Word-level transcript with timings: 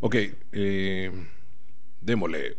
Ok, 0.00 0.14
eh, 0.52 1.10
démosle. 2.00 2.56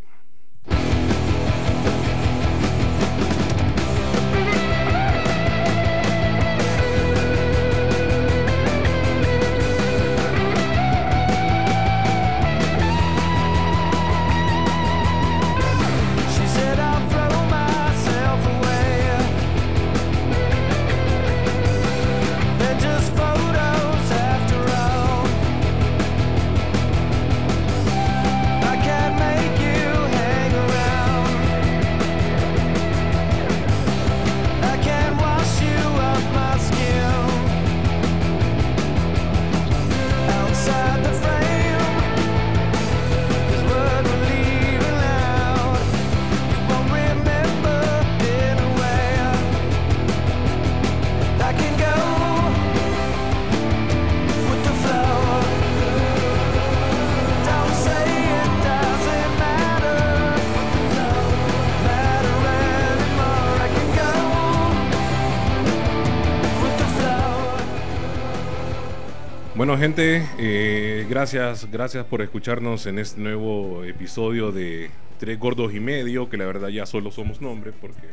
Bueno, 69.72 69.84
gente, 69.84 70.28
eh, 70.38 71.08
gracias, 71.10 71.72
gracias 71.72 72.06
por 72.06 72.22
escucharnos 72.22 72.86
en 72.88 73.00
este 73.00 73.22
nuevo 73.22 73.86
episodio 73.86 74.52
de 74.52 74.92
Tres 75.18 75.40
Gordos 75.40 75.74
y 75.74 75.80
Medio, 75.80 76.30
que 76.30 76.36
la 76.36 76.46
verdad 76.46 76.68
ya 76.68 76.86
solo 76.86 77.10
somos 77.10 77.40
nombres 77.40 77.74
porque 77.80 78.10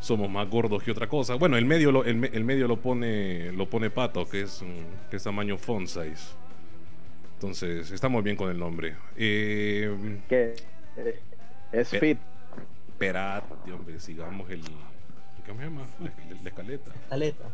somos 0.00 0.30
más 0.30 0.48
gordos 0.48 0.82
que 0.82 0.90
otra 0.92 1.08
cosa. 1.08 1.34
Bueno, 1.34 1.58
el 1.58 1.66
medio 1.66 1.92
lo, 1.92 2.04
el, 2.06 2.16
me- 2.16 2.28
el 2.28 2.42
medio 2.44 2.68
lo 2.68 2.78
pone 2.78 3.52
lo 3.52 3.68
pone 3.68 3.90
Pato, 3.90 4.26
que 4.26 4.40
es, 4.44 4.64
que 5.10 5.16
es 5.16 5.22
tamaño 5.22 5.58
font 5.58 5.88
size. 5.88 6.32
Entonces, 7.34 7.90
estamos 7.90 8.24
bien 8.24 8.36
con 8.36 8.50
el 8.50 8.58
nombre. 8.58 8.94
Eh, 9.14 9.94
que 10.26 10.54
eh, 10.96 11.20
es 11.70 11.90
Pe- 11.90 12.00
fit. 12.00 12.18
Esperate, 12.92 13.72
hombre, 13.72 14.00
sigamos 14.00 14.48
el... 14.50 14.62
¿Cómo 15.46 15.58
se 15.60 15.64
llama? 15.66 15.82
La, 16.00 16.10
la 16.42 16.48
escaleta. 16.48 16.92
Caleta. 17.10 17.44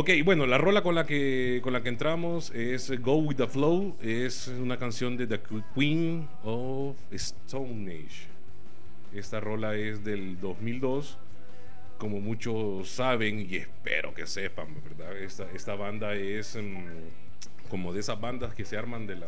Ok, 0.00 0.10
bueno, 0.24 0.46
la 0.46 0.58
rola 0.58 0.82
con 0.84 0.94
la 0.94 1.04
que 1.06 1.58
con 1.60 1.72
la 1.72 1.82
que 1.82 1.88
entramos 1.88 2.52
es 2.52 2.88
Go 3.00 3.16
With 3.16 3.34
The 3.38 3.48
Flow. 3.48 3.96
Es 4.00 4.46
una 4.46 4.76
canción 4.76 5.16
de 5.16 5.26
The 5.26 5.40
Queen 5.74 6.28
of 6.44 6.96
Stone 7.10 7.90
Age. 7.92 8.28
Esta 9.12 9.40
rola 9.40 9.74
es 9.74 10.04
del 10.04 10.38
2002. 10.40 11.18
Como 11.98 12.20
muchos 12.20 12.88
saben 12.88 13.40
y 13.50 13.56
espero 13.56 14.14
que 14.14 14.24
sepan, 14.28 14.68
¿verdad? 14.84 15.18
Esta, 15.18 15.50
esta 15.50 15.74
banda 15.74 16.14
es 16.14 16.54
mm, 16.54 17.68
como 17.68 17.92
de 17.92 17.98
esas 17.98 18.20
bandas 18.20 18.54
que 18.54 18.64
se 18.64 18.76
arman 18.76 19.04
de 19.04 19.16
la... 19.16 19.26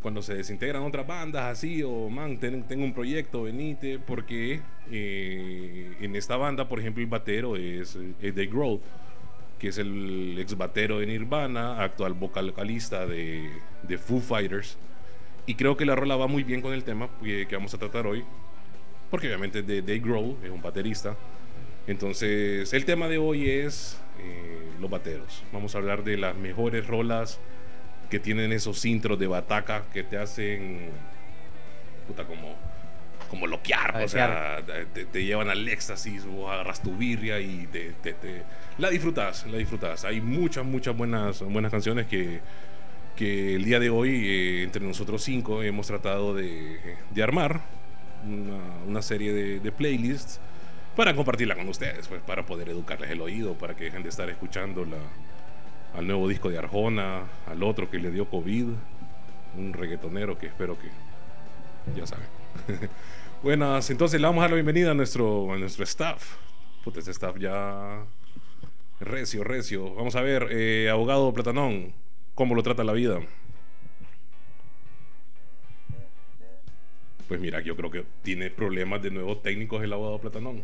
Cuando 0.00 0.22
se 0.22 0.32
desintegran 0.32 0.82
otras 0.82 1.06
bandas 1.06 1.44
así, 1.44 1.82
o 1.82 2.08
man, 2.08 2.38
ten- 2.38 2.62
tengo 2.66 2.84
un 2.84 2.94
proyecto, 2.94 3.42
venite, 3.42 3.98
porque 3.98 4.62
eh, 4.90 5.94
en 6.00 6.16
esta 6.16 6.38
banda, 6.38 6.66
por 6.70 6.80
ejemplo, 6.80 7.02
el 7.02 7.10
batero 7.10 7.54
es, 7.56 7.98
es 8.22 8.34
Dave 8.34 8.46
Grohl 8.46 8.80
que 9.58 9.68
es 9.68 9.78
el 9.78 10.36
ex 10.38 10.56
batero 10.56 10.98
de 10.98 11.06
Nirvana, 11.06 11.82
actual 11.82 12.14
vocalista 12.14 13.06
de, 13.06 13.50
de 13.82 13.98
Foo 13.98 14.20
Fighters. 14.20 14.76
Y 15.46 15.54
creo 15.54 15.76
que 15.76 15.86
la 15.86 15.94
rola 15.94 16.16
va 16.16 16.26
muy 16.26 16.42
bien 16.42 16.60
con 16.60 16.72
el 16.72 16.84
tema 16.84 17.08
que, 17.22 17.46
vamos 17.52 17.72
a 17.72 17.78
tratar 17.78 18.06
hoy, 18.06 18.24
porque 19.10 19.28
obviamente 19.28 19.62
de 19.62 19.80
Dave 19.80 20.00
Grohl 20.00 20.36
es 20.42 20.50
un 20.50 20.60
baterista. 20.60 21.16
Entonces, 21.86 22.72
el 22.72 22.84
tema 22.84 23.06
de 23.06 23.18
hoy 23.18 23.48
es 23.48 23.96
eh, 24.20 24.72
los 24.80 24.90
bateros. 24.90 25.44
Vamos 25.52 25.74
a 25.74 25.78
hablar 25.78 26.02
de 26.02 26.16
las 26.16 26.36
mejores 26.36 26.86
rolas 26.86 27.38
que 28.10 28.18
tienen 28.18 28.52
esos 28.52 28.84
intros 28.84 29.18
de 29.18 29.28
bataca 29.28 29.84
que 29.92 30.02
te 30.02 30.18
hacen 30.18 30.90
puta 32.08 32.24
como 32.24 32.56
como 33.26 33.46
loquear, 33.46 34.02
o 34.02 34.08
sea, 34.08 34.62
te, 34.92 35.04
te 35.06 35.24
llevan 35.24 35.48
al 35.50 35.66
éxtasis, 35.68 36.24
o 36.24 36.50
agarras 36.50 36.82
tu 36.82 36.96
birria 36.96 37.40
y 37.40 37.66
te, 37.66 37.92
te- 38.02 38.14
te- 38.14 38.42
la 38.78 38.90
disfrutas, 38.90 39.46
la 39.46 39.58
disfrutas. 39.58 40.04
Hay 40.04 40.20
muchas, 40.20 40.64
muchas 40.64 40.96
buenas, 40.96 41.40
buenas 41.42 41.70
canciones 41.70 42.06
que, 42.06 42.40
que 43.16 43.54
el 43.56 43.64
día 43.64 43.78
de 43.80 43.90
hoy, 43.90 44.10
eh, 44.28 44.62
entre 44.62 44.82
nosotros 44.82 45.22
cinco, 45.22 45.62
hemos 45.62 45.86
tratado 45.86 46.34
de, 46.34 46.78
de 47.10 47.22
armar 47.22 47.60
una, 48.24 48.58
una 48.86 49.02
serie 49.02 49.32
de, 49.32 49.60
de 49.60 49.72
playlists 49.72 50.40
para 50.96 51.14
compartirla 51.14 51.54
con 51.56 51.68
ustedes, 51.68 52.08
pues 52.08 52.20
para 52.22 52.44
poder 52.46 52.68
educarles 52.70 53.10
el 53.10 53.20
oído, 53.20 53.54
para 53.54 53.74
que 53.76 53.84
dejen 53.84 54.02
de 54.02 54.08
estar 54.08 54.28
escuchando 54.30 54.84
la, 54.84 54.96
al 55.98 56.06
nuevo 56.06 56.26
disco 56.28 56.48
de 56.50 56.58
Arjona, 56.58 57.22
al 57.46 57.62
otro 57.62 57.90
que 57.90 57.98
le 57.98 58.10
dio 58.10 58.28
COVID, 58.28 58.66
un 59.58 59.72
reggaetonero 59.72 60.38
que 60.38 60.46
espero 60.46 60.76
que 60.78 60.88
ya 61.98 62.06
saben. 62.06 62.26
Buenas, 63.42 63.90
entonces 63.90 64.20
le 64.20 64.26
vamos 64.26 64.40
a 64.40 64.42
dar 64.42 64.50
la 64.50 64.56
bienvenida 64.56 64.90
a 64.90 64.94
nuestro, 64.94 65.52
a 65.52 65.56
nuestro 65.56 65.84
staff. 65.84 66.36
Puta, 66.84 66.98
este 67.00 67.10
staff 67.10 67.36
ya 67.38 68.04
recio, 69.00 69.44
recio. 69.44 69.94
Vamos 69.94 70.16
a 70.16 70.22
ver, 70.22 70.48
eh, 70.50 70.88
abogado 70.90 71.32
Platanón, 71.32 71.92
¿cómo 72.34 72.54
lo 72.54 72.62
trata 72.62 72.84
la 72.84 72.92
vida? 72.92 73.20
Pues 77.28 77.40
mira, 77.40 77.60
yo 77.60 77.76
creo 77.76 77.90
que 77.90 78.04
tiene 78.22 78.50
problemas 78.50 79.02
de 79.02 79.10
nuevos 79.10 79.42
técnicos 79.42 79.82
el 79.82 79.92
abogado 79.92 80.20
Platanón. 80.20 80.62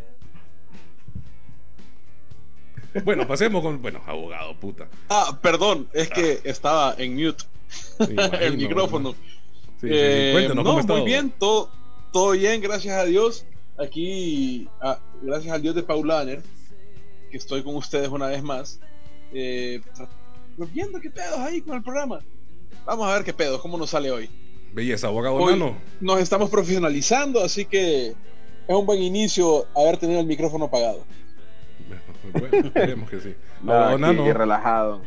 Bueno, 3.04 3.26
pasemos 3.26 3.62
con, 3.62 3.80
bueno, 3.80 4.02
abogado, 4.06 4.54
puta. 4.56 4.86
Ah, 5.08 5.38
perdón, 5.40 5.88
es 5.94 6.10
que 6.10 6.40
estaba 6.44 6.94
en 6.98 7.14
mute 7.14 7.44
imagino, 8.10 8.38
el 8.38 8.56
micrófono. 8.58 9.12
Sí, 9.12 9.18
sí, 9.80 9.88
sí. 9.88 9.94
Eh, 9.94 10.30
Cuéntenos, 10.32 10.64
no, 10.64 10.70
¿cómo 10.70 10.80
está? 10.80 10.92
muy 10.92 11.04
bien, 11.04 11.32
todo, 11.38 11.70
todo 12.12 12.32
bien, 12.32 12.60
gracias 12.60 12.96
a 12.96 13.04
Dios. 13.04 13.44
Aquí, 13.78 14.68
ah, 14.80 14.98
gracias 15.22 15.52
al 15.52 15.62
Dios 15.62 15.74
de 15.74 15.82
Paulaner, 15.82 16.42
que 17.30 17.36
estoy 17.36 17.62
con 17.62 17.74
ustedes 17.76 18.08
una 18.08 18.26
vez 18.26 18.42
más. 18.42 18.78
Eh, 19.32 19.80
pues 20.56 20.72
viendo 20.72 21.00
qué 21.00 21.10
pedos 21.10 21.38
ahí 21.38 21.60
con 21.62 21.76
el 21.76 21.82
programa. 21.82 22.20
Vamos 22.84 23.06
a 23.08 23.14
ver 23.14 23.24
qué 23.24 23.32
pedos, 23.32 23.60
cómo 23.60 23.78
nos 23.78 23.90
sale 23.90 24.10
hoy. 24.10 24.28
Belleza, 24.72 25.08
abogado 25.08 25.36
Hoy 25.36 25.52
Nano. 25.54 25.76
nos 26.00 26.20
estamos 26.20 26.48
profesionalizando, 26.50 27.42
así 27.42 27.64
que 27.64 28.08
es 28.08 28.14
un 28.76 28.86
buen 28.86 29.02
inicio 29.02 29.66
haber 29.76 29.96
tenido 29.98 30.20
el 30.20 30.26
micrófono 30.26 30.66
apagado. 30.66 31.04
Bueno, 32.32 32.68
esperemos 32.68 33.10
que 33.10 33.20
sí. 33.20 33.34
No, 33.62 33.72
Abogado 33.74 33.94
aquí 33.94 34.16
Nano. 34.18 34.32
relajado. 34.34 35.02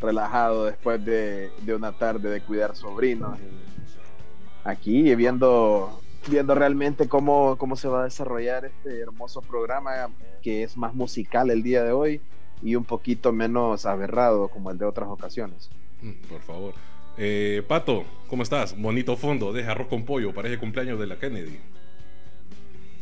Relajado 0.00 0.64
después 0.66 1.04
de, 1.04 1.50
de 1.62 1.74
una 1.74 1.92
tarde 1.92 2.30
de 2.30 2.40
cuidar 2.40 2.76
sobrinos. 2.76 3.38
Y 3.38 4.68
Aquí 4.68 5.14
viendo, 5.16 6.00
viendo 6.28 6.54
realmente 6.54 7.08
cómo, 7.08 7.56
cómo 7.58 7.76
se 7.76 7.88
va 7.88 8.02
a 8.02 8.04
desarrollar 8.04 8.64
este 8.64 9.00
hermoso 9.00 9.42
programa 9.42 10.08
que 10.42 10.62
es 10.62 10.76
más 10.76 10.94
musical 10.94 11.50
el 11.50 11.62
día 11.62 11.82
de 11.82 11.92
hoy 11.92 12.20
y 12.62 12.76
un 12.76 12.84
poquito 12.84 13.32
menos 13.32 13.86
aberrado 13.86 14.48
como 14.48 14.70
el 14.70 14.78
de 14.78 14.84
otras 14.84 15.08
ocasiones. 15.08 15.70
Mm, 16.00 16.12
Por 16.28 16.40
favor. 16.42 16.74
Eh, 17.18 17.62
Pato, 17.68 18.04
¿cómo 18.28 18.42
estás? 18.42 18.80
Bonito 18.80 19.16
fondo, 19.16 19.52
deja 19.52 19.72
arroz 19.72 19.88
con 19.88 20.04
pollo, 20.04 20.32
parece 20.32 20.58
cumpleaños 20.58 20.98
de 20.98 21.06
la 21.06 21.18
Kennedy. 21.18 21.58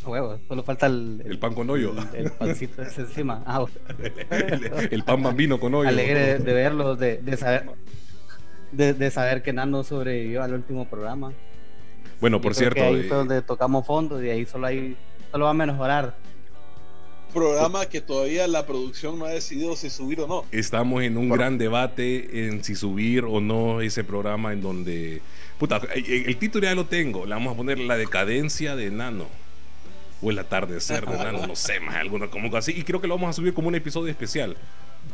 Huevo, 0.04 0.38
solo 0.48 0.62
falta 0.62 0.86
el, 0.86 1.22
El 1.26 1.38
pan 1.38 1.54
con 1.54 1.68
hoyo. 1.68 1.94
El, 2.14 2.24
el 2.26 2.32
pancito 2.32 2.82
ese 2.82 3.02
encima. 3.02 3.42
Ah, 3.46 3.64
el, 4.30 4.88
el 4.92 5.04
pan 5.04 5.22
bambino 5.22 5.60
con 5.60 5.74
hoyo. 5.74 5.88
alegre 5.88 6.20
de, 6.20 6.38
de 6.38 6.52
verlo, 6.54 6.96
de, 6.96 7.18
de 7.18 7.36
saber 7.36 7.66
de, 8.72 8.94
de 8.94 9.10
saber 9.10 9.42
que 9.42 9.52
Nano 9.52 9.84
sobrevivió 9.84 10.42
al 10.42 10.54
último 10.54 10.88
programa. 10.88 11.32
Bueno, 12.20 12.40
por 12.40 12.54
cierto, 12.54 12.74
que 12.74 12.82
ahí 12.82 13.00
eh, 13.00 13.04
fue 13.04 13.16
donde 13.16 13.42
tocamos 13.42 13.86
fondo 13.86 14.22
y 14.22 14.28
ahí 14.28 14.44
solo 14.44 14.66
hay 14.66 14.96
solo 15.30 15.44
va 15.46 15.50
a 15.50 15.54
mejorar. 15.54 16.14
Programa 17.32 17.86
que 17.86 18.00
todavía 18.00 18.48
la 18.48 18.66
producción 18.66 19.18
no 19.18 19.24
ha 19.24 19.30
decidido 19.30 19.76
si 19.76 19.88
subir 19.88 20.20
o 20.20 20.26
no. 20.26 20.44
estamos 20.50 21.02
en 21.04 21.16
un 21.16 21.28
gran 21.28 21.58
debate 21.58 22.46
en 22.48 22.64
si 22.64 22.74
subir 22.74 23.24
o 23.24 23.40
no 23.40 23.80
ese 23.80 24.02
programa 24.02 24.52
en 24.52 24.60
donde... 24.60 25.22
Puta, 25.56 25.80
el, 25.94 26.36
título 26.38 26.64
ya 26.64 26.74
lo 26.74 26.86
tengo, 26.86 27.26
le 27.26 27.34
vamos 27.34 27.54
a 27.54 27.56
poner 27.56 27.78
La 27.78 27.96
decadencia 27.96 28.74
de 28.74 28.90
Nano. 28.90 29.26
O 30.22 30.30
el 30.30 30.38
atardecer 30.40 31.06
de 31.06 31.16
Nano, 31.16 31.46
no 31.46 31.54
sé, 31.54 31.78
más 31.78 31.94
alguna 31.96 32.26
como 32.26 32.54
así. 32.56 32.72
Y 32.76 32.82
creo 32.82 33.00
que 33.00 33.06
lo 33.06 33.14
vamos 33.14 33.30
a 33.30 33.32
subir 33.34 33.54
como 33.54 33.68
un 33.68 33.76
episodio 33.76 34.10
especial. 34.10 34.56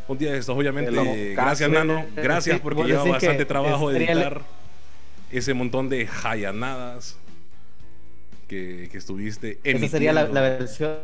Un 0.08 0.16
día 0.16 0.32
de 0.32 0.38
estos, 0.38 0.56
obviamente. 0.56 1.34
Gracias. 1.34 1.68
Nano. 1.68 2.06
Gracias 2.14 2.60
porque 2.60 2.84
lleva 2.84 3.04
bastante 3.04 3.44
trabajo 3.44 3.90
el- 3.90 3.96
editar 3.96 4.42
ese 5.31 5.55
montón 5.55 5.88
de 5.88 6.06
jayanadas 6.06 7.19
que, 8.49 8.88
que 8.90 8.99
estuviste 8.99 9.58
Esa 9.64 9.88
sería 9.88 10.12
la, 10.12 10.25
versión 10.25 10.96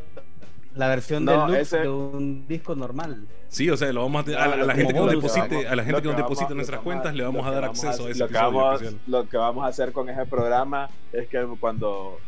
la 0.75 0.89
versión 0.89 1.25
No, 1.25 1.47
deluxe 1.47 1.61
ese- 1.63 1.79
de 1.81 1.89
un 1.89 2.47
disco 2.49 2.75
normal. 2.75 3.27
Sí, 3.49 3.69
o 3.69 3.77
sea, 3.77 3.93
lo 3.93 4.01
vamos 4.03 4.27
a, 4.29 4.31
a 4.43 4.47
la, 4.49 4.55
a 4.55 4.57
la 4.57 4.63
Como 4.65 4.77
gente 4.77 4.87
que 4.95 4.99
nos 5.01 5.07
bonus, 5.09 5.23
deposite, 5.23 5.55
vamos- 5.57 5.71
a 5.71 5.77
la 5.77 5.85
gente 5.85 6.01
que 6.03 6.09
nos 6.09 6.17
en 6.17 6.49
lo 6.49 6.55
nuestras 6.55 6.81
cuentas 6.81 7.15
le 7.15 7.23
vamos 7.25 7.47
a 7.47 7.51
dar 7.51 7.61
vamos 7.63 7.85
acceso 7.85 8.07
a 8.07 8.11
ese 8.11 8.21
lo 8.21 8.29
que 8.29 8.33
episodio 8.35 8.53
vamos- 8.59 8.75
especial. 8.83 9.01
Lo 9.09 9.29
que 9.29 9.37
vamos 9.37 9.65
a 9.65 9.67
hacer 9.69 9.93
con 9.93 10.09
ese 10.09 10.25
programa 10.25 10.89
es 11.13 11.29
que 11.29 11.47
cuando, 11.61 12.19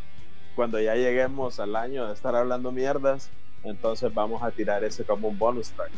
cuando 0.54 0.78
ya 0.80 0.94
lleguemos 0.96 1.58
al 1.60 1.74
año 1.76 2.06
de 2.06 2.12
estar 2.12 2.34
hablando 2.36 2.70
mierdas, 2.72 3.30
entonces 3.62 4.12
vamos 4.12 4.42
a 4.42 4.50
tirar 4.50 4.84
ese 4.84 5.04
como 5.04 5.28
un 5.28 5.38
bonus 5.38 5.70
track. 5.70 5.90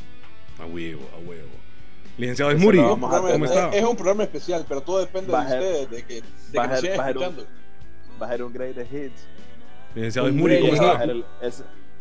A 0.61 0.67
huevo, 0.67 1.03
a 1.15 1.19
huevo. 1.29 1.49
Licenciado 2.19 2.51
Esmuri, 2.51 2.79
Es 2.79 2.85
un 2.85 3.01
programa- 3.01 3.31
¿cómo 3.33 3.45
está? 3.45 3.69
Es 3.71 3.85
un 3.85 3.97
programa 3.97 4.23
especial, 4.25 4.65
pero 4.69 4.81
todo 4.81 5.01
depende 5.01 5.31
de 5.33 5.39
ustedes, 5.39 5.91
de 5.91 6.03
que, 6.05 6.15
de 6.15 6.23
que 6.53 6.59
nos 6.69 6.81
sigan 6.81 6.99
un- 7.01 7.07
escuchando. 7.09 7.47
Va 8.21 8.27
a 8.27 8.31
ser 8.31 8.43
un 8.43 8.53
great 8.53 8.77
hits. 8.79 9.27
Licenciado 9.95 10.29
Un 10.29 10.35
Esmuri. 10.35 10.61
¿cómo 10.61 10.73
está? 10.75 11.05
el- 11.05 11.25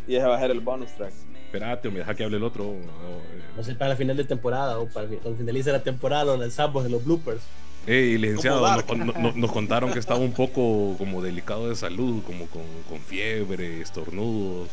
y 0.08 0.16
a 0.18 0.40
ser 0.40 0.52
el 0.52 0.60
bonus 0.60 0.92
track. 0.94 1.12
Espérate, 1.48 1.90
me 1.90 2.00
deja 2.00 2.14
que 2.16 2.24
hable 2.24 2.38
el 2.38 2.44
otro. 2.44 2.66
o- 2.66 2.74
eh. 2.74 3.42
No 3.58 3.64
sé, 3.64 3.76
para 3.76 3.92
el 3.92 3.98
final 3.98 4.16
de 4.18 4.24
temporada 4.26 4.78
o 4.80 4.88
para 4.88 5.08
que 5.08 5.18
cuando 5.18 5.38
finalice 5.38 5.72
la 5.72 5.84
temporada 5.84 6.26
lo 6.26 6.38
lanzamos 6.38 6.86
en 6.86 6.92
los 6.92 7.04
bloopers. 7.04 7.42
Ey, 7.88 8.18
licenciado, 8.18 8.66
no- 8.96 9.14
no- 9.14 9.32
nos 9.34 9.52
contaron 9.52 9.92
que 9.94 10.00
estaba 10.00 10.20
un 10.20 10.32
poco 10.34 10.96
como 10.98 11.22
delicado 11.22 11.70
de 11.70 11.76
salud, 11.76 12.24
como 12.24 12.48
con, 12.48 12.64
con 12.90 13.00
fiebre, 13.00 13.82
estornudos. 13.82 14.70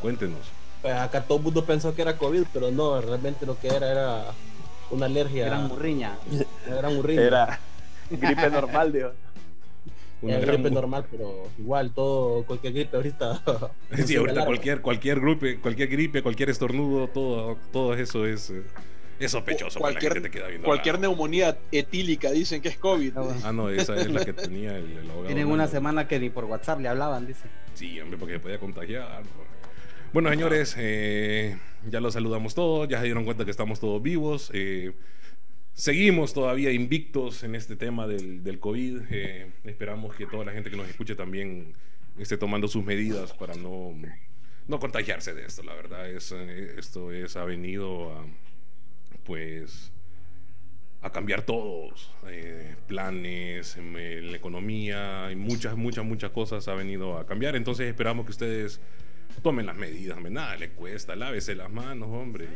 Cuéntenos. 0.00 0.38
Pues 0.80 0.94
acá 0.94 1.22
todo 1.22 1.38
el 1.38 1.44
mundo 1.44 1.64
pensó 1.64 1.94
que 1.94 2.02
era 2.02 2.16
COVID, 2.16 2.44
pero 2.52 2.70
no, 2.70 3.00
realmente 3.00 3.46
lo 3.46 3.58
que 3.58 3.68
era 3.68 3.90
era 3.90 4.24
una 4.92 5.06
alergia. 5.06 5.46
Gran 5.46 5.66
murriña. 5.68 6.16
una 6.66 6.76
gran 6.76 6.96
urina. 6.96 7.22
Era 7.22 7.60
gripe 8.10 8.50
normal, 8.50 8.92
digo. 8.92 9.12
Una 10.22 10.38
gran- 10.38 10.54
gripe 10.62 10.70
normal, 10.70 11.04
pero 11.10 11.48
igual, 11.58 11.90
todo, 11.92 12.44
cualquier 12.44 12.72
gripe 12.74 12.96
ahorita. 12.96 13.42
Sí, 14.06 14.14
ahorita 14.16 14.44
cualquier, 14.44 14.80
cualquier 14.80 15.20
gripe, 15.20 15.58
cualquier 15.60 15.88
gripe, 15.88 16.22
cualquier 16.22 16.50
estornudo, 16.50 17.08
todo, 17.08 17.56
todo 17.72 17.94
eso 17.94 18.24
es, 18.26 18.50
eh, 18.50 18.62
es 19.18 19.30
sospechoso. 19.32 19.78
la 19.80 19.86
Cualquier- 19.86 20.12
gente 20.14 20.28
te 20.28 20.38
queda 20.38 20.46
viendo 20.48 20.64
Cualquier 20.66 21.00
neumonía 21.00 21.58
etílica 21.72 22.30
dicen 22.30 22.62
que 22.62 22.68
es 22.68 22.76
COVID. 22.78 23.16
Ah. 23.16 23.34
Ah, 23.44 23.52
no, 23.52 23.68
esa 23.68 23.96
es 23.96 24.08
la 24.10 24.24
que 24.24 24.32
tenía 24.32 24.76
el, 24.76 24.92
el 24.98 25.10
abogado. 25.10 25.26
Tienen 25.26 25.48
una 25.48 25.66
semana 25.66 26.06
que 26.06 26.20
ni 26.20 26.30
por 26.30 26.44
WhatsApp 26.44 26.78
le 26.80 26.88
hablaban, 26.88 27.26
dice. 27.26 27.44
Sí, 27.74 27.98
hombre, 28.00 28.16
porque 28.18 28.34
se 28.34 28.40
podía 28.40 28.58
contagiar. 28.60 29.22
Bueno, 30.12 30.28
señores, 30.28 30.74
eh, 30.76 31.56
ya 31.88 31.98
los 32.00 32.12
saludamos 32.12 32.54
todos, 32.54 32.86
ya 32.86 32.98
se 32.98 33.06
dieron 33.06 33.24
cuenta 33.24 33.46
que 33.46 33.50
estamos 33.50 33.80
todos 33.80 34.02
vivos. 34.02 34.50
eh, 34.52 34.92
seguimos 35.72 36.34
todavía 36.34 36.70
invictos 36.70 37.42
en 37.44 37.54
este 37.54 37.76
tema 37.76 38.06
del, 38.06 38.58
COVID. 38.60 39.04
eh, 39.10 39.50
esperamos 39.64 40.14
que 40.14 40.26
toda 40.26 40.44
la 40.44 40.52
gente 40.52 40.68
que 40.68 40.76
nos 40.76 40.86
escuche 40.86 41.14
también 41.14 41.72
esté 42.18 42.36
tomando 42.36 42.68
sus 42.68 42.84
medidas 42.84 43.32
para 43.32 43.54
no, 43.54 43.94
no 44.68 44.78
contagiarse 44.78 45.32
de 45.32 45.46
esto. 45.46 45.62
La 45.62 45.72
verdad, 45.72 46.10
es, 46.10 46.30
eh, 46.36 46.74
esto 46.76 47.10
es, 47.10 47.34
ha 47.36 47.46
venido 47.46 48.12
a, 48.12 48.26
pues, 49.24 49.92
a 51.00 51.10
cambiar 51.10 51.40
todos, 51.40 52.12
planes, 52.86 53.78
en 53.78 54.30
la 54.30 54.36
economía, 54.36 55.30
y 55.32 55.36
muchas, 55.36 55.74
muchas, 55.74 56.04
muchas 56.04 56.32
cosas 56.32 56.68
ha 56.68 56.74
venido 56.74 57.16
a 57.16 57.24
cambiar. 57.24 57.56
Entonces 57.56 57.88
esperamos 57.88 58.26
que 58.26 58.32
ustedes 58.32 58.78
tomen 59.42 59.66
las 59.66 59.76
medidas, 59.76 60.16
hombre. 60.16 60.32
nada 60.32 60.56
le 60.56 60.70
cuesta, 60.70 61.16
lávese 61.16 61.54
las 61.54 61.70
manos, 61.70 62.08
hombre. 62.10 62.48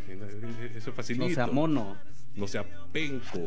Eso 0.75 0.91
es 0.91 0.97
facilito. 0.97 1.29
No 1.29 1.35
sea 1.35 1.47
mono. 1.47 1.97
No 2.35 2.47
sea 2.47 2.65
penco. 2.93 3.41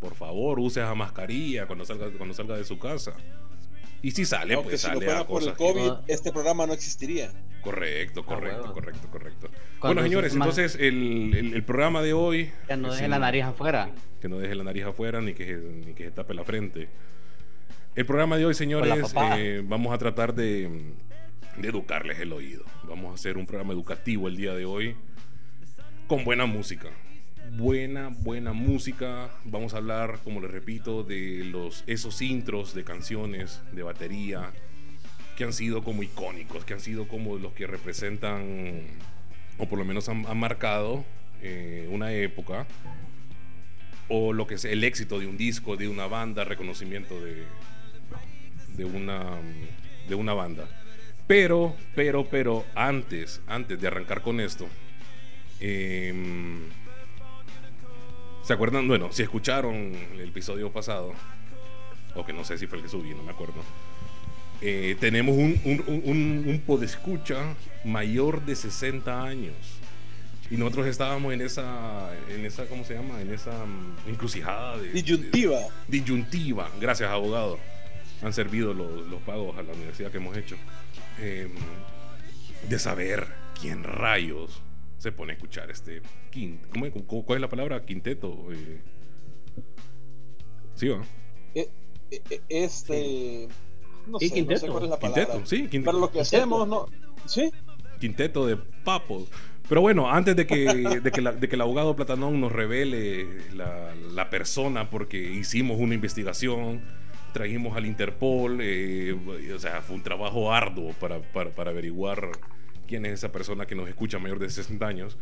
Por 0.00 0.14
favor, 0.14 0.60
use 0.60 0.80
esa 0.80 0.94
mascarilla 0.94 1.66
cuando 1.66 1.84
salga, 1.84 2.10
cuando 2.10 2.34
salga 2.34 2.56
de 2.56 2.64
su 2.64 2.78
casa. 2.78 3.14
Y 4.02 4.10
si 4.10 4.26
sale, 4.26 4.52
Aunque 4.54 4.70
pues 4.72 4.82
si 4.82 4.86
no 4.88 4.94
sale 4.94 5.06
fuera 5.06 5.20
a 5.20 5.26
por 5.26 5.42
el 5.42 5.48
cosas. 5.54 5.58
que- 5.58 5.72
COVID, 5.72 5.86
no- 5.88 6.02
este 6.06 6.30
programa 6.30 6.66
no 6.66 6.74
existiría. 6.74 7.32
Correcto, 7.62 8.24
correcto, 8.26 8.60
huevo. 8.60 8.74
correcto, 8.74 9.08
correcto. 9.10 9.48
Cuando 9.80 10.00
Bueno, 10.00 10.02
señores, 10.02 10.32
se- 10.32 10.38
entonces 10.38 10.74
el, 10.74 11.32
el- 11.34 11.54
el 11.54 11.62
programa 11.64 12.02
de 12.02 12.12
hoy. 12.12 12.50
Ya 12.68 12.76
no 12.76 12.92
deje 12.92 13.08
la 13.08 13.18
nariz 13.18 13.44
afuera. 13.44 13.90
que 14.20 14.28
no 14.28 14.38
deje 14.38 14.54
la 14.54 14.64
nariz 14.64 14.84
afuera 14.84 15.20
ni 15.22 15.32
que, 15.32 15.56
ni 15.56 15.94
que 15.94 16.04
se 16.04 16.10
tape 16.10 16.34
la 16.34 16.44
frente. 16.44 16.88
El 17.94 18.04
programa 18.06 18.36
de 18.36 18.44
hoy, 18.44 18.54
señores, 18.54 18.92
eh, 19.38 19.62
vamos 19.64 19.94
a 19.94 19.98
tratar 19.98 20.34
de, 20.34 20.68
de 21.56 21.68
educarles 21.68 22.18
el 22.18 22.32
oído. 22.32 22.64
Vamos 22.84 23.12
a 23.12 23.14
hacer 23.14 23.36
un 23.36 23.46
programa 23.46 23.72
educativo 23.72 24.28
el 24.28 24.36
día 24.36 24.54
de 24.54 24.64
hoy 24.64 24.96
con 26.06 26.24
buena 26.24 26.46
música. 26.46 26.88
Buena, 27.56 28.08
buena 28.08 28.52
música. 28.52 29.30
Vamos 29.44 29.74
a 29.74 29.78
hablar, 29.78 30.20
como 30.24 30.40
les 30.40 30.50
repito, 30.50 31.02
de 31.04 31.44
los, 31.44 31.84
esos 31.86 32.20
intros 32.22 32.74
de 32.74 32.84
canciones, 32.84 33.62
de 33.72 33.82
batería, 33.82 34.50
que 35.36 35.44
han 35.44 35.52
sido 35.52 35.82
como 35.82 36.02
icónicos, 36.02 36.64
que 36.64 36.74
han 36.74 36.80
sido 36.80 37.06
como 37.06 37.36
los 37.36 37.52
que 37.52 37.66
representan, 37.66 38.82
o 39.58 39.68
por 39.68 39.78
lo 39.78 39.84
menos 39.84 40.08
han, 40.08 40.24
marcado 40.36 41.04
eh, 41.42 41.88
una 41.90 42.12
época 42.12 42.66
o 44.08 44.32
lo 44.32 44.46
que 44.46 44.54
es 44.54 44.64
el 44.64 44.84
éxito 44.84 45.18
de 45.18 45.26
un 45.26 45.36
disco, 45.36 45.76
de 45.76 45.88
una 45.88 46.06
banda, 46.06 46.44
reconocimiento 46.44 47.20
de, 47.20 47.44
de, 48.76 48.84
una, 48.84 49.38
de 50.08 50.14
una 50.14 50.34
banda. 50.34 50.68
Pero, 51.26 51.74
pero, 51.94 52.24
pero, 52.26 52.64
antes, 52.74 53.40
antes 53.46 53.80
de 53.80 53.86
arrancar 53.86 54.20
con 54.20 54.40
esto, 54.40 54.66
em, 55.60 56.60
¿se 58.42 58.52
acuerdan? 58.52 58.86
Bueno, 58.86 59.10
si 59.12 59.22
escucharon 59.22 59.92
el 60.14 60.20
episodio 60.28 60.70
pasado, 60.70 61.12
o 62.14 62.24
que 62.26 62.32
no 62.32 62.44
sé 62.44 62.58
si 62.58 62.66
fue 62.66 62.78
el 62.78 62.84
que 62.84 62.90
subí, 62.90 63.10
no 63.14 63.22
me 63.22 63.30
acuerdo. 63.32 63.54
eh, 64.60 64.96
tenemos 65.00 65.34
un, 65.36 65.60
un, 65.64 65.82
un, 65.86 66.02
un, 66.04 66.44
un 66.46 66.60
podescucha 66.60 67.54
mayor 67.84 68.44
de 68.44 68.54
60 68.56 69.22
años. 69.22 69.54
Y 70.50 70.56
nosotros 70.58 70.86
estábamos 70.86 71.32
en 71.32 71.40
esa, 71.40 72.10
en 72.28 72.44
esa, 72.46 72.66
¿cómo 72.66 72.84
se 72.84 72.94
llama? 72.94 73.20
En 73.22 73.32
esa 73.32 73.64
mm, 73.64 74.08
encrucijada 74.10 74.76
de, 74.78 74.90
Disyuntiva. 74.92 75.58
de- 75.58 75.68
disyuntiva. 75.88 76.70
Gracias, 76.80 77.10
abogado. 77.10 77.58
Han 78.22 78.32
servido 78.32 78.72
los, 78.74 79.06
los 79.08 79.20
pagos 79.22 79.56
a 79.58 79.62
la 79.62 79.72
universidad 79.72 80.10
que 80.10 80.18
hemos 80.18 80.36
hecho. 80.36 80.56
Eh, 81.20 81.48
de 82.68 82.78
saber 82.78 83.26
quién 83.60 83.84
rayos 83.84 84.60
se 84.98 85.12
pone 85.12 85.32
a 85.32 85.34
escuchar 85.36 85.70
este 85.70 86.00
quin- 86.32 86.58
¿cómo 86.70 87.24
¿Cuál 87.24 87.36
es 87.38 87.40
la 87.42 87.48
palabra? 87.48 87.84
Quinteto. 87.84 88.48
eh. 88.52 88.80
Sí, 90.74 90.88
¿va? 90.88 91.02
E- 91.54 91.68
e- 92.10 92.40
Este. 92.48 93.48
No 94.06 94.18
sé, 94.18 94.26
no 94.26 94.30
sé 94.30 94.30
quinteto. 94.34 94.66
cuál 94.72 94.84
es 94.84 94.90
la 94.90 94.98
palabra. 94.98 95.24
Quinteto, 95.26 95.46
sí, 95.46 95.56
quinteto. 95.68 95.84
Pero 95.84 95.98
lo 95.98 96.10
que 96.10 96.20
hacemos, 96.20 96.68
no. 96.68 96.86
¿Sí? 97.26 97.50
quinteto 98.00 98.46
de 98.46 98.56
papos. 98.56 99.28
Pero 99.68 99.80
bueno, 99.80 100.10
antes 100.10 100.36
de 100.36 100.46
que, 100.46 101.00
de 101.02 101.10
que, 101.10 101.20
la- 101.22 101.32
de 101.32 101.48
que 101.48 101.54
el 101.54 101.60
abogado 101.62 101.96
Platanón 101.96 102.38
nos 102.40 102.52
revele 102.52 103.26
la, 103.54 103.94
la 103.94 104.28
persona, 104.28 104.90
porque 104.90 105.16
hicimos 105.18 105.78
una 105.80 105.94
investigación, 105.94 106.82
trajimos 107.34 107.76
al 107.76 107.84
Interpol, 107.84 108.60
eh, 108.62 109.12
o 109.54 109.58
sea, 109.58 109.82
fue 109.82 109.96
un 109.96 110.02
trabajo 110.02 110.50
arduo 110.52 110.92
para, 110.94 111.20
para, 111.20 111.50
para 111.50 111.70
averiguar 111.72 112.30
quién 112.86 113.04
es 113.04 113.12
esa 113.12 113.30
persona 113.32 113.66
que 113.66 113.74
nos 113.74 113.88
escucha 113.88 114.18
mayor 114.18 114.38
de 114.38 114.48
60 114.48 114.86
años. 114.86 115.18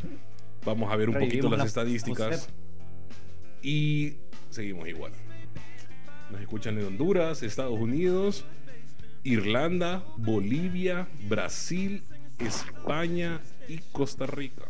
Vamos 0.64 0.92
a 0.92 0.96
ver 0.96 1.08
un 1.08 1.16
poquito 1.16 1.48
las 1.50 1.58
la- 1.58 1.64
estadísticas 1.64 2.48
y 3.62 4.14
seguimos 4.50 4.86
igual. 4.88 5.12
Nos 6.30 6.40
escuchan 6.40 6.78
en 6.78 6.84
Honduras, 6.86 7.42
Estados 7.42 7.78
Unidos, 7.78 8.44
Irlanda, 9.24 10.04
Bolivia, 10.16 11.08
Brasil, 11.28 12.04
España 12.38 13.40
y 13.68 13.78
Costa 13.92 14.26
Rica. 14.26 14.62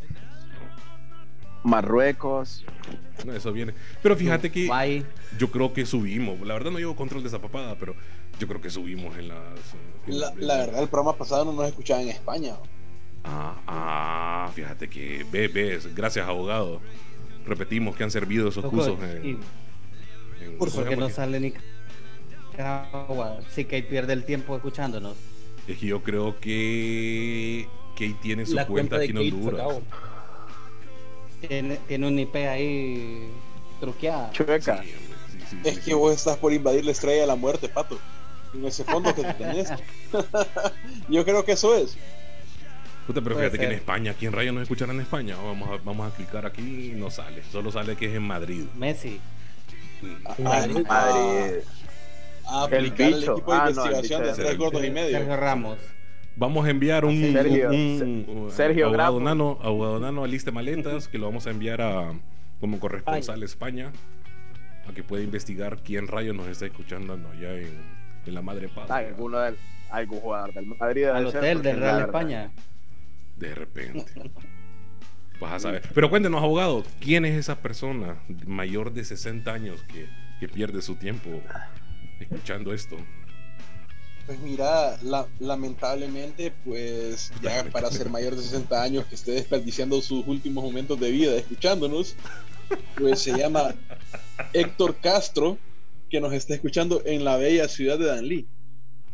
Marruecos. 1.64 2.64
No, 3.24 3.32
eso 3.32 3.52
viene. 3.52 3.74
Pero 4.02 4.16
fíjate 4.16 4.50
que 4.50 4.66
Guay. 4.66 5.04
yo 5.38 5.50
creo 5.50 5.72
que 5.72 5.86
subimos. 5.86 6.40
La 6.46 6.54
verdad 6.54 6.70
no 6.70 6.78
llevo 6.78 6.96
control 6.96 7.22
de 7.22 7.28
esa 7.28 7.40
papada, 7.40 7.76
pero 7.78 7.94
yo 8.38 8.48
creo 8.48 8.60
que 8.60 8.70
subimos 8.70 9.16
en 9.16 9.28
las. 9.28 9.38
en- 10.06 10.18
La, 10.20 10.34
la 10.36 10.56
verdad, 10.58 10.82
el 10.82 10.88
programa 10.88 11.16
pasado 11.16 11.44
no 11.44 11.52
nos 11.52 11.66
escuchaba 11.68 12.02
en 12.02 12.08
España. 12.08 12.56
Ah, 13.24 13.54
ah, 13.66 14.50
fíjate 14.54 14.88
que 14.88 15.24
ve, 15.30 15.46
ves, 15.48 15.94
gracias 15.94 16.26
abogado. 16.26 16.80
Repetimos 17.46 17.94
que 17.96 18.02
han 18.04 18.10
servido 18.10 18.48
esos 18.48 18.64
Loco, 18.64 18.76
cursos 18.76 18.98
y- 19.00 19.28
en. 19.30 19.40
en- 20.40 20.58
Por 20.58 20.68
¿cómo 20.68 20.70
se 20.70 20.76
porque 20.78 20.96
no 20.96 21.08
sale 21.08 21.38
ni 21.38 21.52
Nicaragua. 22.50 23.38
Sí 23.50 23.64
que 23.64 23.76
ahí 23.76 23.82
pierde 23.82 24.12
el 24.12 24.24
tiempo 24.24 24.56
escuchándonos. 24.56 25.16
Es 25.68 25.78
que 25.78 25.86
yo 25.86 26.02
creo 26.02 26.38
que 26.40 27.68
Kate 27.94 28.16
tiene 28.20 28.44
su 28.46 28.54
la 28.54 28.66
cuenta 28.66 28.96
cuenta 28.96 28.98
de 28.98 29.04
aquí 29.04 29.12
en 29.12 29.34
Honduras. 29.34 29.66
Tiene, 31.48 31.76
tiene 31.88 32.06
un 32.08 32.18
IP 32.18 32.34
ahí 32.36 33.28
truqueada. 33.80 34.30
Chueca. 34.32 34.82
Sí, 34.82 34.88
sí, 35.32 35.38
sí, 35.50 35.56
Es 35.64 35.74
sí, 35.74 35.80
que 35.80 35.84
sí. 35.86 35.92
vos 35.94 36.14
estás 36.14 36.36
por 36.38 36.52
invadir 36.52 36.84
la 36.84 36.92
estrella 36.92 37.22
de 37.22 37.26
la 37.26 37.36
muerte, 37.36 37.68
pato. 37.68 37.98
En 38.54 38.64
ese 38.66 38.84
fondo 38.84 39.14
que 39.14 39.24
tenés. 39.24 39.70
Yo 41.08 41.24
creo 41.24 41.44
que 41.44 41.52
eso 41.52 41.74
es. 41.74 41.96
Puta, 43.06 43.20
pero 43.20 43.34
Puede 43.34 43.46
fíjate 43.50 43.58
que 43.58 43.64
en 43.64 43.70
ser. 43.70 43.78
España, 43.78 44.14
¿quién 44.18 44.32
rayo 44.32 44.52
nos 44.52 44.62
escuchará 44.62 44.92
en 44.92 45.00
España? 45.00 45.36
Vamos 45.36 45.68
a, 45.70 45.82
vamos 45.82 46.12
a 46.12 46.14
clicar 46.14 46.46
aquí 46.46 46.90
y 46.92 46.94
no 46.94 47.10
sale. 47.10 47.42
Solo 47.50 47.72
sale 47.72 47.96
que 47.96 48.06
es 48.06 48.14
en 48.14 48.22
Madrid. 48.22 48.64
Messi. 48.76 49.20
a, 50.24 50.40
Madrid. 50.42 50.76
a- 50.76 50.82
Madrid. 50.88 51.54
a 52.46 52.64
El 52.70 52.74
aplicar 52.86 53.06
el, 53.08 53.14
bicho. 53.20 53.32
equipo 53.32 53.52
de 53.52 53.58
Ah, 53.58 53.64
no, 53.64 53.70
investigación 53.70 54.20
bicho 54.22 54.32
de 54.36 54.38
de- 54.42 54.44
tres 54.48 54.58
gordos 54.58 54.84
y 54.84 54.90
medio. 54.90 55.16
Sergio 55.18 55.36
Ramos. 55.36 55.78
Vamos 56.36 56.66
a 56.66 56.70
enviar 56.70 57.04
un, 57.04 57.14
Sergio- 57.32 57.68
un- 57.70 57.98
Se- 57.98 58.04
un- 58.30 58.50
Sergio 58.50 58.86
abogado 58.86 59.20
nano, 59.20 59.58
abogado 59.62 60.00
nano 60.00 60.24
a 60.24 60.26
liste 60.26 60.50
maletas 60.50 61.08
que 61.08 61.18
lo 61.18 61.26
vamos 61.26 61.46
a 61.46 61.50
enviar 61.50 61.80
a 61.82 62.12
como 62.60 62.78
corresponsal 62.80 63.42
a 63.42 63.44
España 63.44 63.92
a 64.88 64.92
que 64.92 65.02
pueda 65.02 65.22
investigar 65.22 65.78
quién 65.82 66.08
rayo 66.08 66.32
nos 66.32 66.46
está 66.48 66.66
escuchando 66.66 67.16
no, 67.16 67.30
allá 67.30 67.54
en, 67.54 67.68
en 68.26 68.34
la 68.34 68.42
madre 68.42 68.68
patria. 68.68 68.96
alguno 69.08 69.38
del, 69.40 69.56
algún 69.90 70.20
jugador 70.20 70.54
del 70.54 70.66
Madrid. 70.66 71.04
Al 71.04 71.26
hotel 71.26 71.62
del 71.62 71.76
Real 71.78 72.00
España. 72.02 72.50
De 73.36 73.54
repente. 73.54 74.04
Vas 75.40 75.52
a 75.54 75.58
saber. 75.60 75.82
Pero 75.92 76.08
cuéntenos, 76.08 76.40
abogado, 76.42 76.84
¿quién 77.00 77.24
es 77.24 77.34
esa 77.36 77.56
persona 77.60 78.16
mayor 78.46 78.92
de 78.92 79.04
60 79.04 79.52
años 79.52 79.82
que, 79.84 80.06
que 80.40 80.48
pierde 80.48 80.80
su 80.82 80.94
tiempo 80.96 81.28
escuchando 82.20 82.72
esto? 82.72 82.96
Pues 84.26 84.38
mira, 84.40 84.96
la- 85.02 85.28
lamentablemente, 85.40 86.52
pues 86.64 87.32
ya 87.42 87.64
para 87.70 87.90
ser 87.90 88.08
mayor 88.08 88.36
de 88.36 88.42
60 88.42 88.82
años 88.82 89.04
que 89.06 89.16
esté 89.16 89.32
desperdiciando 89.32 90.00
sus 90.00 90.26
últimos 90.26 90.62
momentos 90.62 90.98
de 91.00 91.10
vida 91.10 91.36
escuchándonos, 91.36 92.14
pues 92.96 93.20
se 93.20 93.36
llama 93.36 93.74
Héctor 94.52 94.96
Castro, 95.00 95.58
que 96.08 96.20
nos 96.20 96.32
está 96.32 96.54
escuchando 96.54 97.02
en 97.04 97.24
la 97.24 97.36
bella 97.36 97.66
ciudad 97.68 97.98
de 97.98 98.06
Danlí, 98.06 98.46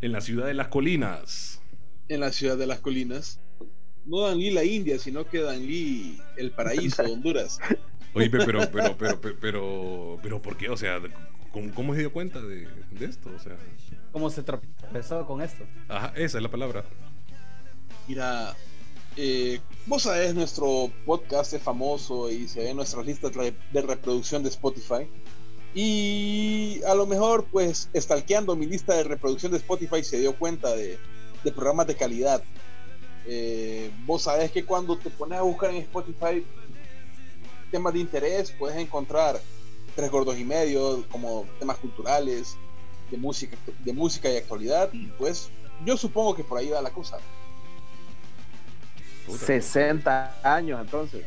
En 0.00 0.12
la 0.12 0.20
ciudad 0.20 0.46
de 0.46 0.54
las 0.54 0.68
colinas. 0.68 1.60
en 2.08 2.20
la 2.20 2.30
ciudad 2.32 2.56
de 2.58 2.66
las 2.66 2.80
colinas. 2.80 3.40
No 4.04 4.20
Danlí 4.22 4.50
la 4.50 4.64
India, 4.64 4.98
sino 4.98 5.26
que 5.28 5.40
Danlí 5.40 6.18
el 6.36 6.50
paraíso, 6.52 7.02
Honduras. 7.04 7.58
Oye, 8.14 8.30
pe- 8.30 8.38
pero, 8.44 8.60
pero, 8.72 8.96
pero, 8.96 9.18
pero, 9.20 9.36
pero, 9.40 10.18
pero, 10.22 10.42
¿por 10.42 10.56
qué? 10.56 10.68
O 10.70 10.76
sea, 10.76 11.00
¿cómo, 11.52 11.72
cómo 11.74 11.94
se 11.94 12.00
dio 12.00 12.12
cuenta 12.12 12.40
de, 12.42 12.66
de 12.90 13.06
esto? 13.06 13.30
O 13.34 13.38
sea, 13.38 13.56
¿Cómo 14.12 14.30
se 14.30 14.42
tropezó 14.42 15.26
con 15.26 15.40
esto? 15.42 15.64
ajá, 15.88 16.12
esa 16.16 16.38
es 16.38 16.42
la 16.42 16.50
palabra. 16.50 16.84
Mira, 18.06 18.56
eh, 19.16 19.60
vos 19.86 20.02
sabés, 20.04 20.34
nuestro 20.34 20.90
podcast 21.04 21.52
es 21.52 21.62
famoso 21.62 22.30
y 22.30 22.48
se 22.48 22.60
ve 22.60 22.70
en 22.70 22.76
nuestras 22.76 23.04
listas 23.04 23.32
de 23.34 23.82
reproducción 23.82 24.42
de 24.42 24.48
Spotify. 24.48 25.08
Y 25.74 26.80
a 26.86 26.94
lo 26.94 27.06
mejor, 27.06 27.46
pues, 27.50 27.90
stalkeando 27.94 28.56
mi 28.56 28.66
lista 28.66 28.94
de 28.94 29.04
reproducción 29.04 29.52
de 29.52 29.58
Spotify, 29.58 30.02
se 30.02 30.18
dio 30.18 30.34
cuenta 30.34 30.74
de, 30.74 30.98
de 31.44 31.52
programas 31.52 31.86
de 31.86 31.96
calidad. 31.96 32.42
Eh, 33.26 33.90
vos 34.06 34.22
sabés 34.22 34.50
que 34.50 34.64
cuando 34.64 34.96
te 34.96 35.10
pones 35.10 35.38
a 35.38 35.42
buscar 35.42 35.70
en 35.70 35.76
Spotify 35.82 36.44
temas 37.70 37.92
de 37.92 37.98
interés, 38.00 38.52
puedes 38.58 38.78
encontrar 38.78 39.38
tres 39.94 40.10
gordos 40.10 40.38
y 40.38 40.44
medio, 40.44 41.04
como 41.10 41.44
temas 41.58 41.76
culturales, 41.76 42.56
de 43.10 43.16
música, 43.18 43.56
de 43.84 43.92
música 43.92 44.30
y 44.30 44.36
actualidad. 44.36 44.90
Y 44.92 45.06
pues, 45.18 45.50
yo 45.84 45.96
supongo 45.96 46.34
que 46.34 46.44
por 46.44 46.58
ahí 46.58 46.68
va 46.68 46.80
la 46.82 46.90
cosa. 46.90 47.18
Puta. 49.26 49.38
60 49.46 50.40
años 50.42 50.80
entonces. 50.80 51.24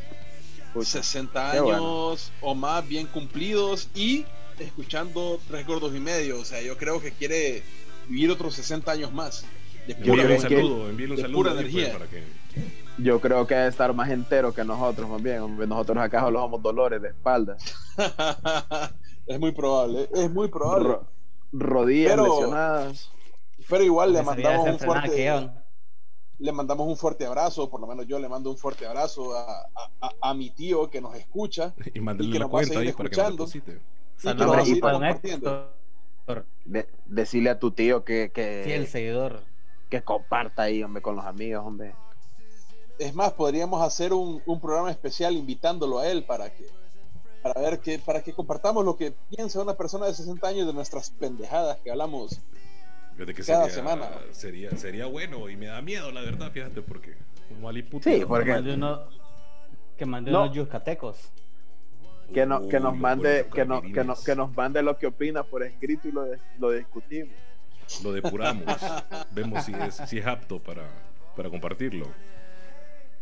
Pucha, 0.73 1.03
60 1.03 1.51
Qué 1.51 1.57
años 1.59 1.65
bueno. 1.65 2.17
o 2.41 2.55
más 2.55 2.87
bien 2.87 3.05
cumplidos 3.07 3.89
y 3.93 4.25
escuchando 4.59 5.39
tres 5.47 5.67
gordos 5.67 5.93
y 5.95 5.99
medio. 5.99 6.39
O 6.39 6.45
sea, 6.45 6.61
yo 6.61 6.77
creo 6.77 7.01
que 7.01 7.11
quiere 7.11 7.61
vivir 8.07 8.31
otros 8.31 8.55
60 8.55 8.91
años 8.91 9.11
más. 9.13 9.45
De 9.87 9.95
pura, 9.95 10.23
un 10.23 10.29
que- 10.29 10.39
saludo, 10.39 10.89
envíale 10.89 11.11
un 11.13 11.15
de 11.17 11.21
saludo 11.23 11.37
pura 11.37 11.51
pues, 11.53 11.65
energía. 11.65 11.93
para 11.93 12.07
que 12.07 12.23
Yo 12.99 13.19
creo 13.19 13.45
que 13.47 13.55
debe 13.55 13.67
estar 13.67 13.93
más 13.93 14.09
entero 14.09 14.53
que 14.53 14.63
nosotros, 14.63 15.09
más 15.09 15.21
bien. 15.21 15.57
Nosotros 15.67 15.97
acá 15.97 16.21
solo 16.21 16.39
somos 16.39 16.61
dolores 16.61 17.01
de 17.01 17.09
espalda. 17.09 17.57
es 19.27 19.39
muy 19.39 19.51
probable, 19.51 20.09
es 20.13 20.31
muy 20.31 20.47
probable. 20.47 20.87
Ro- 20.89 21.07
rodillas 21.51 22.11
Pero- 22.13 22.25
lesionadas. 22.25 23.11
Pero 23.69 23.83
igual 23.83 24.11
le 24.13 24.21
mandamos 24.23 24.67
un 24.69 24.79
fuerte, 24.79 25.41
le 26.39 26.51
mandamos 26.51 26.87
un 26.87 26.97
fuerte 26.97 27.25
abrazo, 27.25 27.69
por 27.69 27.79
lo 27.79 27.87
menos 27.87 28.07
yo 28.07 28.17
le 28.19 28.27
mando 28.27 28.49
un 28.49 28.57
fuerte 28.57 28.85
abrazo 28.87 29.35
a, 29.35 29.43
a- 29.61 29.91
a- 30.01 30.13
a 30.21 30.33
mi 30.33 30.49
tío 30.49 30.89
que 30.89 30.99
nos 30.99 31.15
escucha. 31.15 31.73
y 31.93 31.99
mándale 31.99 32.29
Y 32.29 32.31
que 32.33 32.39
la 32.39 32.45
nos 32.45 32.53
va 32.53 32.59
a 32.59 32.63
cuenta 32.63 32.79
ahí 32.79 32.87
seguir 32.87 32.95
para 32.95 33.09
que 33.09 33.15
nos 33.17 33.55
escuchando. 33.55 33.81
Saludos 34.17 34.67
y 34.67 34.79
De- 36.65 36.87
decirle 37.05 37.49
a 37.49 37.59
tu 37.59 37.71
tío 37.71 38.03
que, 38.03 38.31
que, 38.33 38.61
fiel 38.65 38.87
seguidor. 38.87 39.41
que 39.89 40.01
comparta 40.03 40.63
ahí, 40.63 40.83
hombre, 40.83 41.01
con 41.01 41.15
los 41.15 41.25
amigos, 41.25 41.63
hombre. 41.65 41.93
Es 42.99 43.15
más, 43.15 43.33
podríamos 43.33 43.81
hacer 43.81 44.13
un, 44.13 44.41
un 44.45 44.59
programa 44.59 44.91
especial 44.91 45.35
invitándolo 45.35 45.99
a 45.99 46.07
él 46.07 46.23
para 46.23 46.53
que 46.53 46.67
para 47.41 47.59
ver 47.61 47.79
que 47.79 47.99
para 47.99 48.21
que 48.21 48.33
compartamos 48.33 48.85
lo 48.85 48.95
que 48.95 49.13
piensa 49.35 49.61
una 49.61 49.73
persona 49.75 50.05
de 50.07 50.13
60 50.13 50.47
años 50.47 50.67
de 50.67 50.73
nuestras 50.73 51.09
pendejadas 51.11 51.77
que 51.83 51.91
hablamos. 51.91 52.39
Fíjate 53.13 53.33
que 53.33 53.43
Cada 53.43 53.65
sería, 53.69 53.75
semana. 53.75 54.09
Sería, 54.31 54.71
sería 54.77 55.05
bueno 55.07 55.49
y 55.49 55.57
me 55.57 55.65
da 55.67 55.81
miedo, 55.81 56.11
la 56.11 56.21
verdad, 56.21 56.51
fíjate, 56.51 56.81
porque 56.81 57.15
aliputo. 57.67 58.09
Sí, 58.09 58.23
porque- 58.27 58.45
Que 58.45 58.51
mande 58.53 58.73
uno- 58.73 59.01
que 59.97 60.05
mande 60.05 60.31
No. 60.31 60.43
unos 60.43 60.55
yuscatecos. 60.55 61.17
Que, 62.33 62.45
no, 62.45 62.67
que 62.69 62.79
nos 62.79 62.95
mande, 62.97 63.47
que, 63.53 63.65
no, 63.65 63.81
que, 63.81 63.81
no- 63.81 63.81
caipirinhas. 63.81 64.23
que 64.23 64.35
nos 64.35 64.55
mande 64.55 64.81
lo 64.81 64.97
que 64.97 65.07
opina 65.07 65.43
por 65.43 65.63
escrito 65.63 66.07
y 66.07 66.11
lo, 66.13 66.23
de- 66.23 66.39
lo 66.59 66.71
discutimos. 66.71 67.33
Lo 68.03 68.13
depuramos. 68.13 68.63
Vemos 69.31 69.65
si 69.65 69.73
es, 69.73 69.95
si 70.07 70.19
es 70.19 70.25
apto 70.25 70.59
para, 70.59 70.87
para 71.35 71.49
compartirlo. 71.49 72.07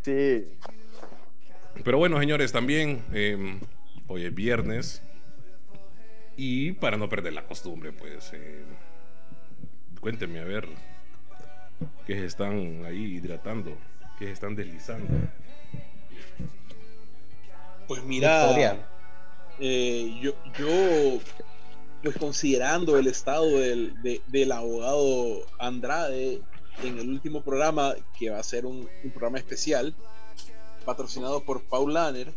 Sí. 0.03 0.53
Pero 1.83 1.97
bueno, 1.97 2.19
señores, 2.19 2.51
también 2.51 3.03
eh, 3.13 3.59
hoy 4.09 4.25
es 4.25 4.35
viernes. 4.35 5.01
Y 6.35 6.73
para 6.73 6.97
no 6.97 7.07
perder 7.09 7.33
la 7.33 7.45
costumbre, 7.45 7.91
pues 7.93 8.31
eh, 8.33 8.63
cuéntenme 10.01 10.39
a 10.39 10.45
ver 10.45 10.67
qué 12.05 12.15
se 12.19 12.25
están 12.25 12.83
ahí 12.85 13.15
hidratando, 13.15 13.77
qué 14.17 14.25
se 14.25 14.31
están 14.33 14.55
deslizando. 14.55 15.07
Pues 17.87 18.03
mira, 18.03 18.45
Victoria. 18.45 18.87
eh, 19.59 20.17
yo, 20.21 20.33
yo, 20.57 21.19
pues 22.03 22.15
considerando 22.17 22.97
el 22.97 23.07
estado 23.07 23.47
del, 23.59 24.01
de- 24.01 24.21
del 24.27 24.51
abogado 24.51 25.45
Andrade 25.57 26.41
en 26.83 26.99
el 26.99 27.09
último 27.09 27.41
programa, 27.41 27.95
que 28.17 28.29
va 28.29 28.39
a 28.39 28.43
ser 28.43 28.65
un, 28.65 28.87
un 29.03 29.11
programa 29.11 29.39
especial, 29.39 29.93
patrocinado 30.85 31.43
por 31.43 31.63
Paul 31.63 31.93
Lanner, 31.95 32.31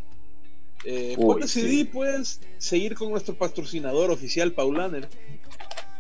eh, 0.85 1.15
Uy, 1.17 1.25
pues 1.25 1.55
decidí 1.55 1.81
sí. 1.81 1.85
pues 1.85 2.41
seguir 2.59 2.95
con 2.95 3.11
nuestro 3.11 3.35
patrocinador 3.35 4.11
oficial, 4.11 4.53
Paul 4.53 4.77
Lanner, 4.77 5.09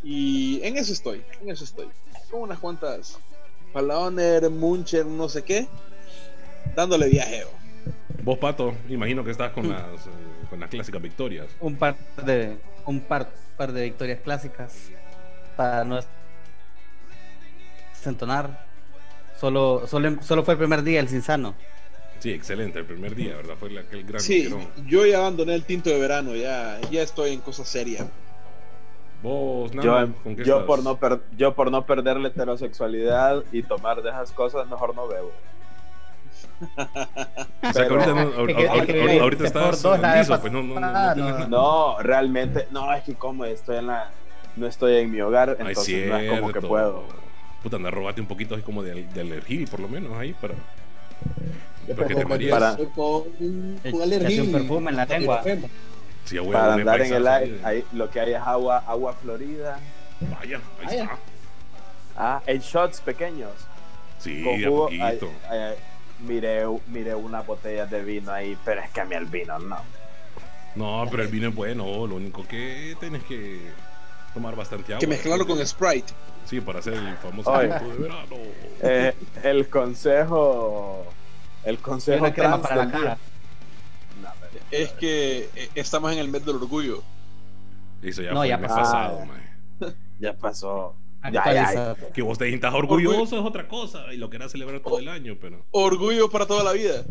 y 0.02 0.60
en 0.62 0.76
eso 0.76 0.92
estoy, 0.92 1.22
en 1.40 1.50
eso 1.50 1.64
estoy, 1.64 1.88
con 2.30 2.42
unas 2.42 2.58
cuantas 2.58 3.18
Paulaner, 3.72 4.50
Muncher, 4.50 5.06
no 5.06 5.28
sé 5.28 5.42
qué, 5.42 5.66
dándole 6.76 7.08
viajeo. 7.08 7.48
Vos, 8.22 8.38
Pato, 8.38 8.74
imagino 8.88 9.24
que 9.24 9.30
estás 9.30 9.52
con 9.52 9.68
las, 9.68 10.06
eh, 10.06 10.10
con 10.50 10.60
las 10.60 10.68
clásicas 10.68 11.02
victorias. 11.02 11.48
Un 11.60 11.76
par 11.76 11.96
de 12.24 12.58
un 12.86 13.00
par, 13.00 13.32
par 13.56 13.72
de 13.72 13.84
victorias 13.84 14.20
clásicas 14.20 14.90
para 15.56 15.84
no 15.84 15.98
entonar. 18.04 18.66
Solo, 19.40 19.86
solo, 19.86 20.22
solo 20.22 20.44
fue 20.44 20.54
el 20.54 20.58
primer 20.58 20.82
día 20.82 21.00
el 21.00 21.08
Cinsano. 21.08 21.54
Sí, 22.22 22.30
excelente, 22.30 22.78
el 22.78 22.84
primer 22.84 23.16
día, 23.16 23.34
¿verdad? 23.34 23.56
Fue 23.58 23.68
la- 23.68 23.80
aquel 23.80 24.04
gran 24.04 24.20
Sí, 24.20 24.48
yo 24.86 25.04
ya 25.04 25.18
abandoné 25.18 25.56
el 25.56 25.64
tinto 25.64 25.90
de 25.90 25.98
verano, 25.98 26.36
ya, 26.36 26.80
ya 26.88 27.02
estoy 27.02 27.32
en 27.32 27.40
cosas 27.40 27.66
serias. 27.68 28.06
Vos, 29.20 29.72
Yo, 29.72 29.82
Nano, 29.82 30.14
¿con 30.22 30.36
qué 30.36 30.44
yo, 30.44 30.54
estás? 30.58 30.66
por 30.68 30.84
no 30.84 30.96
per- 30.98 31.20
yo 31.36 31.52
por 31.56 31.72
no 31.72 31.84
perder 31.84 32.18
la 32.18 32.28
heterosexualidad 32.28 33.42
y 33.50 33.64
tomar 33.64 34.00
de 34.04 34.10
esas 34.10 34.30
cosas, 34.30 34.68
mejor 34.68 34.94
no 34.94 35.08
bebo. 35.08 35.32
O 37.64 37.72
sea, 37.72 37.86
que 37.88 37.92
ahorita, 37.92 38.14
no- 38.14 39.22
ahorita 39.22 39.44
estás 39.44 39.84
liso, 39.84 40.40
pues 40.40 40.52
no, 40.52 40.62
no, 40.62 40.78
no, 40.78 40.92
no 40.92 41.14
no. 41.16 41.48
No, 41.48 41.98
realmente, 42.02 42.68
no, 42.70 42.92
es 42.94 43.02
que 43.02 43.14
como 43.14 43.44
estoy 43.46 43.78
en 43.78 43.88
la, 43.88 44.12
no 44.54 44.68
estoy 44.68 44.98
en 44.98 45.10
mi 45.10 45.20
hogar, 45.20 45.56
Ay, 45.58 45.66
entonces 45.68 46.08
no 46.08 46.16
es 46.18 46.30
como 46.30 46.52
que 46.52 46.60
puedo. 46.60 47.04
Puta, 47.64 47.76
anda, 47.78 47.90
robate 47.90 48.20
un 48.20 48.28
poquito 48.28 48.54
así 48.54 48.62
como 48.62 48.84
de, 48.84 49.02
de 49.06 49.20
alergil, 49.20 49.66
por 49.66 49.80
lo 49.80 49.88
menos, 49.88 50.12
ahí, 50.16 50.32
para... 50.34 50.54
para 51.86 52.08
te 52.08 52.14
un 54.40 54.52
perfume 54.52 54.90
en 54.90 54.96
la 54.96 55.04
lengua. 55.06 55.42
Sí, 56.24 56.38
a 56.38 56.42
Para 56.44 56.74
andar 56.74 57.00
en 57.00 57.12
el 57.14 57.26
aire, 57.26 57.60
ahí. 57.64 57.84
lo 57.92 58.08
que 58.10 58.20
hay 58.20 58.32
es 58.32 58.40
agua, 58.40 58.84
agua 58.86 59.12
florida. 59.14 59.78
Vaya, 60.20 60.60
ahí 60.80 60.86
Vaya. 60.86 61.02
está. 61.04 61.18
Ah, 62.16 62.42
en 62.46 62.60
shots 62.60 63.00
pequeños. 63.00 63.50
Sí, 64.18 64.42
con 64.44 64.54
a 64.54 64.68
jugo, 64.68 64.84
poquito. 64.84 65.30
ay, 65.48 65.58
ay, 65.58 65.74
miré, 66.20 66.64
miré 66.86 67.14
una 67.14 67.40
botella 67.40 67.86
de 67.86 68.04
vino 68.04 68.30
ahí, 68.32 68.56
pero 68.64 68.80
es 68.82 68.90
que 68.90 69.00
a 69.00 69.04
mí 69.04 69.16
el 69.16 69.26
vino 69.26 69.58
no. 69.58 69.78
No, 70.76 71.06
pero 71.10 71.24
el 71.24 71.28
vino 71.28 71.48
es 71.48 71.54
bueno, 71.54 71.84
lo 72.06 72.14
único 72.14 72.46
que 72.46 72.96
tienes 73.00 73.24
que 73.24 73.60
tomar 74.32 74.54
bastante 74.54 74.92
agua. 74.92 75.00
Que 75.00 75.06
mezclarlo 75.06 75.46
con 75.46 75.64
Sprite. 75.66 76.12
Sí, 76.46 76.60
para 76.60 76.78
hacer 76.78 76.94
el 76.94 77.16
famoso 77.16 77.52
de 77.58 77.66
verano. 77.66 78.26
Eh, 78.80 79.14
el 79.42 79.68
consejo. 79.68 81.04
El 81.64 81.78
consejo. 81.78 82.24
una 82.24 82.32
crema 82.34 82.60
trans 82.60 82.68
para 82.68 82.84
la 82.84 82.90
cara. 82.90 83.18
Es 84.70 84.90
que 84.92 85.48
eh, 85.54 85.68
estamos 85.74 86.12
en 86.12 86.18
el 86.18 86.28
mes 86.28 86.44
del 86.44 86.56
orgullo. 86.56 87.02
Eso 88.02 88.22
ya 88.22 88.30
No, 88.32 88.38
fue 88.40 88.48
ya 88.48 88.54
el 88.56 88.60
mes 88.62 88.70
pasó. 88.70 88.82
pasado, 88.82 89.18
Ah. 89.22 89.26
mae. 89.26 89.92
Ya 90.18 90.32
pasó. 90.36 90.96
Ya, 91.30 91.52
ya. 91.52 91.96
Que 92.12 92.22
vos 92.22 92.36
te 92.36 92.48
sientas 92.48 92.74
orgulloso 92.74 93.38
es 93.38 93.44
otra 93.44 93.68
cosa 93.68 94.12
y 94.12 94.16
lo 94.16 94.28
querás 94.28 94.50
celebrar 94.50 94.80
todo 94.80 94.98
el 94.98 95.08
año, 95.08 95.36
pero. 95.40 95.64
Orgullo 95.70 96.28
para 96.30 96.46
toda 96.46 96.64
la 96.64 96.72
vida. 96.72 97.04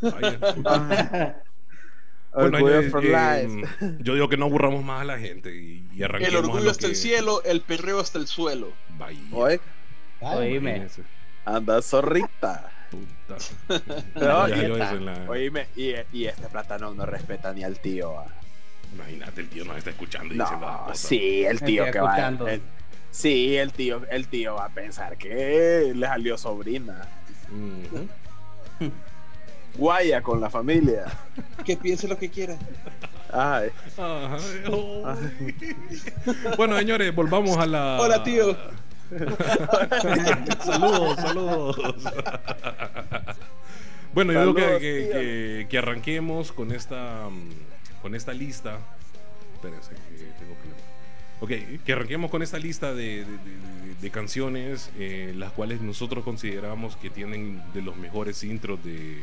Bueno, 2.34 2.58
Orgullo 2.58 2.82
yo, 2.82 2.90
for 2.90 3.02
eh, 3.02 3.48
life. 3.48 3.68
yo 4.00 4.12
digo 4.12 4.28
que 4.28 4.36
no 4.36 4.44
aburramos 4.44 4.84
más 4.84 5.00
a 5.00 5.04
la 5.04 5.18
gente 5.18 5.56
y, 5.56 5.88
y 5.94 6.02
arranquemos 6.02 6.34
El 6.34 6.44
orgullo 6.44 6.64
lo 6.64 6.70
hasta 6.70 6.82
que- 6.82 6.86
el 6.88 6.96
cielo, 6.96 7.42
el 7.44 7.62
perreo 7.62 7.98
hasta 7.98 8.18
el 8.18 8.26
suelo. 8.26 8.72
Vaya, 8.98 9.18
Oye, 9.32 9.60
Oíme. 10.20 10.86
anda 11.46 11.80
zorrita. 11.80 12.70
Puta. 12.90 13.36
Pero, 14.14 14.48
Ya 14.48 14.56
y, 14.56 14.68
yo 14.68 14.76
eso 14.76 14.96
en 14.96 15.04
la- 15.06 15.24
oíme, 15.30 15.66
y, 15.76 15.92
y 16.12 16.26
este 16.26 16.48
plátano 16.48 16.94
no 16.94 17.06
respeta 17.06 17.52
ni 17.52 17.64
al 17.64 17.78
tío. 17.80 18.18
ah. 18.18 18.26
Imagínate, 18.94 19.40
el 19.42 19.48
tío 19.48 19.64
nos 19.64 19.76
está 19.76 19.90
escuchando 19.90 20.32
y 20.34 20.38
diciendo 20.38 20.66
las 20.66 20.76
No, 20.80 20.84
cosas. 20.86 20.98
sí, 21.08 21.44
el 21.44 21.60
tío 21.60 21.84
estoy 21.84 21.92
que 21.92 22.00
va. 22.00 22.28
el- 22.50 22.62
sí, 23.10 23.56
el 23.56 23.72
tío, 23.72 24.02
el 24.10 24.28
tío 24.28 24.54
va 24.54 24.66
a 24.66 24.68
pensar 24.70 25.16
que 25.18 25.92
le 25.94 26.06
salió 26.06 26.38
sobrina. 26.38 27.02
Guaya 29.76 30.22
con 30.22 30.40
la 30.40 30.48
familia. 30.48 31.04
Que 31.64 31.76
piense 31.76 32.08
lo 32.08 32.16
que 32.16 32.30
quiera. 32.30 32.56
Ay, 33.32 33.68
bueno, 36.56 36.78
señores, 36.78 37.14
volvamos 37.14 37.56
a 37.58 37.66
la. 37.66 37.98
Hola, 38.00 38.22
tío. 38.22 38.56
saludos, 40.64 41.16
saludos. 41.16 41.76
bueno, 44.14 44.32
yo 44.32 44.54
creo 44.54 44.66
Saludos, 44.66 44.80
que, 44.80 44.80
que- 44.80 45.02
tío. 45.02 45.12
que- 45.12 45.66
que 45.70 45.78
arranquemos 45.78 46.52
con 46.52 46.72
esta 46.72 47.28
con 48.02 48.14
esta 48.14 48.32
lista. 48.32 48.78
Espérense, 49.54 49.90
que 49.94 50.24
tengo 50.38 50.54
problema. 50.54 50.76
Ok, 51.40 51.82
que 51.84 51.92
arranquemos 51.92 52.30
con 52.30 52.42
esta 52.42 52.58
lista 52.58 52.94
de, 52.94 53.24
de- 53.24 53.24
de- 53.24 53.94
de 54.00 54.10
canciones 54.10 54.90
eh, 54.98 55.32
las 55.36 55.52
cuales 55.52 55.80
nosotros 55.80 56.22
consideramos 56.24 56.96
que 56.96 57.10
tienen 57.10 57.62
de 57.74 57.82
los 57.82 57.96
mejores 57.96 58.42
intros 58.44 58.82
de, 58.84 59.18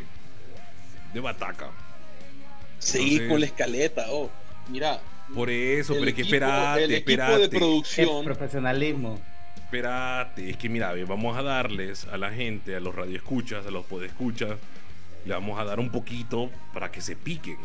de 1.13 1.19
Bataca. 1.19 1.69
Seguir 2.79 3.23
Entonces- 3.23 3.29
con 3.31 3.39
la 3.39 3.45
escaleta. 3.45 4.05
Oh, 4.09 4.29
mira. 4.69 4.99
Por 5.33 5.49
eso, 5.49 5.93
pero 5.93 6.07
es 6.07 6.13
que 6.15 6.23
espérate, 6.23 6.83
el 6.83 6.93
equipo 6.95 7.23
de 7.37 7.43
El 7.45 7.49
producción. 7.49 8.25
profesionalismo. 8.25 9.19
Espérate, 9.77 10.51
es 10.51 10.57
que 10.57 10.69
mira, 10.69 10.91
ve, 10.93 11.03
vamos 11.03 11.35
a 11.35 11.41
darles 11.41 12.05
a 12.05 12.15
la 12.17 12.29
gente, 12.29 12.75
a 12.75 12.79
los 12.79 12.93
radioescuchas, 12.93 13.65
a 13.65 13.71
los 13.71 13.83
podescuchas, 13.85 14.51
le 15.25 15.33
vamos 15.33 15.59
a 15.59 15.63
dar 15.63 15.79
un 15.79 15.89
poquito 15.89 16.51
para 16.75 16.91
que 16.91 17.01
se 17.01 17.15
piquen. 17.15 17.57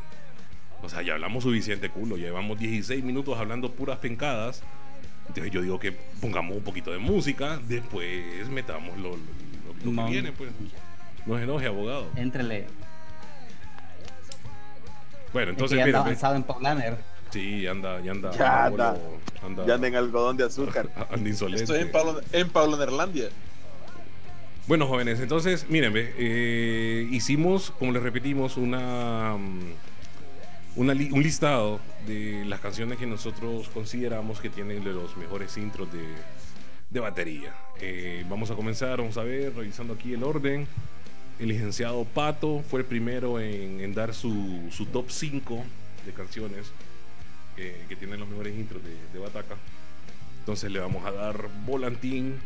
O 0.82 0.88
sea, 0.88 1.02
ya 1.02 1.12
hablamos 1.12 1.42
suficiente 1.44 1.90
culo, 1.90 2.16
ya 2.16 2.24
llevamos 2.28 2.58
16 2.58 3.04
minutos 3.04 3.38
hablando 3.38 3.70
puras 3.72 3.98
pencadas. 3.98 4.62
Entonces 5.28 5.52
yo 5.52 5.60
digo 5.60 5.78
que 5.78 5.92
pongamos 5.92 6.56
un 6.56 6.62
poquito 6.64 6.92
de 6.92 6.98
música, 6.98 7.60
después 7.68 8.48
metamos 8.48 8.96
lo, 8.96 9.10
lo- 9.10 9.16
lo- 9.16 9.74
lo 9.74 9.78
que 9.82 9.90
No. 9.90 10.06
viene, 10.08 10.32
pues. 10.32 10.50
No 11.26 11.36
se 11.36 11.42
enoje, 11.42 11.66
abogado. 11.66 12.08
Entrele. 12.16 12.68
Bueno, 15.34 15.50
Entonces, 15.50 15.76
ya 15.76 15.84
anda 15.84 15.98
mira, 15.98 15.98
ve, 16.04 16.08
avanzado 16.12 16.36
en 16.36 16.42
Paulaner. 16.42 16.96
Sí, 17.30 17.66
anda, 17.66 18.00
ya 18.00 18.12
anda. 18.12 18.30
Ya 18.32 18.64
anda, 18.66 18.88
anda. 18.90 19.00
anda, 19.44 19.66
ya 19.66 19.74
anda 19.74 19.88
en 19.88 19.94
algodón 19.96 20.36
de 20.36 20.44
azúcar. 20.44 20.88
anda 21.10 21.28
insolente. 21.28 21.64
Estoy 21.64 21.80
en 21.80 21.90
Pablo, 21.92 22.20
en 22.32 22.48
Pablo 22.50 22.76
Nerlandia. 22.76 23.28
Bueno, 24.66 24.86
jóvenes, 24.86 25.18
entonces, 25.20 25.66
miren, 25.70 25.92
eh, 25.96 27.08
hicimos, 27.10 27.70
como 27.78 27.90
les 27.92 28.02
repetimos, 28.02 28.58
una, 28.58 29.34
mm, 29.38 29.60
una 30.76 30.92
li- 30.94 31.10
un 31.10 31.22
listado 31.22 31.80
de 32.06 32.44
las 32.46 32.60
canciones 32.60 32.98
que 32.98 33.06
nosotros 33.06 33.68
consideramos 33.70 34.40
que 34.40 34.50
tienen 34.50 34.84
de 34.84 34.92
los 34.92 35.16
mejores 35.16 35.56
intros 35.56 35.90
de, 35.90 36.04
de 36.90 37.00
batería. 37.00 37.54
Eh, 37.80 38.24
vamos 38.28 38.50
a 38.50 38.54
comenzar, 38.56 38.98
vamos 38.98 39.16
a 39.16 39.22
ver, 39.22 39.54
revisando 39.56 39.94
aquí 39.94 40.12
el 40.12 40.22
orden. 40.22 40.66
El 41.38 41.48
licenciado 41.48 42.04
Pato 42.04 42.62
fue 42.68 42.80
el 42.80 42.86
primero 42.86 43.40
en, 43.40 43.80
en 43.80 43.94
dar 43.94 44.12
su, 44.12 44.68
su 44.70 44.84
top 44.86 45.06
5 45.08 45.64
de 46.04 46.12
canciones 46.12 46.72
eh, 47.58 47.84
que 47.88 47.96
tienen 47.96 48.20
los 48.20 48.28
mejores 48.28 48.56
intros 48.56 48.82
de, 48.82 48.94
de 49.12 49.18
Bataca. 49.18 49.56
Entonces 50.40 50.70
le 50.70 50.80
vamos 50.80 51.04
a 51.04 51.12
dar 51.12 51.48
volantín 51.66 52.36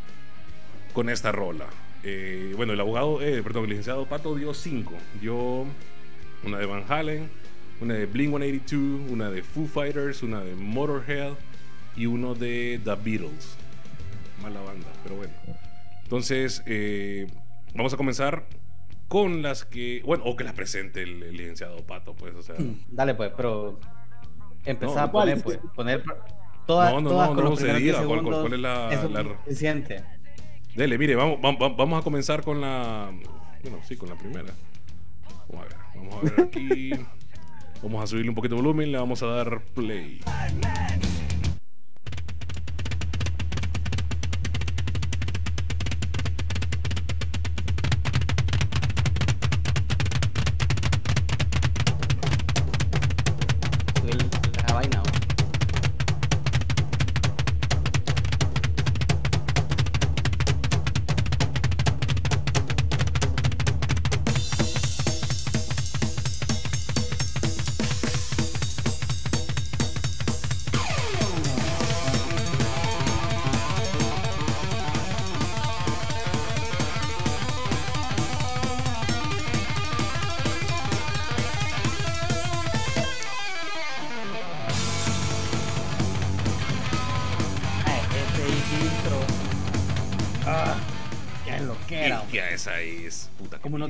con 0.93 1.09
esta 1.09 1.33
rola. 1.33 1.67
Eh, 2.03 2.53
bueno, 2.57 2.73
el 2.73 2.81
abogado, 2.81 3.23
eh, 3.23 3.43
perdón, 3.43 3.65
el 3.65 3.71
licenciado 3.71 4.07
Pato 4.07 4.35
dio 4.35 4.55
cinco. 4.55 4.95
Dio 5.21 5.67
una 6.45 6.59
de 6.59 6.67
Van 6.67 6.85
Halen, 6.89 7.31
una 7.81 7.95
de 7.95 8.07
Blink 8.07 8.31
182, 8.31 9.11
una 9.11 9.31
de 9.31 9.43
Foo 9.43 9.67
Fighters, 9.67 10.23
una 10.23 10.41
de 10.41 10.55
Motorhead 10.55 11.35
y 11.97 12.07
uno 12.07 12.35
de 12.35 12.81
The 12.85 12.97
Beatles. 12.97 13.57
Mala 14.43 14.61
banda, 14.63 14.89
pero 15.05 15.17
bueno. 15.17 15.33
Entonces, 16.03 16.63
eh, 16.67 17.29
vamos 17.75 17.95
a 17.95 17.97
comenzar 17.97 18.47
con 19.07 19.43
las 19.43 19.65
que, 19.65 20.03
bueno, 20.05 20.25
o 20.25 20.37
que 20.37 20.43
las 20.43 20.55
presente 20.55 21.03
el, 21.03 21.23
el 21.23 21.37
licenciado 21.37 21.77
Pato, 21.87 22.15
pues, 22.15 22.35
o 22.35 22.43
sea. 22.43 22.57
Dale, 22.89 23.15
pues, 23.15 23.31
pero. 23.37 23.79
Empezar 24.65 24.97
No, 24.97 25.03
a 25.03 25.13
poner, 25.13 25.43
pues. 25.43 25.59
Poner 25.75 26.03
todas, 26.67 26.93
No, 26.93 27.01
no, 27.01 27.09
todas 27.11 27.29
no, 27.31 27.35
con 27.35 27.45
no 27.45 27.51
los 27.51 27.59
se 27.59 27.65
primeros 27.65 27.83
diga 27.83 27.99
10 27.99 28.07
cuál- 28.07 28.53
es 28.55 28.61
la- 28.61 28.93
es 28.93 29.11
la- 29.11 29.23
suficiente. 29.45 30.05
Dele, 30.75 30.97
mire, 30.99 31.15
vamos, 31.17 31.39
vamos, 31.41 31.77
vamos 31.77 32.01
a 32.01 32.03
comenzar 32.05 32.43
con 32.43 32.61
la. 32.61 33.11
Bueno, 33.63 33.79
sí, 33.83 33.97
con 33.97 34.09
la 34.09 34.17
primera. 34.17 34.53
Vamos 35.49 35.67
a 35.67 35.69
ver, 35.69 35.77
vamos 35.95 36.15
a 36.15 36.21
ver 36.37 36.41
aquí. 36.47 36.91
Vamos 37.83 38.05
a 38.05 38.07
subirle 38.07 38.29
un 38.29 38.37
poquito 38.37 38.55
de 38.55 38.63
volumen, 38.63 38.93
le 38.93 38.99
vamos 38.99 39.25
a 39.25 39.27
dar 39.27 39.61
play. 39.75 40.21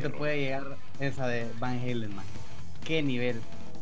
Te 0.03 0.09
perro. 0.09 0.19
puede 0.19 0.39
llegar 0.39 0.77
esa 1.01 1.27
de 1.27 1.47
Van 1.59 1.79
Halen, 1.79 2.15
man? 2.15 2.25
¿Qué 2.85 3.03
nivel? 3.03 3.41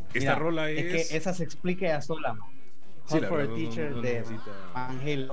Esta 0.09 0.19
Mira, 0.19 0.35
rola 0.37 0.71
es. 0.71 1.09
que 1.11 1.17
esa 1.17 1.33
se 1.35 1.45
explica 1.45 1.87
ya 1.87 2.01
sola, 2.03 2.35
man. 2.35 2.49
Sí, 3.07 3.15
Hot 3.19 3.29
for 3.29 3.41
a 3.41 3.43
verdad, 3.45 3.51
no- 3.51 3.57
Teacher 3.57 3.91
no 3.93 4.03
de 4.03 4.21
necesita- 4.21 4.73
Van 4.75 5.01
Halen. 5.01 5.29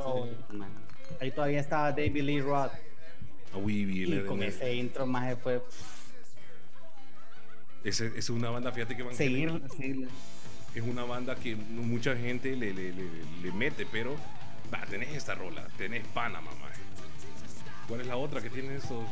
man. 0.53 0.69
Ahí 1.21 1.31
todavía 1.31 1.59
estaba 1.59 1.91
David 1.91 2.21
Lee 2.23 2.41
Roth. 2.41 2.71
a 3.53 3.57
Weeby, 3.57 4.13
Y 4.13 4.25
con 4.25 4.43
ese 4.43 4.73
intro 4.75 5.05
más 5.05 5.37
fue 5.41 5.61
ese- 7.83 8.11
es 8.17 8.29
una 8.29 8.49
banda, 8.49 8.71
fíjate 8.71 8.95
que 8.95 9.03
Van 9.03 9.15
seguir. 9.15 9.49
Halen 9.49 10.09
es 10.75 10.83
una 10.83 11.03
banda 11.05 11.35
que 11.35 11.55
mucha 11.55 12.15
gente 12.15 12.55
le, 12.55 12.73
le, 12.73 12.91
le, 12.93 13.03
le 13.41 13.51
mete, 13.51 13.85
pero. 13.91 14.15
Va, 14.73 14.81
tenés 14.85 15.15
esta 15.15 15.33
rola, 15.33 15.65
tenés 15.77 16.05
Panamá. 16.07 16.51
¿Cuál 17.87 18.01
es 18.01 18.07
la 18.07 18.17
otra 18.17 18.41
que 18.41 18.49
tiene 18.49 18.75
estos? 18.75 18.91
oh, 18.91 19.07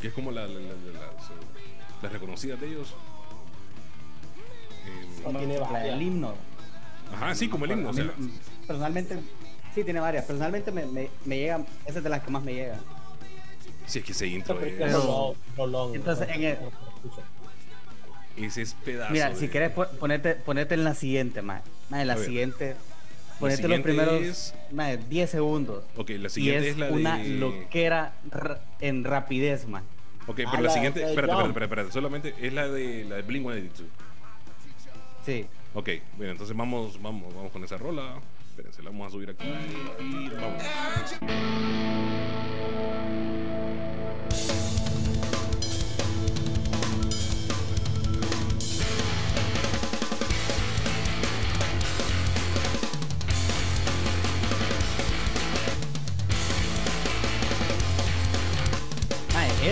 Que 0.00 0.08
es 0.08 0.12
como 0.14 0.30
la, 0.30 0.42
la, 0.46 0.54
la- 0.54 0.60
la- 0.60 1.12
las, 2.02 2.12
reconocidas 2.12 2.60
de 2.60 2.68
ellos. 2.68 2.94
Eh, 4.86 5.22
No 5.32 5.38
tiene 5.38 5.54
La 5.58 5.60
varias. 5.68 5.84
del 5.94 6.02
himno. 6.02 6.34
Ajá, 7.14 7.34
sí, 7.34 7.48
como 7.48 7.64
el 7.64 7.72
himno. 7.72 7.90
O 7.90 7.94
sea, 7.94 8.12
personalmente, 8.66 9.18
sí 9.74 9.84
tiene 9.84 10.00
varias. 10.00 10.24
Personalmente 10.24 10.70
me, 10.72 10.86
me, 10.86 11.08
me 11.24 11.38
llega, 11.38 11.64
esa 11.86 11.98
es 11.98 12.04
de 12.04 12.10
las 12.10 12.22
que 12.22 12.30
más 12.30 12.42
me 12.42 12.54
llega. 12.54 12.78
si 13.86 14.00
es 14.00 14.04
que 14.04 14.12
ese 14.12 14.26
intro 14.26 14.60
es, 14.60 14.80
es 14.80 14.92
rolón, 14.92 15.34
rolón, 15.56 15.94
Entonces, 15.94 16.28
¿no? 16.28 16.34
en 16.34 16.44
el- 16.44 16.58
ese 18.36 18.62
es 18.62 18.74
pedazo. 18.74 19.12
Mira, 19.12 19.30
de- 19.30 19.36
si 19.36 19.48
quieres 19.48 19.70
po- 19.72 19.88
ponerte, 19.98 20.34
ponerte 20.34 20.74
en 20.74 20.84
la 20.84 20.94
siguiente, 20.94 21.40
más. 21.42 21.62
en 21.90 22.06
la 22.06 22.16
ver. 22.16 22.24
siguiente 22.26 22.76
Ponete 23.40 23.68
los 23.68 23.80
primeros 23.80 24.22
es- 24.22 24.54
mae, 24.72 24.96
10 24.96 25.30
segundos. 25.30 25.84
Ok, 25.96 26.10
la 26.10 26.26
Y 26.26 26.30
siguiente 26.30 26.66
es, 26.68 26.72
es, 26.72 26.78
la 26.78 26.88
una 26.90 27.18
de. 27.18 27.28
loquera 27.28 28.14
ra- 28.30 28.60
en 28.80 29.04
rapidez, 29.04 29.66
man. 29.68 29.82
Ok, 30.26 30.36
pero 30.36 30.52
la 30.54 30.60
la 30.62 30.70
siguiente. 30.70 31.00
Espérate, 31.00 31.32
espérate, 31.32 31.48
espérate, 31.48 31.64
espérate, 31.64 31.92
Solamente 31.92 32.34
es 32.40 32.52
la 32.52 32.68
de 32.68 33.04
la 33.04 33.16
de 33.16 33.22
Blink 33.22 33.42
182. 33.44 33.90
Sí. 35.24 35.46
Ok, 35.74 35.90
bueno, 36.16 36.32
entonces 36.32 36.56
vamos, 36.56 37.00
vamos, 37.02 37.34
vamos 37.34 37.52
con 37.52 37.62
esa 37.64 37.76
rola. 37.76 38.20
Espérense, 38.50 38.82
la 38.82 38.90
vamos 38.90 39.08
a 39.08 39.10
subir 39.10 39.28
aquí. 39.30 39.46
Y 40.00 40.28
vamos. 40.30 40.62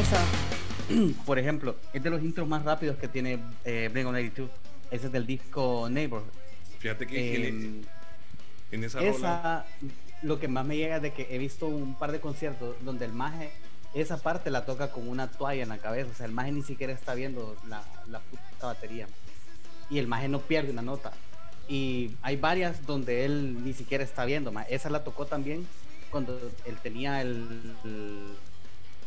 Esa, 0.04 0.24
por 1.26 1.38
ejemplo, 1.38 1.76
es 1.92 2.02
de 2.02 2.10
los 2.10 2.22
intros 2.22 2.46
más 2.48 2.64
rápidos 2.64 2.96
que 2.98 3.08
tiene 3.08 3.40
eh, 3.64 3.90
Blink-182. 3.92 4.48
Ese 4.90 5.06
es 5.06 5.12
del 5.12 5.26
disco 5.26 5.88
Neighborhood. 5.90 6.28
Fíjate 6.78 7.06
que 7.06 7.14
que 7.14 7.48
Em, 7.48 7.80
le- 7.80 8.76
en 8.76 8.84
esa, 8.84 8.98
rola. 8.98 9.10
esa, 9.10 9.66
lo 10.22 10.38
que 10.38 10.48
más 10.48 10.64
me 10.66 10.76
llega 10.76 10.96
es 10.96 11.02
de 11.02 11.12
que 11.12 11.28
he 11.34 11.38
visto 11.38 11.66
un 11.66 11.94
par 11.98 12.12
de 12.12 12.20
conciertos 12.20 12.76
donde 12.82 13.04
el 13.04 13.12
maje, 13.12 13.50
esa 13.94 14.18
parte 14.18 14.50
la 14.50 14.64
toca 14.66 14.90
con 14.90 15.08
una 15.08 15.30
toalla 15.30 15.62
en 15.62 15.68
la 15.68 15.78
cabeza. 15.78 16.10
O 16.12 16.14
sea, 16.14 16.26
el 16.26 16.32
maje 16.32 16.52
ni 16.52 16.62
siquiera 16.62 16.92
está 16.92 17.14
viendo 17.14 17.56
la, 17.68 17.82
la 18.08 18.20
puta 18.20 18.66
batería. 18.66 19.06
Y 19.90 19.98
el 19.98 20.06
maje 20.06 20.28
no 20.28 20.40
pierde 20.40 20.72
una 20.72 20.82
nota. 20.82 21.12
Y 21.68 22.16
hay 22.22 22.36
varias 22.36 22.84
donde 22.86 23.24
él 23.24 23.64
ni 23.64 23.72
siquiera 23.72 24.04
está 24.04 24.24
viendo. 24.24 24.52
Esa 24.68 24.90
la 24.90 25.04
tocó 25.04 25.26
también 25.26 25.66
cuando 26.10 26.38
él 26.66 26.76
tenía 26.82 27.20
el, 27.22 27.74
el, 27.84 28.26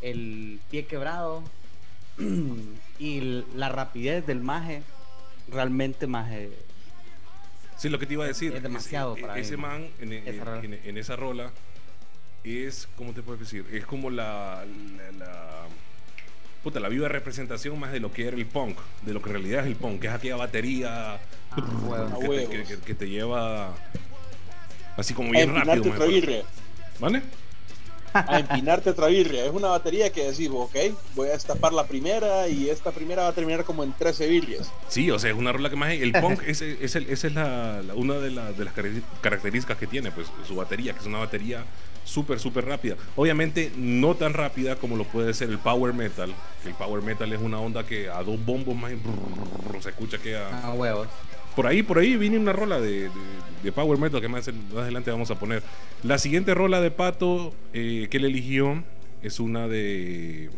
el 0.01 0.59
pie 0.69 0.85
quebrado. 0.85 1.43
y 2.99 3.43
la 3.55 3.69
rapidez 3.69 4.25
del 4.25 4.39
maje, 4.41 4.81
realmente 5.49 6.07
maje. 6.07 6.49
Sí, 7.77 7.89
lo 7.89 7.99
que 7.99 8.07
te 8.07 8.13
iba 8.13 8.23
a 8.23 8.27
decir. 8.27 8.53
Es 8.55 8.63
demasiado 8.63 9.13
ese, 9.13 9.21
para 9.21 9.37
ese 9.37 9.55
mí, 9.55 9.61
man 9.61 9.87
en, 9.99 10.13
en- 10.13 10.27
esa 10.27 10.43
rola. 10.45 10.63
en- 10.63 10.79
en 10.83 10.97
esa 10.97 11.15
rola 11.15 11.51
es, 12.43 12.87
¿cómo 12.97 13.13
te 13.13 13.21
puedo 13.21 13.37
decir? 13.37 13.65
Es 13.71 13.85
como 13.85 14.09
la, 14.09 14.65
la, 14.97 15.11
la- 15.11 15.65
puta, 16.63 16.79
la 16.79 16.89
viva 16.89 17.07
representación 17.07 17.79
más 17.79 17.91
de 17.91 17.99
lo 17.99 18.11
que 18.11 18.27
era 18.27 18.35
el 18.35 18.45
punk, 18.47 18.77
de 19.03 19.13
lo 19.13 19.21
que 19.21 19.29
en 19.29 19.33
realidad 19.35 19.61
es 19.61 19.67
el 19.67 19.75
punk, 19.75 20.01
que 20.01 20.07
es 20.07 20.13
aquella 20.13 20.37
batería 20.37 21.19
huevo. 21.87 22.19
que, 22.19 22.25
te, 22.25 22.27
huevos. 22.29 22.49
que- 22.49 22.63
que- 22.63 22.77
que 22.79 22.95
te 22.95 23.09
lleva 23.09 23.75
así 24.97 25.13
como 25.13 25.29
bien 25.31 25.53
rápido. 25.53 25.93
¿Vale? 26.99 27.21
A 28.27 28.39
empinarte 28.39 28.89
otra 28.89 29.07
birria. 29.07 29.45
Es 29.45 29.51
una 29.51 29.67
batería 29.69 30.11
que 30.11 30.25
decimos, 30.27 30.69
ok, 30.69 30.95
voy 31.15 31.29
a 31.29 31.31
destapar 31.33 31.73
la 31.73 31.85
primera 31.87 32.47
y 32.47 32.69
esta 32.69 32.91
primera 32.91 33.23
va 33.23 33.29
a 33.29 33.33
terminar 33.33 33.63
como 33.63 33.83
en 33.83 33.93
13 33.93 34.27
birrias. 34.27 34.71
Sí, 34.87 35.11
o 35.11 35.19
sea, 35.19 35.31
es 35.31 35.37
una 35.37 35.51
rola 35.51 35.69
que 35.69 35.75
más 35.75 35.91
el 35.91 36.11
punk 36.13 36.41
es, 36.47 36.61
es, 36.61 36.95
el- 36.95 37.09
esa 37.09 37.27
es 37.27 37.33
la, 37.33 37.81
la- 37.83 37.93
una 37.95 38.15
de, 38.15 38.31
la- 38.31 38.51
de 38.51 38.65
las 38.65 38.73
características 39.21 39.77
que 39.77 39.87
tiene, 39.87 40.11
pues 40.11 40.27
su 40.47 40.55
batería, 40.55 40.93
que 40.93 40.99
es 40.99 41.05
una 41.05 41.19
batería 41.19 41.63
súper, 42.03 42.39
súper 42.39 42.65
rápida. 42.65 42.95
Obviamente 43.15 43.71
no 43.75 44.15
tan 44.15 44.33
rápida 44.33 44.77
como 44.77 44.95
lo 44.95 45.03
puede 45.03 45.33
ser 45.33 45.49
el 45.49 45.59
power 45.59 45.93
metal, 45.93 46.33
el 46.65 46.73
power 46.73 47.01
metal 47.01 47.31
es 47.33 47.39
una 47.41 47.59
onda 47.59 47.85
que 47.85 48.09
a 48.09 48.23
dos 48.23 48.43
bombos 48.45 48.75
más 48.75 48.91
se 49.81 49.89
escucha 49.89 50.17
que 50.17 50.35
a, 50.37 50.67
Ah, 50.67 50.73
huevos. 50.73 51.07
Por 51.57 51.67
ahí, 51.67 51.83
por 51.83 51.99
ahí 51.99 52.15
viene 52.15 52.37
una 52.37 52.53
rola 52.53 52.79
de, 52.79 53.01
de- 53.09 53.09
de 53.63 53.71
Power 53.73 53.97
Metal 53.99 54.21
que 54.21 54.27
más, 54.29 54.47
más 54.73 54.83
adelante 54.83 55.11
vamos 55.11 55.29
a 55.31 55.39
poner. 55.39 55.61
La 56.03 56.17
siguiente 56.19 56.53
rola 56.53 56.79
de 56.79 56.91
Pato 56.91 57.53
eh, 57.73 58.07
que 58.09 58.17
él 58.17 58.25
eligió 58.25 58.83
es 59.21 59.39
una 59.41 59.67
de 59.67 60.49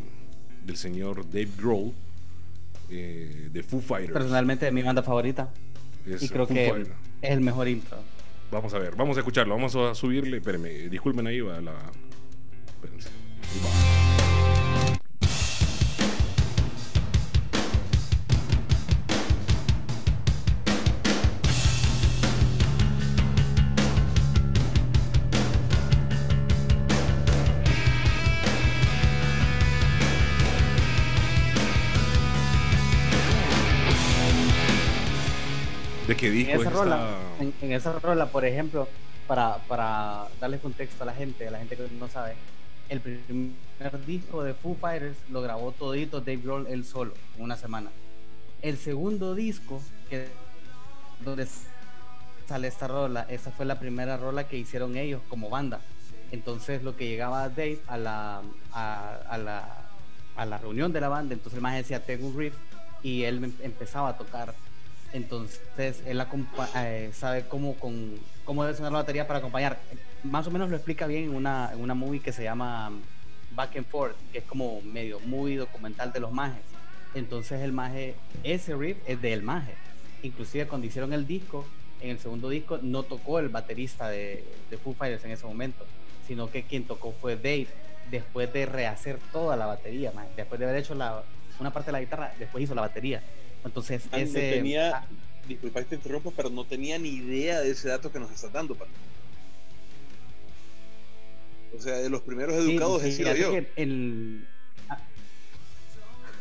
del 0.66 0.78
señor 0.78 1.26
Dave 1.32 1.48
Grohl 1.58 1.94
eh, 2.92 3.48
de 3.52 3.64
Foo 3.64 3.80
Fighters. 3.82 4.14
Personalmente 4.14 4.68
es 4.68 4.74
mi 4.74 4.84
banda 4.84 5.02
favorita. 5.02 5.50
Es 6.06 6.22
y 6.22 6.30
creo 6.30 6.46
Foo 6.46 6.54
que 6.56 6.68
es 7.22 7.32
el 7.32 7.42
mejor 7.42 7.68
intro. 7.70 7.98
Vamos 8.52 8.74
a 8.74 8.80
ver, 8.80 8.96
vamos 8.96 9.16
a 9.16 9.22
escucharlo, 9.22 9.56
vamos 9.56 9.76
a 9.76 9.96
subirle. 9.96 10.38
Espérenme, 10.38 10.70
disculpen 10.90 11.26
ahí 11.26 11.40
va 11.40 11.62
la. 11.62 11.74
Espérense. 12.82 13.10
¿De 36.32 36.46
qué 36.46 36.52
En 36.54 36.60
esa, 36.60 36.70
esta? 36.70 36.84
rola, 36.84 37.10
en, 37.40 37.54
en 37.62 37.72
esa 37.74 37.94
rola, 38.00 38.26
por 38.28 38.46
ejemplo, 38.46 38.88
para, 39.28 39.58
para 39.68 40.26
darle 40.40 40.60
contexto 40.60 41.04
a 41.04 41.06
la 41.06 41.14
gente, 41.14 41.48
a 41.48 41.52
la 41.52 41.60
gente 41.60 41.76
que 41.76 41.88
no 42.00 42.08
sabe, 42.08 42.36
el 42.90 43.00
primer 43.02 44.06
disco 44.06 44.44
de 44.44 44.54
Foo 44.54 44.76
Fighters 44.76 45.18
lo 45.30 45.42
grabó 45.42 45.72
todito 45.72 46.20
Dave 46.22 46.38
Grohl 46.38 46.68
él 46.68 46.86
solo, 46.86 47.14
en 47.38 47.44
una 47.44 47.56
semana. 47.56 47.92
El 48.62 48.78
segundo 48.78 49.36
disco, 49.36 49.82
que 50.10 50.28
donde 51.24 51.48
sale 52.48 52.68
esta 52.68 52.88
rola, 52.88 53.26
esa 53.30 53.52
fue 53.52 53.66
la 53.66 53.80
primera 53.80 54.18
rola 54.18 54.48
que 54.48 54.58
hicieron 54.58 54.98
ellos 54.98 55.22
como 55.30 55.50
banda. 55.50 55.82
Entonces 56.32 56.84
lo 56.84 56.96
que 56.96 57.08
llegaba 57.08 57.48
Dave 57.50 57.80
a 57.88 57.98
la, 57.98 58.42
a, 58.74 59.16
a 59.30 59.38
la, 59.38 59.68
a 60.36 60.46
la 60.46 60.58
reunión 60.58 60.92
de 60.92 61.02
la 61.02 61.10
banda, 61.10 61.34
entonces 61.34 61.58
el 61.58 61.62
más 61.62 61.76
decía, 61.76 62.04
tengo 62.04 62.28
un 62.28 62.38
riff, 62.38 62.54
y 63.04 63.24
él 63.24 63.44
em- 63.44 63.54
empezaba 63.62 64.10
a 64.10 64.18
tocar. 64.18 64.54
Entonces 65.14 66.04
él 66.06 66.24
eh, 66.76 67.12
sabe 67.14 67.46
cómo, 67.48 67.76
con, 67.76 68.20
cómo 68.46 68.64
debe 68.64 68.76
sonar 68.76 68.92
la 68.92 69.00
batería 69.00 69.28
para 69.28 69.40
acompañar. 69.40 69.80
Más 70.24 70.46
o 70.48 70.52
menos 70.52 70.70
lo 70.70 70.76
explica 70.76 71.08
bien 71.08 71.26
en 71.26 71.36
una, 71.36 71.72
en 71.74 71.82
una 71.82 71.94
movie 71.94 72.20
que 72.20 72.32
se 72.32 72.44
llama 72.44 72.92
Back 73.56 73.78
and 73.78 73.88
Forth, 73.88 74.16
que 74.32 74.40
es 74.40 74.44
como 74.44 74.82
medio 74.82 75.20
movie 75.22 75.58
documental 75.58 76.14
de 76.14 76.20
los 76.20 76.32
majes. 76.32 76.62
Entonces 77.16 77.62
el 77.62 77.72
maje, 77.72 78.16
ese 78.44 78.76
riff 78.76 78.98
es 79.08 79.22
del 79.22 79.42
maje. 79.42 79.74
Inclusive 80.22 80.68
cuando 80.68 80.86
hicieron 80.86 81.14
el 81.14 81.26
disco, 81.26 81.66
en 82.02 82.12
el 82.12 82.20
segundo 82.20 82.50
disco 82.50 82.80
no 82.82 83.04
tocó 83.04 83.40
el 83.40 83.50
baterista 83.50 84.10
de, 84.10 84.44
de 84.70 84.78
Foo 84.78 84.94
Fighters 84.94 85.26
en 85.26 85.32
ese 85.32 85.46
momento, 85.46 85.86
sino 86.28 86.52
que 86.52 86.64
quien 86.64 86.84
tocó 86.84 87.14
fue 87.20 87.36
Dave, 87.36 87.68
después 88.12 88.52
de 88.54 88.66
rehacer 88.66 89.20
toda 89.32 89.56
la 89.56 89.66
batería, 89.66 90.12
después 90.36 90.60
de 90.60 90.66
haber 90.66 90.78
hecho 90.78 90.96
la, 90.96 91.24
una 91.60 91.72
parte 91.72 91.88
de 91.88 91.94
la 91.94 92.02
guitarra, 92.02 92.34
después 92.40 92.64
hizo 92.64 92.76
la 92.76 92.82
batería. 92.82 93.22
Entonces 93.66 94.04
Man, 94.12 94.22
no 94.22 94.28
ese... 94.28 94.52
tenía- 94.52 94.98
ah, 94.98 95.06
Disculpa 95.48 95.80
que 95.80 95.86
te 95.88 95.96
interrumpo, 95.96 96.32
pero 96.36 96.50
no 96.52 96.64
tenía 96.64 97.00
ni 97.00 97.10
idea 97.10 97.60
de 97.60 97.72
ese 97.72 97.90
dato 97.90 98.12
que 98.12 98.20
nos 98.20 98.30
estás 98.32 98.52
dando, 98.54 98.76
Pato. 98.76 98.92
O 101.76 101.82
sea, 101.82 101.96
de 101.98 102.10
los 102.10 102.22
primeros 102.22 102.56
Sí, 102.64 102.72
educados 102.72 103.04
he 103.04 103.12
sido 103.12 103.34
fíjate 103.34 103.62
yo. 103.62 103.68
el- 103.76 104.48
ah. 104.90 105.00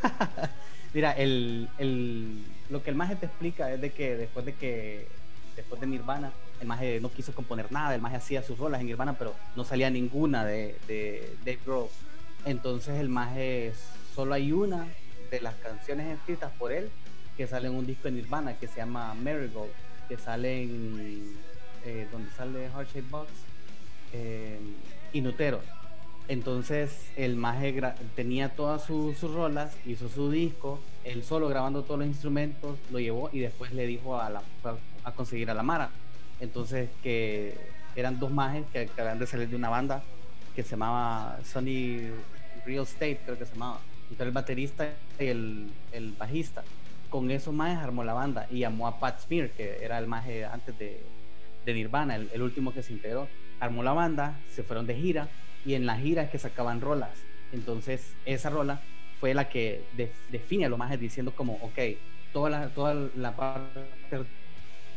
Mira, 0.95 1.13
el, 1.13 1.69
el- 1.79 2.45
lo 2.71 2.83
que 2.83 2.91
el 2.91 2.97
maje 2.97 3.17
te 3.17 3.27
explica 3.27 3.73
es 3.73 3.81
de 3.81 3.91
que 3.91 4.17
después 4.17 4.45
de 4.45 4.55
que 4.55 5.07
después 5.57 5.81
de 5.81 5.87
Nirvana, 5.87 6.33
el 6.61 6.67
maje 6.67 7.01
no 7.01 7.11
quiso 7.11 7.33
componer 7.35 7.71
nada, 7.73 7.95
el 7.95 8.01
maje 8.01 8.17
hacía 8.17 8.43
sus 8.43 8.59
rolas 8.59 8.81
en 8.81 8.87
Nirvana, 8.89 9.19
pero 9.19 9.35
no 9.57 9.65
salía 9.65 9.91
ninguna 9.91 10.45
de, 10.45 10.77
de 10.87 11.35
Dave 11.45 11.59
Grohl. 11.65 11.89
Entonces 12.45 13.01
el 13.01 13.09
maje 13.09 13.73
solo 14.15 14.35
hay 14.35 14.53
una 14.53 14.87
de 15.31 15.41
las 15.41 15.55
canciones 15.57 16.15
escritas 16.19 16.53
por 16.59 16.73
él 16.73 16.91
que 17.39 17.47
sale 17.47 17.69
en 17.69 17.77
un 17.77 17.87
disco 17.87 18.09
de 18.09 18.11
Nirvana 18.11 18.55
que 18.55 18.67
se 18.67 18.79
llama 18.79 19.15
Marigold, 19.15 19.71
que 20.09 20.19
sale 20.19 20.65
en 20.65 21.37
eh, 21.87 22.09
donde 22.11 22.29
sale 22.33 22.69
Heart 22.69 22.89
Shaped 22.89 23.11
Box 23.11 23.31
eh, 24.13 24.59
Inutero. 25.13 25.61
Entonces 26.27 27.13
el 27.17 27.37
maje 27.37 27.81
tenía 28.17 28.49
todas 28.49 28.83
sus, 28.83 29.17
sus 29.17 29.33
rolas, 29.33 29.73
hizo 29.87 30.09
su 30.09 30.33
disco, 30.33 30.81
él 31.05 31.23
solo 31.23 31.49
grabando 31.49 31.85
todos 31.85 32.01
los 32.01 32.09
instrumentos, 32.09 32.77
lo 32.91 32.99
llevó 32.99 33.31
y 33.33 33.39
después 33.39 33.73
le 33.73 33.87
dijo 33.87 34.21
a, 34.21 34.29
la, 34.29 34.43
a 35.05 35.13
conseguir 35.13 35.49
a 35.49 35.55
la 35.55 35.63
Mara. 35.63 35.91
Entonces 36.41 36.91
que 37.05 37.57
eran 37.95 38.19
dos 38.19 38.33
majes 38.33 38.67
que 38.73 38.81
acaban 38.81 39.21
de 39.21 39.29
salir 39.29 39.49
de 39.49 39.55
una 39.55 39.69
banda 39.69 40.03
que 40.57 40.65
se 40.65 40.71
llamaba 40.71 41.39
Sony 41.45 42.11
Real 42.67 42.83
Estate, 42.83 43.21
creo 43.25 43.39
que 43.39 43.47
se 43.47 43.53
llamaba. 43.53 43.79
Entonces 44.11 44.27
el 44.27 44.33
baterista 44.33 44.93
y 45.21 45.27
el 45.27 46.15
bajista. 46.19 46.65
Con 47.11 47.31
esos 47.31 47.55
majes 47.55 47.79
armó 47.79 48.05
la 48.05 48.13
banda 48.13 48.47
y 48.51 48.61
llamó 48.61 48.87
a 48.87 49.01
Pat 49.01 49.21
Smear, 49.21 49.51
que 49.51 49.79
era 49.83 49.99
el 49.99 50.07
maje 50.07 50.45
antes 50.45 50.79
de, 50.79 51.01
de 51.65 51.75
Nirvana, 51.75 52.17
el, 52.17 52.43
último 52.43 52.75
que 52.75 52.83
se 52.83 52.93
integró. 52.93 53.29
Armó 53.61 53.83
la 53.83 53.93
banda, 53.93 54.39
se 54.55 54.63
fueron 54.63 54.87
de 54.87 54.95
gira 54.95 55.29
y 55.65 55.75
en 55.75 55.87
la 55.87 55.97
gira 55.97 56.23
es 56.23 56.31
que 56.31 56.39
sacaban 56.39 56.81
rolas. 56.81 57.11
Entonces 57.53 58.15
esa 58.27 58.51
rola 58.51 58.81
fue 59.21 59.33
la 59.35 59.49
que 59.49 59.83
de- 59.97 60.13
define 60.31 60.67
a 60.67 60.69
los 60.69 60.79
majes 60.79 61.01
diciendo 61.01 61.33
como, 61.35 61.55
ok, 61.55 61.79
toda 62.33 62.51
la, 62.51 62.69
toda 62.69 62.95
la 63.17 63.35
parte 63.35 63.81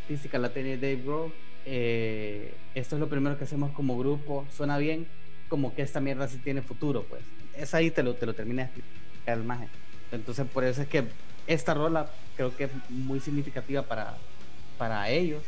artística 0.03 0.37
la 0.37 0.49
tiene 0.53 0.75
Dave 0.75 0.97
Grohl. 1.03 1.33
eh, 1.65 2.53
esto 2.75 2.95
es 2.95 2.99
lo 2.99 3.07
primero 3.07 3.37
que 3.37 3.45
hacemos 3.45 3.71
como 3.71 3.97
grupo, 3.97 4.45
suena 4.55 4.77
bien, 4.77 5.07
como 5.47 5.73
que 5.73 5.81
esta 5.81 5.99
mierda 6.01 6.27
sí 6.27 6.37
tiene 6.37 6.61
futuro, 6.61 7.05
pues. 7.09 7.21
Es 7.55 7.73
ahí 7.73 7.89
te 7.91 8.03
lo, 8.03 8.15
te 8.15 8.25
lo 8.25 8.33
termina 8.33 8.69
el 9.25 9.43
maje. 9.43 9.67
Entonces, 10.11 10.45
por 10.47 10.63
eso 10.63 10.81
es 10.81 10.87
que 10.87 11.03
esta 11.47 11.73
rola 11.73 12.09
creo 12.35 12.55
que 12.55 12.65
es 12.65 12.71
muy 12.89 13.19
significativa 13.19 13.81
para, 13.83 14.15
para 14.77 15.09
ellos, 15.09 15.43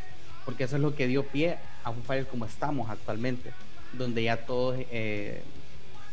porque 0.45 0.65
eso 0.65 0.75
es 0.75 0.81
lo 0.81 0.95
que 0.95 1.07
dio 1.07 1.23
pie 1.25 1.57
a 1.83 1.91
Foo 1.91 2.03
Fighters 2.03 2.29
como 2.29 2.45
estamos 2.45 2.89
actualmente, 2.89 3.51
donde 3.93 4.23
ya 4.23 4.37
todos 4.45 4.77
eh, 4.91 5.41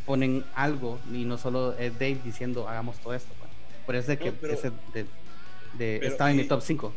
ponen 0.06 0.44
algo 0.54 0.98
y 1.12 1.24
no 1.24 1.38
solo 1.38 1.72
es 1.78 1.92
Dave 1.94 2.18
diciendo 2.24 2.68
hagamos 2.68 2.98
todo 2.98 3.14
esto. 3.14 3.32
pues. 3.38 3.50
Por 3.86 3.96
eso 3.96 4.12
es 4.12 4.18
que 4.18 4.30
No, 4.30 4.36
pero- 4.40 4.54
ese 4.54 4.70
de- 4.94 5.04
de- 5.78 5.98
pero 5.98 6.06
estaba 6.12 6.30
en 6.30 6.36
mi 6.36 6.42
y- 6.44 6.48
top 6.48 6.62
5. 6.62 6.92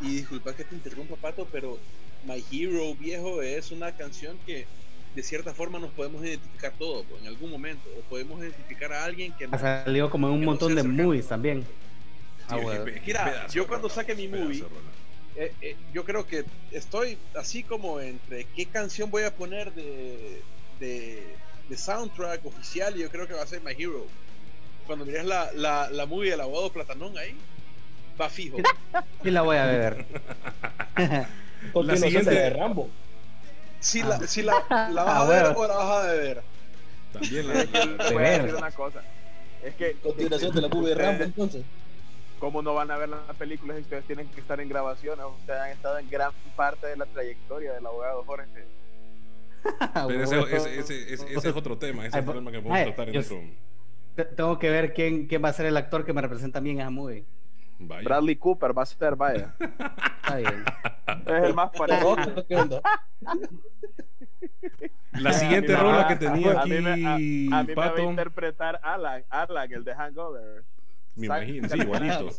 Y 0.00 0.08
disculpa 0.16 0.52
que 0.54 0.64
te 0.64 0.74
interrumpa, 0.74 1.14
Pato, 1.16 1.46
pero 1.52 1.78
My 2.26 2.42
Hero 2.50 2.94
Viejo 2.96 3.42
es 3.42 3.70
una 3.70 3.92
canción 3.92 4.36
que 4.46 4.66
de 5.14 5.22
cierta 5.22 5.54
forma 5.54 5.78
nos 5.78 5.90
podemos 5.92 6.24
identificar 6.24 6.72
todos 6.78 7.04
pues, 7.08 7.22
en 7.22 7.28
algún 7.28 7.50
momento. 7.50 7.88
O 7.98 8.00
podemos 8.10 8.40
identificar 8.40 8.92
a 8.92 9.04
alguien 9.04 9.32
que 9.34 9.46
Ha 9.50 9.58
salido 9.58 10.10
como 10.10 10.26
en 10.28 10.34
un 10.34 10.40
no 10.40 10.46
montón 10.46 10.74
de 10.74 10.82
movies 10.82 11.28
también. 11.28 11.64
Ah, 12.48 12.56
bueno. 12.56 12.84
qué 12.84 12.92
pe- 12.92 13.00
qué 13.00 13.06
Mira, 13.08 13.24
pedazo 13.24 13.54
yo 13.54 13.66
cuando 13.66 13.88
saque 13.88 14.14
mi 14.14 14.28
pedazo 14.28 14.44
movie, 14.46 14.64
eh, 15.36 15.52
eh, 15.60 15.76
yo 15.92 16.04
creo 16.04 16.26
que 16.26 16.44
estoy 16.70 17.18
así 17.34 17.62
como 17.62 18.00
entre 18.00 18.44
qué 18.54 18.66
canción 18.66 19.10
voy 19.10 19.22
a 19.24 19.34
poner 19.34 19.72
de, 19.72 20.42
de, 20.78 21.36
de 21.68 21.76
soundtrack 21.76 22.44
oficial 22.44 22.96
y 22.96 23.00
yo 23.00 23.10
creo 23.10 23.26
que 23.26 23.34
va 23.34 23.42
a 23.42 23.46
ser 23.46 23.62
My 23.62 23.72
Hero. 23.72 24.06
Cuando 24.86 25.06
mires 25.06 25.24
la, 25.24 25.50
la, 25.54 25.88
la 25.90 26.04
movie 26.06 26.30
del 26.30 26.40
abogado 26.40 26.70
Platanón 26.70 27.16
ahí, 27.18 27.34
va 28.20 28.28
fijo. 28.28 28.58
Y 29.24 29.30
la 29.30 29.40
voy 29.42 29.56
a 29.56 29.64
ver. 29.66 30.04
Continuación 31.72 31.98
siguiente- 32.10 32.30
de 32.34 32.50
Rambo. 32.50 32.90
Si 33.80 34.00
Ah. 34.02 34.06
la, 34.20 34.26
si 34.26 34.42
la, 34.42 34.52
la 34.90 35.04
vas 35.04 35.14
Ah, 35.14 35.20
a 35.22 35.28
ver 35.28 35.42
bueno. 35.54 35.58
o 35.60 35.66
la 35.66 35.74
vas 35.76 36.04
a 36.04 36.12
ver. 36.12 36.42
También 37.12 37.48
la, 37.48 37.54
la- 37.64 38.10
voy 38.10 38.24
a 38.24 38.28
decir 38.28 38.42
ver. 38.44 38.54
una 38.56 38.70
cosa. 38.70 39.02
Es 39.62 39.74
que 39.76 39.92
Continuación 39.94 40.54
de 40.54 40.60
la 40.60 40.68
movie 40.68 40.88
de 40.90 40.94
Rambo, 40.94 41.24
entonces. 41.24 41.62
¿Cómo 42.44 42.60
no 42.60 42.74
van 42.74 42.90
a 42.90 42.98
ver 42.98 43.08
las 43.08 43.34
películas 43.38 43.78
si 43.78 43.82
ustedes 43.84 44.04
tienen 44.04 44.28
que 44.28 44.38
estar 44.42 44.60
en 44.60 44.68
grabaciones? 44.68 45.24
Ustedes 45.40 45.58
han 45.62 45.70
estado 45.70 45.96
en 45.96 46.10
gran 46.10 46.30
parte 46.54 46.88
de 46.88 46.94
la 46.98 47.06
trayectoria 47.06 47.72
del 47.72 47.86
abogado 47.86 48.22
Jorge. 48.24 48.66
Pero 49.94 50.22
ese, 50.22 50.40
ese- 50.78 51.14
ese- 51.14 51.32
es 51.38 51.46
otro 51.56 51.78
tema, 51.78 52.02
ese 52.06 52.08
es 52.08 52.14
el 52.18 52.24
problema 52.24 52.50
que 52.52 52.58
podemos 52.58 52.76
ay, 52.78 52.84
tratar 52.92 53.08
en 53.08 53.16
otro. 53.18 53.40
Te- 54.14 54.24
Tengo 54.26 54.58
que 54.58 54.68
ver 54.68 54.92
quién, 54.92 55.26
quién 55.26 55.42
va 55.42 55.48
a 55.48 55.52
ser 55.54 55.64
el 55.64 55.76
actor 55.78 56.04
que 56.04 56.12
me 56.12 56.20
representa 56.20 56.60
bien 56.60 56.76
en 56.76 56.80
esa 56.82 56.90
movie. 56.90 57.24
Vaya. 57.78 58.04
Bradley 58.04 58.36
Cooper 58.36 58.76
va 58.76 58.82
a 58.82 58.86
ser, 58.86 59.16
vaya. 59.16 59.54
Está 59.58 60.36
bien. 60.36 60.64
Es 61.26 61.44
el 61.44 61.54
más 61.54 61.70
parecido. 61.70 62.14
No, 62.14 62.46
¿qué 62.46 62.56
onda? 62.56 62.82
La 65.12 65.32
siguiente 65.32 65.72
A 65.74 65.78
mí 65.78 65.82
rola 65.82 66.08
que 66.08 66.16
tenía 66.16 66.60
a 66.60 66.66
mí 66.66 66.80
me- 66.82 66.90
a- 67.06 67.14
aquí, 67.14 67.48
A 67.54 67.62
mí 67.62 67.68
me 67.68 67.74
va 67.74 67.94
a 67.94 68.00
interpretar 68.02 68.80
Alan, 68.82 69.24
Alan, 69.30 69.72
el 69.72 69.82
de 69.82 69.94
Hangover. 69.94 70.64
Me 71.16 71.26
imagino, 71.26 71.68
sí, 71.68 71.78
igualito. 71.78 72.30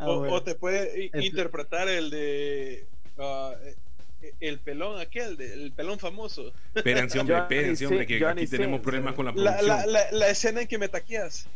Ah, 0.00 0.10
o, 0.10 0.18
bueno. 0.20 0.34
o 0.34 0.42
te 0.44 0.54
puede 0.54 1.06
Este- 1.06 1.26
interpretar 1.26 1.88
el 1.88 2.08
de. 2.10 2.86
ah, 3.18 3.52
eh, 3.64 4.32
el 4.38 4.60
pelón 4.60 5.00
aquel, 5.00 5.36
de- 5.36 5.52
el 5.54 5.72
pelón 5.72 5.98
famoso. 5.98 6.52
Espérense, 6.72 7.18
hombre, 7.18 7.36
espérense, 7.36 7.84
hombre, 7.86 8.06
que 8.06 8.20
Johnny 8.20 8.42
aquí 8.42 8.46
tenemos 8.50 8.76
Sins. 8.76 8.84
problemas 8.84 9.14
con 9.14 9.24
la 9.26 9.32
La, 9.32 9.56
producción. 9.56 9.68
la, 9.68 9.86
la, 9.86 10.12
la 10.12 10.28
escena 10.28 10.60
en 10.60 10.68
que 10.68 10.78
me 10.78 10.88
taqueas. 10.88 11.48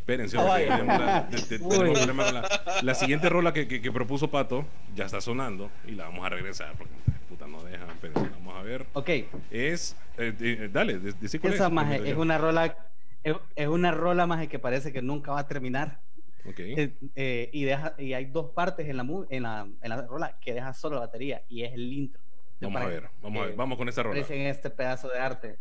Espérense, 0.00 0.36
Ah, 0.38 0.40
hombre, 0.44 0.64
que 0.64 0.70
vaya. 0.70 0.80
tenemos, 0.80 0.98
la, 0.98 1.28
tenemos 1.48 1.74
problemas 1.98 2.32
con 2.32 2.34
la, 2.42 2.82
la 2.82 2.94
siguiente 2.94 3.28
rola 3.28 3.52
que, 3.52 3.68
que- 3.68 3.82
que 3.82 3.92
propuso 3.92 4.30
Pato 4.30 4.66
ya 4.94 5.04
está 5.04 5.20
sonando 5.20 5.70
y 5.86 5.90
la 5.92 6.04
vamos 6.04 6.24
a 6.24 6.30
regresar 6.30 6.72
porque 6.78 6.94
puta 7.28 7.46
no 7.46 7.62
dejan, 7.64 7.90
espérense, 7.90 8.30
vamos 8.30 8.54
a 8.54 8.62
ver. 8.62 8.86
Ok, 8.94 9.10
Es, 9.50 9.94
eh, 10.16 10.32
eh, 10.40 10.70
dale, 10.72 10.98
de- 10.98 11.12
decí 11.20 11.38
cuál 11.38 11.52
esa 11.52 11.66
es. 11.66 11.72
maje 11.72 12.10
es 12.10 12.16
una 12.16 12.38
rola, 12.38 12.76
es, 13.24 13.36
es 13.56 13.68
una 13.68 13.90
rola 13.90 14.26
maje 14.26 14.48
que 14.48 14.58
parece 14.58 14.92
que 14.92 15.02
nunca 15.02 15.32
va 15.32 15.40
a 15.40 15.48
terminar. 15.48 16.00
Ok. 16.46 16.60
Eh, 16.60 16.94
eh, 17.16 17.50
y 17.52 17.64
deja 17.64 17.94
y 17.98 18.12
hay 18.12 18.26
dos 18.26 18.50
partes 18.50 18.86
en 18.86 18.98
la, 18.98 19.02
en 19.30 19.42
la 19.42 19.66
en 19.80 19.88
la 19.88 20.02
rola 20.02 20.38
que 20.40 20.52
deja 20.52 20.74
solo 20.74 20.96
la 20.96 21.06
batería 21.06 21.42
y 21.48 21.62
es 21.64 21.72
el 21.72 21.92
intro. 21.92 22.22
Vamos 22.60 22.82
a 22.82 22.86
ver, 22.86 23.08
vamos 23.22 23.42
a 23.42 23.46
ver, 23.46 23.56
vamos 23.56 23.78
con 23.78 23.88
esta 23.88 24.02
rola. 24.02 24.20
Aprecien 24.20 24.46
este 24.46 24.70
pedazo 24.70 25.08
de 25.08 25.18
arte. 25.18 25.58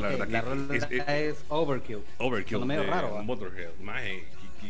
la 0.00 0.14
Eh, 0.14 0.16
verdad 0.16 0.56
la 0.56 0.68
que 0.68 0.76
es, 0.76 0.84
es, 0.90 1.08
es- 1.08 1.44
Overkill. 1.48 2.00
Overkill 2.18 2.64
medio 2.66 2.82
de 2.82 2.86
raro, 2.88 3.14
¿va? 3.14 3.22
Motorhead. 3.22 3.70
Maje, 3.80 4.24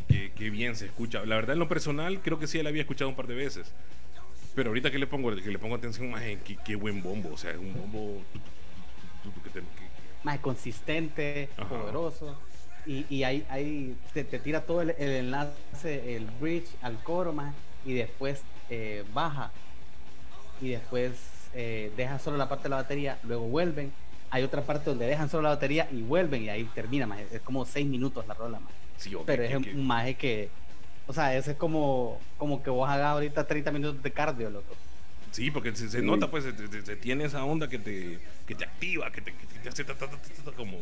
qué, 0.09 0.51
bien 0.51 0.77
se 0.77 0.87
escucha. 0.87 1.25
La 1.25 1.37
verdad, 1.37 1.55
en 1.55 1.59
lo 1.61 1.69
personal, 1.69 2.21
creo 2.21 2.39
que 2.39 2.47
sí 2.47 2.63
la 2.63 2.69
había 2.71 2.83
escuchado 2.83 3.09
un 3.11 3.17
par 3.17 3.27
de 3.27 3.35
veces. 3.35 3.73
Pero 4.55 4.71
ahorita 4.71 4.91
que 4.91 4.99
le 4.99 5.07
pongo, 5.07 5.35
que 5.35 5.51
le 5.51 5.59
pongo 5.59 5.75
atención, 5.75 6.11
maje, 6.11 6.39
qué, 6.45 6.57
qué 6.65 6.77
buen 6.77 7.03
bombo. 7.03 7.31
O 7.33 7.37
sea, 7.37 7.51
es 7.51 7.59
un 7.59 7.75
bombo 7.75 8.23
más 10.25 10.39
consistente, 10.41 11.49
Ajá. 11.57 11.69
poderoso. 11.69 12.37
Y, 12.87 13.05
y 13.11 13.25
ahí, 13.25 13.45
ahí 13.51 13.97
te, 14.15 14.25
te 14.25 14.39
tira 14.39 14.61
todo 14.63 14.83
el, 14.83 14.91
el 14.99 15.11
enlace, 15.11 16.17
el 16.17 16.27
bridge 16.41 16.69
al 16.83 17.03
coro 17.03 17.33
más, 17.33 17.55
y 17.85 17.95
después 17.95 18.43
eh, 18.71 19.05
baja. 19.13 19.51
Y 20.61 20.69
después 20.71 21.13
eh, 21.55 21.93
deja 21.97 22.19
solo 22.19 22.37
la 22.37 22.49
parte 22.49 22.65
de 22.65 22.69
la 22.71 22.77
batería, 22.77 23.19
luego 23.25 23.47
vuelven. 23.49 23.93
Hay 24.31 24.43
otra 24.43 24.63
parte 24.63 24.91
donde 24.91 25.07
dejan 25.07 25.29
solo 25.31 25.45
la 25.45 25.51
batería 25.51 25.89
y 25.93 26.03
vuelven, 26.03 26.43
y 26.43 26.49
ahí 26.49 26.65
termina 26.75 27.07
más. 27.07 27.21
Es 27.33 27.41
como 27.43 27.65
seis 27.65 27.87
minutos 27.87 28.27
la 28.27 28.35
rola 28.35 28.59
más. 28.61 28.73
sí, 28.99 29.15
ok, 29.15 29.25
Pero 29.27 29.43
es 29.45 29.51
que- 29.63 29.73
un 29.75 29.87
maje 29.87 30.15
que. 30.15 30.49
O 31.07 31.13
sea, 31.13 31.37
ese 31.37 31.53
es 31.53 31.57
como, 31.57 32.21
como 32.37 32.63
que 32.63 32.71
vos 32.71 32.89
hagas 32.91 33.07
ahorita 33.07 33.47
30 33.47 33.71
minutos 33.71 34.03
de 34.03 34.11
cardio, 34.11 34.51
loco. 34.51 34.75
Sí, 35.31 35.51
porque 35.53 35.75
se, 35.77 35.89
se 35.89 36.03
nota, 36.03 36.29
pues, 36.31 36.45
se, 36.45 36.53
se- 36.69 36.83
se 36.85 36.97
tiene 36.97 37.25
esa 37.25 37.45
onda 37.45 37.69
que 37.69 37.79
te, 37.79 38.19
que 38.47 38.55
te 38.57 38.65
activa, 38.65 39.11
que 39.13 39.21
te, 39.21 39.33
que 39.33 39.47
te 39.63 39.69
hace 39.69 39.85
ta, 39.85 39.95
ta, 39.95 40.09
ta, 40.09 40.17
como, 40.57 40.79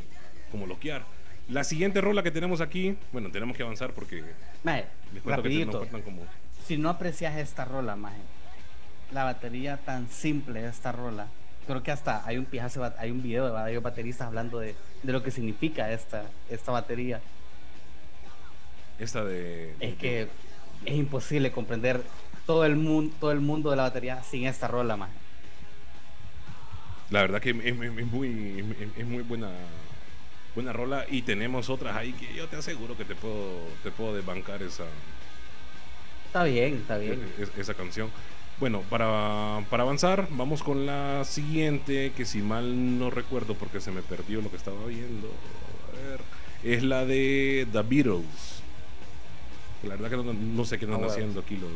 como 0.50 0.66
loquear. 0.66 1.02
La 1.48 1.62
siguiente 1.64 2.00
rola 2.00 2.22
que 2.22 2.30
tenemos 2.30 2.62
aquí, 2.62 2.96
bueno, 3.12 3.30
tenemos 3.30 3.54
que 3.56 3.62
avanzar 3.62 3.92
porque 3.92 4.24
Maje, 4.62 4.86
les 5.12 5.22
cuento 5.22 5.42
que 5.42 5.48
te- 5.50 5.54
rapidito. 5.58 5.78
faltan 5.80 6.00
como... 6.02 6.22
si 6.66 6.78
no 6.78 6.88
aprecias 6.88 7.36
esta 7.36 7.66
rola, 7.66 7.94
maje, 7.96 8.16
la 9.12 9.24
batería 9.24 9.76
tan 9.76 10.08
simple 10.08 10.62
de 10.62 10.68
esta 10.70 10.90
rola, 10.92 11.26
creo 11.66 11.82
que 11.82 11.90
hasta 11.90 12.24
hay 12.26 12.38
un 12.38 12.44
pijazo, 12.44 12.90
hay 12.98 13.10
un 13.10 13.22
video 13.22 13.46
de 13.46 13.52
varios 13.52 13.82
bateristas 13.82 14.26
hablando 14.26 14.58
de, 14.58 14.74
de 15.02 15.12
lo 15.12 15.22
que 15.22 15.30
significa 15.30 15.90
esta, 15.92 16.24
esta 16.50 16.72
batería. 16.72 17.20
Esta 18.98 19.24
de... 19.24 19.74
Es 19.80 19.94
que 19.96 20.28
es 20.84 20.94
imposible 20.94 21.50
comprender 21.52 22.02
todo 22.46 22.64
el 22.64 22.76
mundo, 22.76 23.14
todo 23.20 23.32
el 23.32 23.40
mundo 23.40 23.70
de 23.70 23.76
la 23.76 23.84
batería 23.84 24.22
sin 24.22 24.46
esta 24.46 24.68
rola, 24.68 24.96
maje. 24.96 25.12
La 27.10 27.20
verdad 27.22 27.40
que 27.40 27.50
es, 27.50 27.56
es- 27.56 27.98
es 27.98 28.06
muy, 28.06 28.64
es, 28.80 28.98
es 28.98 29.06
muy 29.06 29.22
buena 29.22 29.50
buena 30.54 30.72
rola 30.72 31.04
y 31.10 31.22
tenemos 31.22 31.68
otras 31.68 31.96
ahí 31.96 32.12
que 32.12 32.32
yo 32.32 32.46
te 32.46 32.54
aseguro 32.54 32.96
que 32.96 33.04
te 33.04 33.16
puedo 33.16 33.58
te 33.82 33.90
puedo 33.90 34.14
desbancar 34.14 34.62
esa 34.62 34.84
Está 36.26 36.44
bien, 36.44 36.74
está 36.76 36.96
bien. 36.96 37.20
es- 37.38 37.50
esa 37.58 37.74
canción. 37.74 38.10
Bueno, 38.60 38.82
para, 38.88 39.64
para 39.68 39.82
avanzar, 39.82 40.28
vamos 40.30 40.62
con 40.62 40.86
la 40.86 41.24
siguiente, 41.24 42.12
que 42.16 42.24
si 42.24 42.40
mal 42.40 42.98
no 42.98 43.10
recuerdo 43.10 43.54
porque 43.54 43.80
se 43.80 43.90
me 43.90 44.00
perdió 44.02 44.40
lo 44.40 44.50
que 44.50 44.56
estaba 44.56 44.86
viendo. 44.86 45.28
A 45.88 46.08
ver, 46.08 46.20
es 46.62 46.82
la 46.82 47.04
de 47.04 47.66
The 47.72 47.82
Beatles. 47.82 48.62
La 49.82 49.96
verdad 49.96 50.10
que 50.10 50.16
no, 50.16 50.32
no 50.32 50.64
sé 50.64 50.78
qué 50.78 50.86
bueno. 50.86 51.06
haciendo 51.06 51.40
aquí 51.40 51.56
los, 51.56 51.70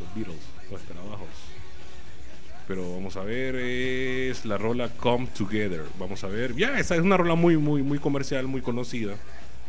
los 0.00 0.14
Beatles, 0.14 0.40
los 0.70 0.80
escarabajos. 0.80 1.28
Pero 2.66 2.94
vamos 2.94 3.16
a 3.16 3.22
ver, 3.22 3.56
es 3.56 4.46
la 4.46 4.56
rola 4.56 4.88
Come 4.88 5.26
Together. 5.26 5.84
Vamos 5.98 6.24
a 6.24 6.28
ver. 6.28 6.56
Ya, 6.56 6.78
esa 6.78 6.94
es 6.94 7.02
una 7.02 7.18
rola 7.18 7.34
muy, 7.34 7.58
muy, 7.58 7.82
muy 7.82 7.98
comercial, 7.98 8.46
muy 8.46 8.62
conocida. 8.62 9.14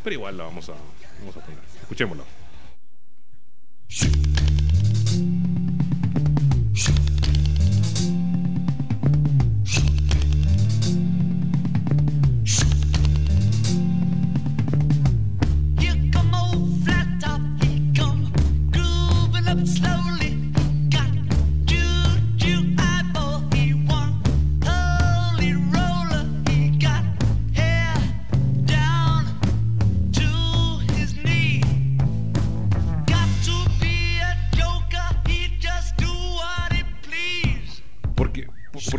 Pero 0.02 0.14
igual 0.14 0.38
la 0.38 0.44
vamos 0.44 0.70
a, 0.70 0.74
vamos 1.20 1.36
a 1.36 1.40
poner. 1.40 1.60
Escuchémosla. 1.82 2.24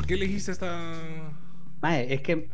Elegiste 0.10 0.52
esta? 0.52 0.94
Mae, 1.82 2.14
es 2.14 2.22
que 2.22 2.50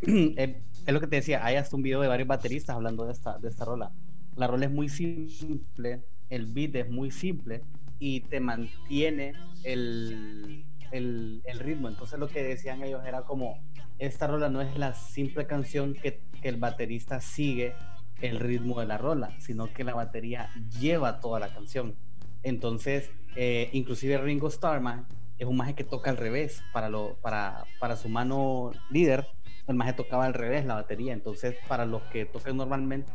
es, 0.00 0.50
es 0.86 0.92
lo 0.92 1.00
que 1.00 1.06
te 1.06 1.16
decía, 1.16 1.44
hay 1.44 1.56
hasta 1.56 1.76
un 1.76 1.82
video 1.82 2.00
de 2.00 2.08
varios 2.08 2.28
bateristas 2.28 2.74
hablando 2.74 3.04
de 3.06 3.12
esta, 3.12 3.38
de 3.38 3.48
esta 3.48 3.64
rola. 3.64 3.92
La 4.36 4.46
rola 4.46 4.66
es 4.66 4.72
muy 4.72 4.88
simple, 4.88 6.02
el 6.30 6.46
beat 6.46 6.74
es 6.76 6.90
muy 6.90 7.10
simple 7.10 7.62
y 7.98 8.20
te 8.20 8.40
mantiene 8.40 9.34
el, 9.64 10.64
el, 10.90 11.42
el 11.44 11.58
ritmo. 11.58 11.88
Entonces 11.88 12.18
lo 12.18 12.28
que 12.28 12.42
decían 12.42 12.82
ellos 12.82 13.02
era 13.06 13.22
como, 13.22 13.62
esta 13.98 14.26
rola 14.26 14.48
no 14.48 14.60
es 14.60 14.76
la 14.76 14.94
simple 14.94 15.46
canción 15.46 15.94
que, 15.94 16.20
que 16.40 16.48
el 16.48 16.56
baterista 16.56 17.20
sigue 17.20 17.74
el 18.20 18.40
ritmo 18.40 18.80
de 18.80 18.86
la 18.86 18.98
rola, 18.98 19.34
sino 19.38 19.72
que 19.72 19.84
la 19.84 19.94
batería 19.94 20.50
lleva 20.80 21.20
toda 21.20 21.40
la 21.40 21.48
canción. 21.48 21.94
Entonces, 22.42 23.10
eh, 23.36 23.68
inclusive 23.72 24.18
Ringo 24.18 24.48
Starr, 24.48 24.80
mae, 24.80 25.02
es 25.38 25.46
un 25.46 25.56
maje 25.56 25.74
que 25.74 25.84
toca 25.84 26.10
al 26.10 26.16
revés 26.16 26.62
para, 26.72 26.88
lo, 26.88 27.16
para, 27.20 27.64
para 27.80 27.96
su 27.96 28.08
mano 28.08 28.72
líder 28.90 29.26
el 29.66 29.76
maje 29.76 29.92
tocaba 29.92 30.24
al 30.24 30.34
revés 30.34 30.64
la 30.64 30.74
batería, 30.74 31.12
entonces 31.12 31.54
para 31.68 31.86
los 31.86 32.02
que 32.04 32.24
tocan 32.24 32.56
normalmente 32.56 33.12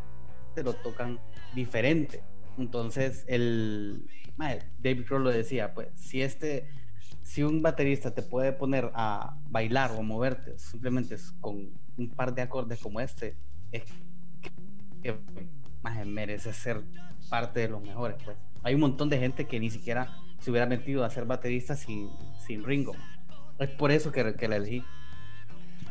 lo 0.55 0.73
tocan 0.73 1.19
diferente. 1.53 2.23
Entonces 2.57 3.25
el 3.27 4.07
maje, 4.37 4.63
David 4.79 5.05
Grohl 5.07 5.23
lo 5.25 5.29
decía, 5.29 5.73
pues 5.73 5.89
si 5.95 6.21
este 6.21 6.69
si 7.21 7.43
un 7.43 7.61
baterista 7.61 8.13
te 8.13 8.21
puede 8.21 8.53
poner 8.53 8.89
a 8.93 9.37
bailar 9.49 9.91
o 9.91 10.01
moverte 10.01 10.57
simplemente 10.57 11.17
con 11.41 11.71
un 11.97 12.09
par 12.09 12.33
de 12.33 12.41
acordes 12.41 12.79
como 12.79 13.01
este, 13.01 13.35
es 13.71 13.83
que, 15.01 15.19
maje, 15.81 16.05
merece 16.05 16.53
ser 16.53 16.83
parte 17.29 17.59
de 17.59 17.67
los 17.67 17.81
mejores, 17.81 18.17
pues. 18.23 18.37
Hay 18.63 18.75
un 18.75 18.81
montón 18.81 19.09
de 19.09 19.19
gente 19.19 19.45
que 19.45 19.59
ni 19.59 19.69
siquiera 19.69 20.17
se 20.39 20.51
hubiera 20.51 20.65
metido 20.65 21.03
a 21.03 21.09
ser 21.09 21.25
baterista 21.25 21.75
sin, 21.75 22.09
sin 22.45 22.63
Ringo. 22.63 22.95
Es 23.59 23.69
por 23.69 23.91
eso 23.91 24.11
que, 24.11 24.35
que 24.35 24.47
la 24.47 24.57
elegí. 24.57 24.83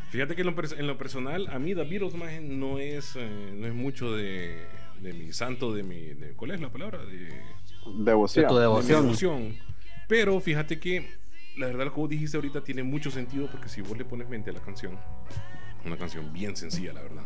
Fíjate 0.09 0.35
que 0.35 0.41
en 0.41 0.47
lo, 0.47 0.55
en 0.77 0.87
lo 0.87 0.97
personal, 0.97 1.47
a 1.51 1.59
mí 1.59 1.75
The 1.75 1.83
Beatles 1.83 2.15
maje, 2.15 2.39
no 2.39 2.79
es, 2.79 3.15
eh, 3.17 3.51
no 3.53 3.67
es 3.67 3.73
mucho 3.73 4.15
de, 4.15 4.65
de 5.01 5.13
mi 5.13 5.33
santo, 5.33 5.73
de 5.73 5.83
mi. 5.83 5.99
de- 6.13 6.33
¿Cuál 6.33 6.51
es 6.51 6.61
la 6.61 6.69
palabra? 6.71 7.03
De, 7.05 7.17
de 7.17 7.41
Devoción. 7.97 8.45
De 8.45 8.49
tu 8.49 8.57
devoción. 8.57 9.01
devoción. 9.03 9.55
Pero 10.07 10.39
fíjate 10.39 10.79
que 10.79 11.05
la 11.57 11.65
verdad, 11.67 11.85
lo 11.85 11.93
que 11.93 11.99
vos 11.99 12.09
dijiste 12.09 12.37
ahorita 12.37 12.63
tiene 12.63 12.83
mucho 12.83 13.11
sentido 13.11 13.49
porque 13.51 13.67
si 13.67 13.81
vos 13.81 13.97
le 13.97 14.05
pones 14.05 14.29
mente 14.29 14.51
a 14.51 14.53
la 14.53 14.61
canción, 14.61 14.97
una 15.85 15.97
canción 15.97 16.31
bien 16.31 16.55
sencilla, 16.55 16.93
la 16.93 17.01
verdad. 17.01 17.23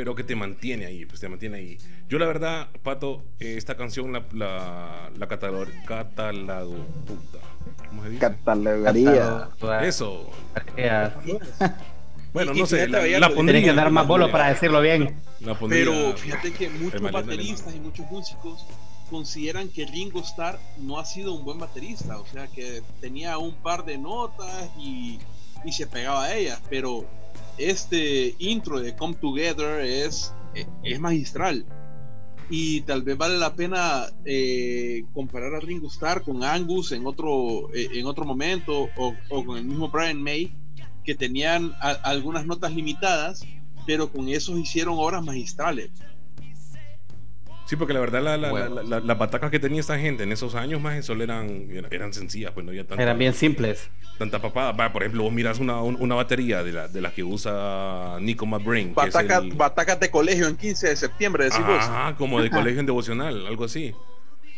Pero 0.00 0.14
que 0.14 0.24
te 0.24 0.34
mantiene 0.34 0.86
ahí, 0.86 1.04
pues 1.04 1.20
te 1.20 1.28
mantiene 1.28 1.58
ahí. 1.58 1.78
Yo 2.08 2.18
la 2.18 2.24
verdad, 2.24 2.68
Pato, 2.82 3.22
eh, 3.38 3.56
esta 3.58 3.76
canción 3.76 4.14
la, 4.14 4.24
la, 4.32 5.10
la 5.14 5.28
catalog, 5.28 5.68
catalado, 5.84 6.74
puta. 7.04 7.38
¿Cómo 7.86 8.04
se 8.04 8.08
dice? 8.08 8.20
Catalogaría. 8.20 9.50
Eso. 9.82 10.30
Bueno, 12.32 12.54
no 12.54 12.64
sé, 12.64 12.86
fíjate, 12.86 13.10
la, 13.10 13.18
la 13.18 13.34
pondría. 13.34 13.60
Tienen 13.60 13.74
que 13.74 13.76
dar 13.76 13.90
más 13.90 14.06
bolos 14.06 14.30
para 14.30 14.48
decirlo 14.48 14.80
bien. 14.80 15.20
la 15.40 15.58
pondría 15.58 15.84
Pero 15.84 16.16
fíjate 16.16 16.52
que 16.52 16.70
muchos 16.70 17.12
bateristas 17.12 17.74
y 17.74 17.80
muchos 17.80 18.08
músicos 18.10 18.64
consideran 19.10 19.68
que 19.68 19.84
Ringo 19.84 20.20
Starr 20.20 20.58
no 20.78 20.98
ha 21.00 21.04
sido 21.04 21.34
un 21.34 21.44
buen 21.44 21.58
baterista, 21.58 22.18
o 22.18 22.26
sea 22.26 22.46
que 22.46 22.82
tenía 23.00 23.36
un 23.36 23.52
par 23.56 23.84
de 23.84 23.98
notas 23.98 24.70
y, 24.78 25.18
y 25.64 25.72
se 25.72 25.88
pegaba 25.88 26.24
a 26.24 26.36
ellas, 26.36 26.62
pero 26.70 27.04
este 27.68 28.34
intro 28.38 28.80
de 28.80 28.94
Come 28.96 29.14
Together 29.14 29.80
es, 29.80 30.32
es 30.82 31.00
magistral 31.00 31.64
y 32.48 32.80
tal 32.80 33.02
vez 33.02 33.16
vale 33.16 33.38
la 33.38 33.54
pena 33.54 34.06
eh, 34.24 35.04
comparar 35.14 35.54
a 35.54 35.60
Ringo 35.60 35.86
Starr 35.88 36.22
con 36.22 36.42
Angus 36.42 36.90
en 36.92 37.06
otro, 37.06 37.72
eh, 37.74 37.88
en 37.94 38.06
otro 38.06 38.24
momento 38.24 38.88
o, 38.96 39.14
o 39.28 39.44
con 39.44 39.56
el 39.56 39.64
mismo 39.64 39.88
Brian 39.88 40.20
May 40.22 40.52
que 41.04 41.14
tenían 41.14 41.72
a- 41.80 41.90
algunas 42.02 42.44
notas 42.46 42.74
limitadas 42.74 43.44
pero 43.86 44.10
con 44.12 44.28
esos 44.28 44.58
hicieron 44.58 44.96
obras 44.98 45.24
magistrales. 45.24 45.90
Sí, 47.70 47.76
porque 47.76 47.94
la 47.94 48.00
verdad, 48.00 48.20
la, 48.20 48.36
la, 48.36 48.50
Bueno. 48.50 48.74
la- 48.74 48.82
la- 48.82 48.98
las 48.98 49.16
batacas 49.16 49.48
que 49.52 49.60
tenía 49.60 49.78
esta 49.78 49.96
gente 49.96 50.24
en 50.24 50.32
esos 50.32 50.56
años 50.56 50.80
más 50.80 51.04
solo 51.04 51.22
eran, 51.22 51.68
eran 51.92 52.12
sencillas, 52.12 52.50
pues 52.50 52.66
no 52.66 52.70
había 52.70 52.84
tanta, 52.84 53.00
Eran 53.00 53.16
bien 53.16 53.32
simples. 53.32 53.88
tanta 54.18 54.40
papada. 54.42 54.72
Va, 54.72 54.92
por 54.92 55.02
ejemplo, 55.04 55.22
vos 55.22 55.32
miras 55.32 55.60
una, 55.60 55.80
un- 55.80 55.96
una 56.00 56.16
batería 56.16 56.64
de, 56.64 56.72
la, 56.72 56.88
de 56.88 57.00
las 57.00 57.12
que 57.12 57.22
usa 57.22 58.16
Nico 58.20 58.44
McBrain. 58.44 58.86
que 58.92 59.06
es 59.06 59.14
Bataca, 59.14 59.38
el- 59.38 59.52
Batacas 59.54 60.00
de 60.00 60.10
colegio 60.10 60.48
en 60.48 60.56
15 60.56 60.88
de 60.88 60.96
septiembre, 60.96 61.44
decís 61.44 61.64
vos. 61.64 61.78
Ajá, 61.78 62.16
como 62.16 62.42
de 62.42 62.50
colegio 62.50 62.80
en 62.80 62.86
devocional, 62.86 63.46
algo 63.46 63.64
así. 63.66 63.94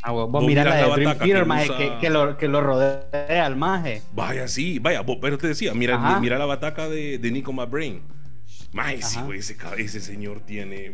Ah, 0.01 0.13
vos, 0.13 0.31
Vos 0.33 0.43
mirás 0.47 0.65
la 0.65 0.71
la 0.71 0.77
de 0.87 0.93
Dream 0.95 1.19
Theater, 1.19 1.37
que 1.41 1.45
maje, 1.45 1.65
usa- 1.69 1.77
que, 1.77 1.99
que 2.01 2.09
lo, 2.11 2.37
que 2.39 2.49
lo 2.49 2.61
rodea 2.63 3.45
al 3.45 3.57
maje. 3.57 4.01
Vaya, 4.15 4.49
sí, 4.49 4.79
vaya, 4.79 5.03
vos- 5.03 5.19
pero 5.21 5.37
te 5.37 5.49
decía, 5.49 5.75
mira, 5.75 5.97
Ajá. 5.97 6.19
mira 6.19 6.39
la 6.39 6.47
bataca 6.47 6.89
de, 6.89 7.19
de 7.19 7.31
Nico 7.31 7.53
McBrain. 7.53 8.01
Mae, 8.73 9.03
sí, 9.03 9.21
güey, 9.21 9.41
ese, 9.41 9.55
ese 9.77 10.01
señor 10.01 10.41
tiene. 10.41 10.93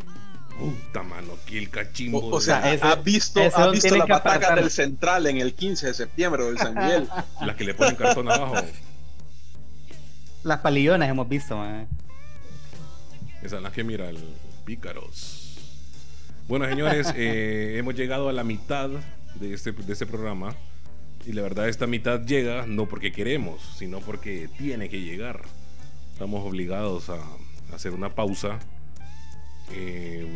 Puta 0.59 1.03
mano, 1.05 1.35
que 1.47 1.57
el 1.59 1.71
cachimbo. 1.71 2.19
O, 2.19 2.37
o 2.37 2.41
sea, 2.41 2.59
O 2.59 2.63
sea, 2.63 2.75
ese- 2.75 2.85
has 2.85 3.05
visto, 3.05 3.41
don 3.51 3.73
visto 3.73 3.97
las 3.97 4.09
batacas 4.09 4.37
apartar. 4.37 4.61
del 4.61 4.71
central 4.71 5.27
en 5.29 5.39
el 5.39 5.55
15 5.55 5.87
de 5.89 5.95
septiembre 5.95 6.45
del 6.45 6.59
San 6.59 6.75
Miguel. 6.75 7.09
las 7.41 7.57
que 7.57 7.65
le 7.65 7.75
ponen 7.75 7.95
cartón 7.97 8.29
abajo. 8.31 8.57
Las 10.43 10.59
palillonas 10.61 11.09
hemos 11.09 11.29
visto, 11.29 11.57
maje. 11.57 11.87
Esa 13.43 13.57
es 13.57 13.63
la 13.63 13.71
que 13.71 13.85
mira 13.85 14.09
el 14.09 14.19
pícaros. 14.65 15.59
Bueno, 16.49 16.67
señores, 16.69 17.13
eh, 17.17 17.77
hemos 17.79 17.95
llegado 17.95 18.29
a 18.29 18.33
la 18.33 18.45
mitad 18.45 18.89
de 19.37 19.55
este, 19.55 19.73
de 19.73 19.93
este 19.93 20.07
programa. 20.07 20.55
Y 21.27 21.33
la 21.33 21.43
verdad, 21.43 21.69
esta 21.69 21.87
mitad 21.87 22.21
llega 22.23 22.67
no 22.67 22.87
porque 22.87 23.13
queremos, 23.13 23.61
sino 23.77 24.01
porque 24.01 24.49
tiene 24.59 24.89
que 24.89 25.01
llegar. 25.03 25.43
Estamos 26.13 26.45
obligados 26.45 27.11
a 27.11 27.19
hacer 27.75 27.93
una 27.93 28.15
pausa. 28.15 28.59
Eh, 29.73 30.27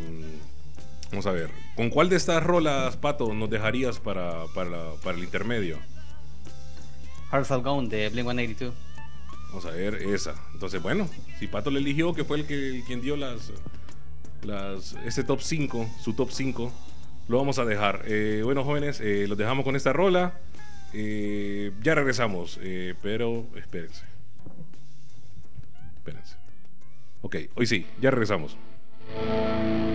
vamos 1.10 1.26
a 1.26 1.32
ver, 1.32 1.50
¿con 1.76 1.90
cuál 1.90 2.08
de 2.08 2.16
estas 2.16 2.42
rolas, 2.42 2.96
Pato, 2.96 3.32
nos 3.34 3.50
dejarías 3.50 3.98
para, 3.98 4.46
para, 4.54 4.94
para 5.02 5.16
el 5.16 5.24
intermedio? 5.24 5.78
Hearts 7.30 7.50
All 7.50 7.62
Gone 7.62 7.88
de 7.88 8.08
Blink 8.10 8.26
182. 8.26 8.74
Vamos 9.48 9.66
a 9.66 9.70
ver 9.70 9.94
esa. 9.94 10.34
Entonces, 10.54 10.82
bueno, 10.82 11.08
si 11.38 11.46
Pato 11.46 11.70
le 11.70 11.78
eligió, 11.78 12.14
que 12.14 12.24
fue 12.24 12.38
el 12.38 12.46
que 12.46 12.76
el 12.76 12.84
quien 12.84 13.00
dio 13.00 13.16
las, 13.16 13.52
las 14.42 14.94
ese 15.04 15.24
top 15.24 15.40
5, 15.40 15.90
su 16.00 16.14
top 16.14 16.30
5, 16.30 16.72
lo 17.28 17.38
vamos 17.38 17.58
a 17.58 17.64
dejar. 17.64 18.02
Eh, 18.06 18.42
bueno, 18.44 18.64
jóvenes, 18.64 19.00
eh, 19.00 19.26
los 19.28 19.38
dejamos 19.38 19.64
con 19.64 19.76
esta 19.76 19.92
rola. 19.92 20.38
Eh, 20.92 21.72
ya 21.82 21.94
regresamos, 21.94 22.58
pero 23.02 23.46
espérense. 23.56 24.04
Espérense. 25.96 26.36
Ok, 27.22 27.36
hoy 27.54 27.66
sí, 27.66 27.86
ya 28.00 28.10
regresamos. 28.10 28.56
Take 29.08 29.91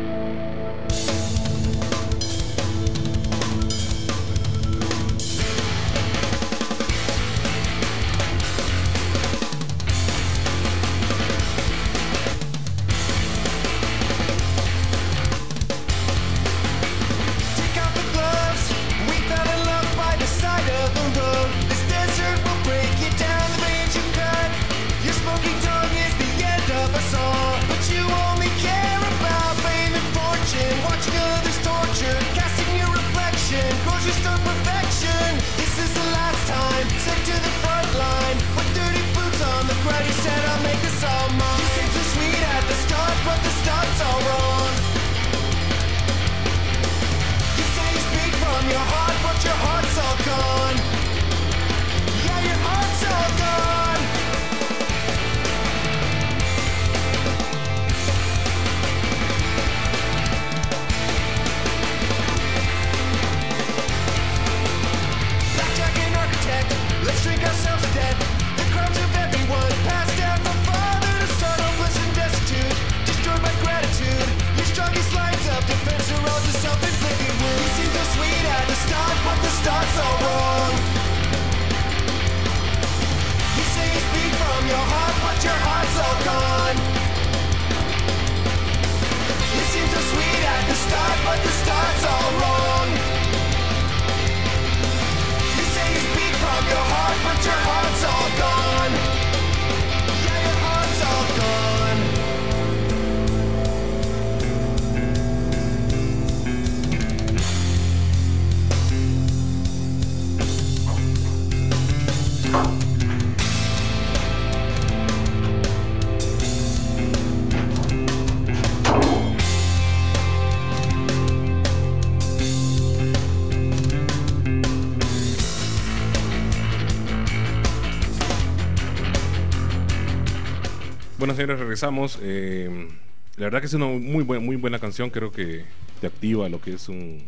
señores, 131.37 131.59
regresamos. 131.59 132.17
Eh, 132.21 132.89
la 133.37 133.45
verdad 133.45 133.59
que 133.59 133.67
es 133.67 133.73
una 133.73 133.85
muy 133.85 134.23
buena, 134.23 134.43
muy 134.43 134.55
buena 134.55 134.79
canción. 134.79 135.11
Creo 135.11 135.31
que 135.31 135.63
te 136.01 136.07
activa 136.07 136.49
lo 136.49 136.59
que 136.59 136.73
es 136.73 136.89
un, 136.89 137.23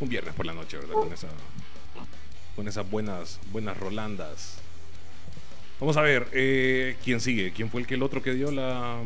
un 0.00 0.08
viernes 0.08 0.34
por 0.34 0.46
la 0.46 0.52
noche, 0.52 0.76
¿verdad? 0.76 0.94
Con, 0.94 1.12
esa, 1.12 1.28
con 2.56 2.68
esas 2.68 2.90
buenas, 2.90 3.38
buenas 3.52 3.76
rolandas. 3.76 4.58
Vamos 5.78 5.96
a 5.96 6.02
ver, 6.02 6.28
eh, 6.32 6.96
¿quién 7.04 7.20
sigue? 7.20 7.52
¿Quién 7.52 7.70
fue 7.70 7.80
el 7.80 7.86
que 7.86 7.94
el 7.94 8.02
otro 8.02 8.20
que 8.20 8.34
dio 8.34 8.50
la, 8.50 9.00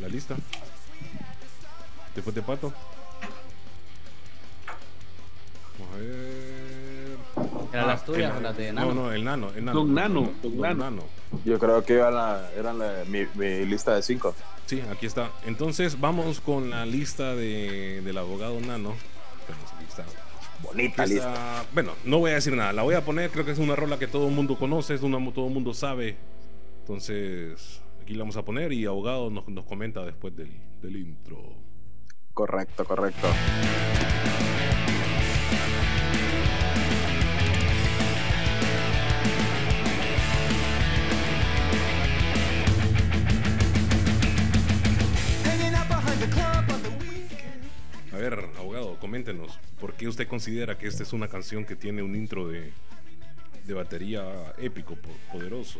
la 0.00 0.08
lista? 0.08 0.36
Después 2.14 2.34
de 2.34 2.42
Pato. 2.42 2.74
Vamos 5.78 5.94
a 5.94 5.98
ver. 5.98 6.69
¿Eran 7.72 7.86
las 7.86 8.04
tuyas 8.04 8.30
el- 8.32 8.38
o 8.38 8.40
las 8.40 8.56
de 8.56 8.72
No, 8.72 8.80
Nano? 8.86 8.94
no, 8.94 9.12
el 9.12 9.24
nano. 9.24 9.50
El 9.54 9.64
nano 9.64 9.78
Don 9.80 9.94
Nano, 9.94 10.30
Don 10.42 10.78
Nano. 10.78 11.02
Yo 11.44 11.58
creo 11.58 11.84
que 11.84 11.94
iba 11.94 12.10
la, 12.10 12.50
eran 12.56 12.78
la- 12.78 13.04
mi, 13.06 13.20
mi 13.34 13.64
lista 13.66 13.94
de 13.94 14.02
cinco. 14.02 14.34
Sí, 14.66 14.82
aquí 14.90 15.06
está. 15.06 15.30
Entonces 15.46 16.00
vamos 16.00 16.40
con 16.40 16.70
la 16.70 16.84
lista 16.86 17.34
de, 17.34 18.00
del 18.02 18.18
abogado 18.18 18.60
Nano. 18.60 18.94
Está. 19.88 20.04
Bonita 20.62 21.06
lista. 21.06 21.64
bueno, 21.72 21.92
no 22.04 22.18
voy 22.18 22.32
a 22.32 22.34
decir 22.34 22.54
nada. 22.54 22.72
La 22.72 22.82
voy 22.82 22.94
a 22.94 23.04
poner. 23.04 23.30
Creo 23.30 23.44
que 23.44 23.52
es 23.52 23.58
una 23.58 23.74
rola 23.76 23.98
que 23.98 24.06
todo 24.06 24.28
el 24.28 24.34
mundo 24.34 24.58
conoce, 24.58 24.94
es 24.94 25.02
una 25.02 25.18
todo 25.32 25.46
el 25.48 25.54
mundo 25.54 25.72
sabe. 25.74 26.16
Entonces 26.80 27.80
aquí 28.02 28.14
la 28.14 28.20
vamos 28.20 28.36
a 28.36 28.44
poner 28.44 28.72
y 28.72 28.84
abogado 28.86 29.30
nos, 29.30 29.48
nos 29.48 29.64
comenta 29.64 30.04
después 30.04 30.36
del, 30.36 30.50
del 30.82 30.96
intro. 30.96 31.38
Correcto, 32.34 32.84
correcto. 32.84 33.28
Ver, 48.20 48.46
abogado, 48.58 48.96
coméntenos. 48.98 49.58
¿Por 49.80 49.94
qué 49.94 50.08
usted 50.08 50.26
considera 50.28 50.76
que 50.78 50.86
esta 50.86 51.02
es 51.02 51.12
una 51.12 51.28
canción 51.28 51.64
que 51.64 51.76
tiene 51.76 52.02
un 52.02 52.14
intro 52.16 52.48
de, 52.48 52.72
de 53.66 53.74
batería 53.74 54.24
épico, 54.58 54.94
po- 54.94 55.08
poderoso? 55.32 55.78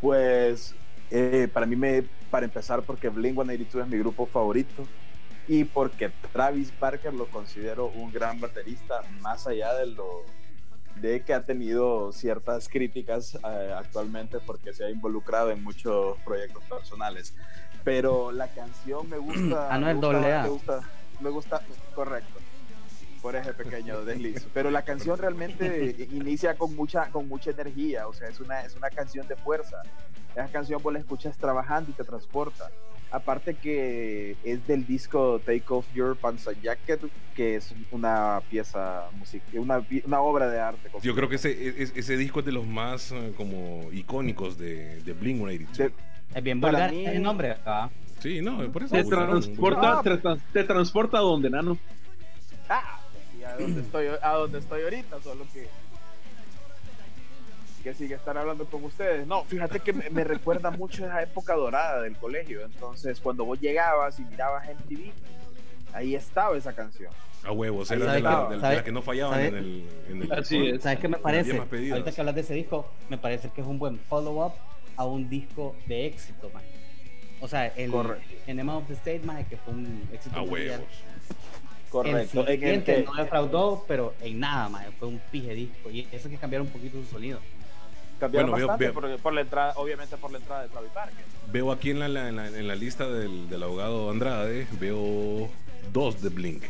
Pues 0.00 0.74
eh, 1.10 1.48
para 1.52 1.66
mí, 1.66 1.76
me, 1.76 2.04
para 2.30 2.46
empezar, 2.46 2.82
porque 2.82 3.08
Blink 3.08 3.34
182 3.34 3.84
es 3.86 3.90
mi 3.92 3.98
grupo 3.98 4.26
favorito 4.26 4.86
y 5.48 5.64
porque 5.64 6.10
Travis 6.32 6.72
Barker 6.78 7.14
lo 7.14 7.26
considero 7.26 7.86
un 7.86 8.12
gran 8.12 8.38
baterista, 8.40 9.00
más 9.20 9.46
allá 9.46 9.74
de 9.74 9.86
lo 9.86 10.24
de 10.96 11.22
que 11.22 11.32
ha 11.32 11.44
tenido 11.46 12.10
ciertas 12.12 12.68
críticas 12.68 13.36
eh, 13.36 13.72
actualmente 13.76 14.38
porque 14.44 14.72
se 14.72 14.84
ha 14.84 14.90
involucrado 14.90 15.50
en 15.52 15.62
muchos 15.62 16.16
proyectos 16.24 16.62
personales. 16.64 17.34
Pero 17.84 18.32
la 18.32 18.48
canción 18.48 19.08
me 19.08 19.16
gusta. 19.16 19.68
Anuel 19.74 19.96
me 19.96 20.00
gusta- 20.00 20.18
doble 20.18 20.32
A. 20.34 20.42
Me 20.42 20.48
gusta, 20.48 20.90
me 21.20 21.30
gusta, 21.30 21.62
correcto. 21.94 22.38
Por 23.22 23.34
ese 23.34 23.52
pequeño 23.52 24.00
desliz. 24.04 24.46
Pero 24.54 24.70
la 24.70 24.82
canción 24.82 25.18
realmente 25.18 26.08
inicia 26.12 26.54
con 26.56 26.74
mucha, 26.76 27.10
con 27.10 27.26
mucha 27.28 27.50
energía. 27.50 28.06
O 28.06 28.12
sea, 28.12 28.28
es 28.28 28.38
una, 28.40 28.62
es 28.62 28.76
una 28.76 28.90
canción 28.90 29.26
de 29.26 29.36
fuerza. 29.36 29.82
Esa 30.32 30.46
canción 30.48 30.80
vos 30.82 30.92
la 30.92 31.00
escuchas 31.00 31.36
trabajando 31.36 31.90
y 31.90 31.94
te 31.94 32.04
transporta. 32.04 32.70
Aparte 33.10 33.54
que 33.54 34.36
es 34.44 34.64
del 34.66 34.86
disco 34.86 35.40
Take 35.44 35.64
Off 35.68 35.86
Your 35.94 36.14
Pants 36.16 36.46
and 36.46 36.60
Jacket, 36.60 37.00
que 37.34 37.56
es 37.56 37.74
una 37.90 38.40
pieza 38.50 39.08
musical, 39.16 39.58
una, 39.60 39.84
una 40.04 40.20
obra 40.20 40.48
de 40.48 40.60
arte. 40.60 40.90
Yo 41.02 41.14
creo 41.14 41.28
que 41.28 41.36
ese, 41.36 41.82
es- 41.82 41.92
ese 41.96 42.16
disco 42.18 42.40
es 42.40 42.46
de 42.46 42.52
los 42.52 42.66
más 42.66 43.10
eh, 43.12 43.32
como 43.36 43.88
icónicos 43.92 44.58
de, 44.58 45.00
de 45.02 45.12
Blink 45.14 45.38
182. 45.38 45.78
De- 45.78 45.92
Es 46.38 46.44
bien 46.44 46.60
vulgar 46.60 46.92
mí- 46.92 47.06
el 47.06 47.22
nombre. 47.22 47.56
¿ah? 47.64 47.88
Sí, 48.20 48.40
no, 48.42 48.70
por 48.72 48.82
eso. 48.82 48.94
Te 48.94 49.04
transporta, 49.04 49.80
vulgarón. 49.80 50.04
te, 50.04 50.16
trans- 50.18 50.42
te 50.52 50.64
transporta 50.64 51.18
a 51.18 51.20
donde, 51.20 51.50
Nano. 51.50 51.78
Ah, 52.68 53.00
y 53.38 53.42
a 53.44 53.56
donde 53.56 53.80
estoy, 53.80 54.06
a 54.20 54.30
donde 54.32 54.58
estoy 54.58 54.82
ahorita, 54.82 55.20
solo 55.22 55.44
que 55.52 55.68
que 57.82 57.94
sigue 57.94 58.16
estar 58.16 58.36
hablando 58.36 58.64
con 58.66 58.82
ustedes. 58.84 59.24
No, 59.26 59.44
fíjate 59.44 59.78
que 59.80 59.92
me, 59.92 60.10
me 60.10 60.24
recuerda 60.24 60.70
mucho 60.70 61.06
esa 61.06 61.22
época 61.22 61.54
dorada 61.54 62.02
del 62.02 62.16
colegio. 62.16 62.62
Entonces, 62.64 63.20
cuando 63.20 63.44
vos 63.44 63.60
llegabas 63.60 64.18
y 64.18 64.24
mirabas 64.24 64.66
MTV, 64.68 65.12
ahí 65.92 66.16
estaba 66.16 66.56
esa 66.56 66.72
canción. 66.72 67.12
A 67.44 67.52
huevos, 67.52 67.88
era 67.92 68.00
de, 68.14 68.20
la, 68.20 68.30
estaba. 68.30 68.42
de 68.42 68.48
la- 68.50 68.54
de 68.56 68.60
¿Sabe- 68.62 68.74
las 68.74 68.84
que 68.84 68.92
no 68.92 69.00
fallaban 69.02 69.40
en 69.40 69.54
el, 69.54 69.88
en 70.08 70.22
el- 70.22 70.32
Así 70.32 70.66
es. 70.66 70.82
¿Sabes 70.82 70.98
qué 70.98 71.06
me 71.08 71.18
parece? 71.18 71.56
Ahorita 71.56 72.10
que 72.12 72.20
hablas 72.20 72.34
de 72.34 72.40
ese 72.40 72.54
disco, 72.54 72.90
me 73.08 73.16
parece 73.16 73.48
que 73.50 73.60
es 73.60 73.66
un 73.66 73.78
buen 73.78 73.96
follow-up 74.00 74.54
a 74.96 75.04
un 75.04 75.30
disco 75.30 75.76
de 75.86 76.06
éxito, 76.06 76.50
man. 76.52 76.64
O 77.40 77.48
sea, 77.48 77.66
el 77.68 77.90
Correcto. 77.90 78.24
Enema 78.46 78.76
of 78.76 78.86
the 78.88 78.94
State, 78.94 79.22
que 79.48 79.56
fue 79.58 79.74
un 79.74 80.08
éxito 80.12 80.36
A 80.36 80.40
mundial. 80.40 80.68
huevos. 80.80 80.86
Correcto. 81.90 82.40
El 82.42 82.46
En 82.46 82.52
el 82.52 82.58
siguiente 82.58 82.94
que- 82.96 83.02
no 83.04 83.14
defraudó, 83.14 83.84
pero 83.88 84.14
en 84.20 84.40
nada. 84.40 84.68
Fue 84.98 85.08
un 85.08 85.20
pije 85.30 85.54
disco. 85.54 85.90
Y 85.90 86.06
eso 86.12 86.28
que 86.28 86.36
cambiaron 86.36 86.66
un 86.66 86.72
poquito 86.72 86.98
su 87.02 87.06
sonido. 87.10 87.38
cambiaron 88.20 88.50
Bueno, 88.50 88.66
veo- 88.66 88.76
bastante 88.76 89.00
veo- 89.00 89.12
Por, 89.16 89.22
por 89.22 89.32
la 89.32 89.40
entrada, 89.42 89.72
obviamente 89.76 90.16
por 90.16 90.32
la 90.32 90.38
entrada 90.38 90.62
de 90.64 90.68
Travis 90.70 90.92
Barker. 90.92 91.24
Veo 91.52 91.70
aquí 91.70 91.90
en 91.92 92.00
la, 92.00 92.06
en 92.28 92.34
la- 92.36 92.48
en 92.48 92.66
la 92.66 92.74
lista 92.74 93.08
del, 93.08 93.48
del 93.48 93.62
abogado 93.62 94.10
Andrade, 94.10 94.66
veo 94.80 95.48
dos 95.92 96.20
de 96.20 96.28
Blink. 96.30 96.64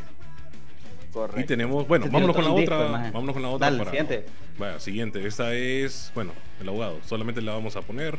Correcto. 1.11 1.41
Y 1.41 1.45
tenemos, 1.45 1.89
bueno, 1.89 2.07
vámonos 2.11 2.37
con 2.37 2.45
la 2.45 2.51
otra. 2.53 2.77
disco, 2.79 2.93
maje. 2.93 3.11
vámonos 3.13 3.33
con 3.33 3.43
la 3.43 3.49
otra. 3.49 3.71
Dale, 3.71 3.85
siguiente. 3.87 4.27
Vaya, 4.59 4.79
siguiente. 4.79 5.27
Esta 5.27 5.55
es, 5.55 6.13
bueno, 6.15 6.33
el 6.61 6.69
abogado. 6.69 6.99
Solamente 7.07 7.41
la 7.41 7.53
vamos 7.55 7.77
a 7.77 7.81
poner. 7.81 8.19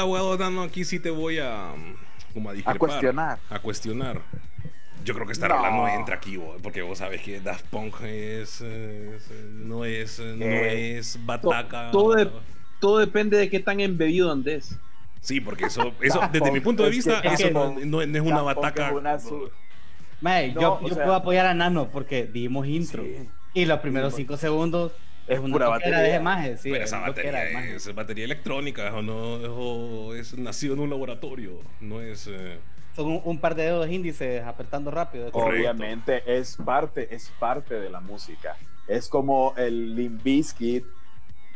Abogado 0.00 0.36
Dano, 0.36 0.62
aquí 0.62 0.84
sí 0.84 0.98
te 1.00 1.10
voy 1.10 1.38
a 1.38 1.72
mm, 1.76 2.32
como 2.34 2.50
a 2.50 2.52
discrepar. 2.52 2.78
cuestionar. 2.78 3.38
A 3.50 3.58
cuestionar. 3.58 4.20
Yo 5.04 5.12
creo 5.14 5.26
que 5.26 5.32
esta 5.34 5.48
No. 5.48 5.86
entra 5.88 6.16
aquí, 6.16 6.40
porque 6.62 6.80
vos 6.82 6.98
sabes 6.98 7.20
que 7.20 7.38
Daft 7.40 7.66
Punk 7.66 8.00
es, 8.02 8.60
eh, 8.62 9.16
es, 9.16 9.30
eh, 9.30 9.48
no 9.52 9.84
es 9.84 10.18
eh, 10.18 10.34
no 10.36 10.44
Eh, 10.46 10.98
es 10.98 11.18
bataca. 11.26 11.90
todo 11.90 12.14
de- 12.14 12.30
Todo 12.80 12.98
depende 12.98 13.36
de 13.38 13.48
qué 13.48 13.60
tan 13.60 13.80
embebido 13.80 14.30
andes. 14.32 14.78
Sí, 15.20 15.40
porque 15.40 15.66
eso, 15.66 15.92
eso 16.02 16.20
desde 16.32 16.50
mi 16.50 16.60
punto 16.60 16.82
de 16.82 16.90
es 16.90 16.96
vista, 16.96 17.22
que 17.22 17.28
eso 17.28 17.50
no, 17.50 17.74
Punk- 17.74 17.84
no- 17.84 18.06
no 18.06 18.18
es 18.18 18.22
una 18.22 18.42
Daft 18.42 18.56
bataca. 18.56 18.88
es 18.88 18.94
una 18.94 19.18
su- 19.18 19.50
Mae, 20.20 20.52
No, 20.52 20.60
yo, 20.60 20.72
o 20.82 20.88
yo 20.88 20.94
sea- 20.94 21.04
puedo 21.04 21.16
apoyar 21.16 21.46
a 21.46 21.54
Nano 21.54 21.88
porque 21.90 22.24
dimos 22.26 22.66
intro. 22.66 23.02
Sí. 23.02 23.28
Y 23.54 23.64
los 23.66 23.80
primeros 23.80 24.12
Sí, 24.14 24.18
cinco 24.22 24.36
segundos 24.36 24.92
Es 25.26 25.38
una 25.38 25.52
pura 25.52 25.68
batería. 25.68 25.98
de 26.00 26.16
imagen, 26.16 26.58
sí, 26.58 26.70
Pero 26.70 26.84
es 26.84 26.90
esa 26.90 27.00
de 27.00 27.08
batería 27.08 27.64
es 27.74 27.94
batería 27.94 28.24
electrónica, 28.24 28.94
o 28.94 29.02
no, 29.02 29.14
o 29.34 30.14
es 30.14 30.36
nacido 30.36 30.74
en 30.74 30.80
un 30.80 30.90
laboratorio, 30.90 31.60
no 31.80 32.00
es. 32.00 32.26
eh, 32.26 32.58
Son 32.94 33.06
un, 33.06 33.20
un 33.24 33.38
par 33.38 33.54
de 33.54 33.64
dedos 33.64 33.88
índices 33.88 34.44
apretando 34.44 34.90
rápido. 34.90 35.30
Correcto. 35.32 35.56
Obviamente 35.70 36.22
es 36.26 36.56
parte, 36.56 37.14
es 37.14 37.32
parte 37.38 37.74
de 37.80 37.88
la 37.90 38.00
música. 38.00 38.56
Es 38.86 39.08
como 39.08 39.54
el 39.56 39.94
Limp 39.96 40.22
Bizkit 40.22 40.84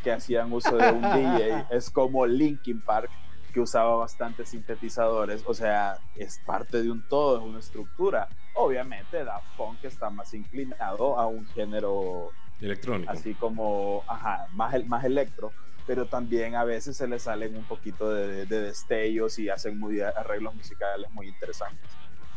que 0.03 0.13
hacían 0.13 0.51
uso 0.53 0.77
de 0.77 0.91
un 0.93 1.03
DJ, 1.39 1.67
es 1.71 1.91
como 1.91 2.25
Linkin 2.27 2.81
Park 2.81 3.11
que 3.53 3.61
usaba 3.61 3.97
bastantes 3.97 4.51
sintetizadores, 4.51 5.43
o 5.47 5.55
sea, 5.55 5.99
es 6.17 6.39
parte 6.47 6.83
de 6.83 6.91
un 6.91 7.07
todo, 7.09 7.39
es 7.39 7.45
una 7.45 7.59
estructura. 7.59 8.29
Obviamente 8.55 9.25
Daft 9.25 9.47
Punk 9.57 9.85
está 9.85 10.09
más 10.11 10.33
inclinado 10.35 11.19
a 11.19 11.27
un 11.27 11.47
género 11.49 12.31
Electrónico. 12.61 13.11
así 13.13 13.35
como, 13.35 14.03
ajá, 14.09 14.47
más, 14.53 14.75
el- 14.75 14.87
más 14.87 15.05
electro, 15.05 15.53
pero 15.87 16.07
también 16.07 16.55
a 16.57 16.65
veces 16.65 16.97
se 16.97 17.07
le 17.09 17.19
salen 17.19 17.57
un 17.57 17.65
poquito 17.65 18.11
de, 18.13 18.47
de 18.47 18.61
destellos 18.63 19.39
y 19.39 19.49
hacen 19.49 19.79
muy, 19.79 20.01
arreglos 20.01 20.55
musicales 20.55 21.11
muy 21.13 21.29
interesantes. 21.29 21.89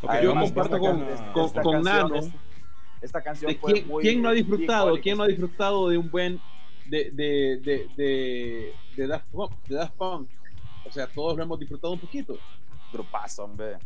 Ok, 0.01 0.09
Además, 0.09 0.53
yo 0.53 0.61
esta 0.63 0.79
con- 0.79 0.99
con- 1.33 1.43
esta 1.45 1.61
con 1.61 1.73
canción 1.73 1.83
Nano. 1.83 2.15
es- 2.15 2.31
esta 3.01 3.21
canción 3.21 3.51
¿De 3.51 3.57
fue 3.57 3.73
quién, 3.73 3.87
muy 3.87 4.03
quién 4.03 4.21
no 4.21 4.29
ha 4.29 4.33
disfrutado? 4.33 4.85
icónica. 4.89 5.03
¿Quién 5.03 5.17
no 5.17 5.23
ha 5.23 5.27
disfrutado 5.27 5.89
de 5.89 5.97
un 5.97 6.09
buen 6.11 6.39
de 6.87 7.09
de 7.11 7.59
de 7.63 7.87
de, 7.97 8.73
de 8.95 9.07
Daft 9.07 9.25
Punk, 9.31 9.51
de 9.67 9.75
Daft 9.75 9.93
Punk? 9.95 10.29
O 10.85 10.91
sea, 10.91 11.07
todos 11.07 11.35
lo 11.37 11.43
hemos 11.43 11.59
disfrutado 11.59 11.93
un 11.93 11.99
poquito. 11.99 12.37
Grupazo, 12.93 13.45
hombre. 13.45 13.77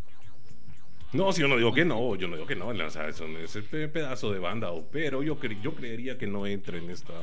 No, 1.16 1.32
si 1.32 1.42
yo 1.42 1.48
no 1.48 1.58
digo 1.58 1.74
que 1.74 1.86
no, 1.86 2.16
yo 2.16 2.28
no 2.28 2.36
digo 2.36 2.48
que 2.48 2.56
no, 2.56 2.68
o 2.68 2.90
sea, 2.90 3.08
es 3.10 3.20
el 3.56 3.64
pe- 3.64 3.88
pedazo 3.88 4.32
de 4.34 4.40
banda, 4.40 4.70
pero 4.92 5.24
yo, 5.24 5.40
cre- 5.40 5.60
yo 5.62 5.74
creería 5.74 6.18
que 6.18 6.28
no 6.28 6.46
entra 6.46 6.78
en 6.78 6.90
esta... 6.90 7.14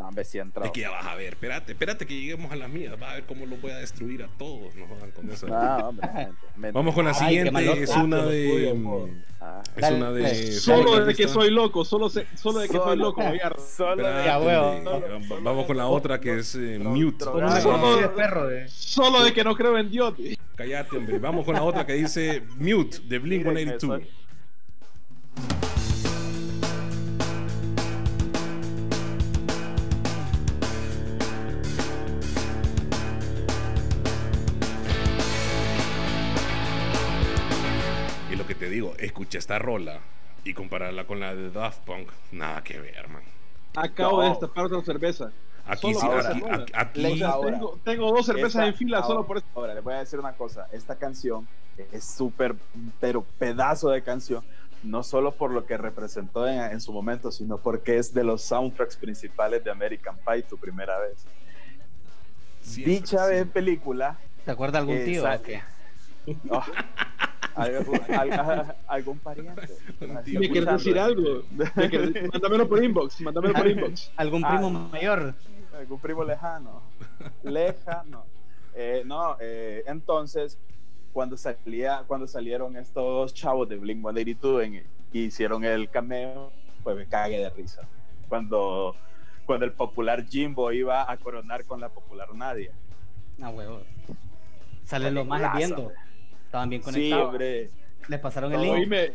No, 0.00 0.72
que 0.72 0.88
vas 0.88 1.06
a 1.06 1.14
ver, 1.14 1.34
espérate, 1.34 1.72
espérate 1.72 2.06
que 2.06 2.14
lleguemos 2.14 2.50
a 2.50 2.56
las 2.56 2.70
mías, 2.70 2.98
vas 2.98 3.10
a 3.10 3.14
ver 3.16 3.24
cómo 3.24 3.44
lo 3.44 3.58
voy 3.58 3.70
a 3.70 3.76
destruir 3.76 4.22
a 4.22 4.28
todos, 4.38 4.74
no 4.74 4.86
Vamos 6.72 6.94
con 6.94 7.04
la 7.04 7.12
siguiente, 7.12 7.82
es, 7.82 7.90
una 7.90 8.24
de, 8.24 8.72
mm, 8.74 9.22
es 9.76 9.90
una 9.90 10.10
de... 10.12 10.52
Solo 10.52 11.04
de 11.04 11.14
que 11.14 11.28
soy 11.28 11.50
loco, 11.50 11.84
solo, 11.84 12.08
se, 12.08 12.20
de 12.20 12.68
que 12.68 12.78
soy 12.78 12.96
loco, 12.96 13.22
Solo 13.58 14.08
de. 14.08 15.20
Vamos 15.42 15.66
con 15.66 15.76
la 15.76 15.86
otra 15.86 16.18
que 16.18 16.38
es 16.38 16.54
eh, 16.54 16.78
Mute. 16.78 17.24
Solo, 17.24 17.50
solo 18.68 19.22
de 19.24 19.32
que 19.34 19.44
no 19.44 19.54
creo 19.54 19.76
en 19.76 19.90
Dios. 19.90 20.14
Cállate, 20.56 20.96
hombre. 20.96 21.18
Vamos 21.18 21.44
con 21.44 21.54
la 21.54 21.62
otra 21.62 21.84
que 21.84 21.92
dice 21.94 22.42
Mute 22.58 23.00
de 23.04 23.20
Blink-182. 23.20 24.06
Escucha 39.00 39.38
esta 39.38 39.58
rola 39.58 40.00
y 40.44 40.54
compararla 40.54 41.04
con 41.06 41.20
la 41.20 41.34
de 41.34 41.50
Daft 41.50 41.80
Punk, 41.84 42.10
nada 42.32 42.62
que 42.62 42.80
ver, 42.80 43.08
man. 43.08 43.22
Acabo 43.76 44.18
No. 44.18 44.22
de 44.24 44.28
destapar 44.30 44.64
otra 44.66 44.82
cerveza. 44.82 45.30
Aquí 45.66 45.94
sí, 45.94 46.00
ahora, 46.02 46.30
aquí, 46.30 46.38
esa 46.38 46.48
rola. 46.48 46.62
aquí, 46.64 46.72
aquí- 46.74 47.12
O 47.12 47.16
sea, 47.16 47.28
Ahora. 47.28 47.50
tengo, 47.52 47.78
tengo 47.84 48.12
dos 48.12 48.26
cervezas 48.26 48.48
Esta- 48.56 48.66
en 48.66 48.74
fila 48.74 49.02
solo 49.02 49.26
por 49.26 49.36
eso. 49.38 49.46
Ahora, 49.54 49.74
les 49.74 49.84
voy 49.84 49.94
a 49.94 49.98
decir 49.98 50.18
una 50.18 50.32
cosa. 50.32 50.66
Esta 50.72 50.96
canción 50.96 51.46
es 51.92 52.04
súper, 52.04 52.56
pero 52.98 53.22
pedazo 53.38 53.90
de 53.90 54.02
canción. 54.02 54.44
No 54.82 55.02
solo 55.02 55.32
por 55.32 55.50
lo 55.52 55.66
que 55.66 55.76
representó 55.76 56.48
en, 56.48 56.58
en 56.58 56.80
su 56.80 56.92
momento, 56.92 57.30
sino 57.30 57.58
porque 57.58 57.98
es 57.98 58.14
de 58.14 58.24
los 58.24 58.42
soundtracks 58.42 58.96
principales 58.96 59.62
de 59.62 59.70
American 59.70 60.16
Pie, 60.26 60.42
tu 60.42 60.56
primera 60.56 60.98
vez. 60.98 61.18
siempre, 62.62 62.94
Dicha 62.94 63.26
vez 63.26 63.46
película, 63.46 64.16
¿Te 64.44 64.50
acuerdas 64.50 64.84
de 64.86 64.92
algún 64.92 65.04
tío? 65.04 65.22
O 65.22 65.42
qué? 65.42 65.62
oh, 66.50 66.62
algún, 67.54 68.00
al- 68.16 68.76
algún 68.86 69.18
pariente. 69.18 69.68
¿Me 70.00 70.48
quieres 70.48 70.66
decir 70.72 70.98
algo? 70.98 71.42
¿Me 71.50 71.88
quieres 71.88 72.12
decir- 72.14 72.30
Mándamelo 72.32 72.68
por 72.68 72.82
inbox, 72.82 73.20
mándamelo 73.20 73.54
por 73.54 73.68
inbox. 73.68 74.10
¿Algún 74.16 74.44
Ah, 74.44 74.48
primo 74.50 74.70
no. 74.70 74.88
mayor? 74.88 75.34
algún 75.78 75.98
primo 76.00 76.24
lejano. 76.24 76.82
Lejano. 77.42 78.24
Eh, 78.74 79.02
no, 79.06 79.36
eh, 79.40 79.82
entonces, 79.86 80.58
cuando, 81.12 81.36
salía, 81.36 82.04
cuando 82.06 82.26
salieron 82.26 82.76
estos 82.76 83.32
chavos 83.34 83.68
de 83.68 83.76
Blink 83.76 84.00
182 84.00 84.62
en- 84.64 84.84
y 85.12 85.20
hicieron 85.24 85.64
el 85.64 85.88
cameo, 85.90 86.52
pues 86.84 86.96
me 86.96 87.06
cagué 87.06 87.38
de 87.38 87.50
risa. 87.50 87.82
Cuando, 88.28 88.94
cuando 89.46 89.64
el 89.64 89.72
popular 89.72 90.24
Jimbo 90.26 90.70
iba 90.72 91.10
a 91.10 91.16
coronar 91.16 91.64
con 91.64 91.80
la 91.80 91.88
popular 91.88 92.32
Nadia. 92.34 92.72
Ah, 93.42 93.48
huevo. 93.50 93.80
Salen 94.84 95.14
los 95.14 95.26
más 95.26 95.56
viendo. 95.56 95.92
Estaban 96.50 96.68
bien 96.68 96.82
Sí, 96.82 96.86
conectados. 96.90 97.26
hombre. 97.28 97.70
Les 98.08 98.18
pasaron 98.18 98.52
el 98.52 98.60
link. 98.60 98.72
Oíme, 98.72 99.12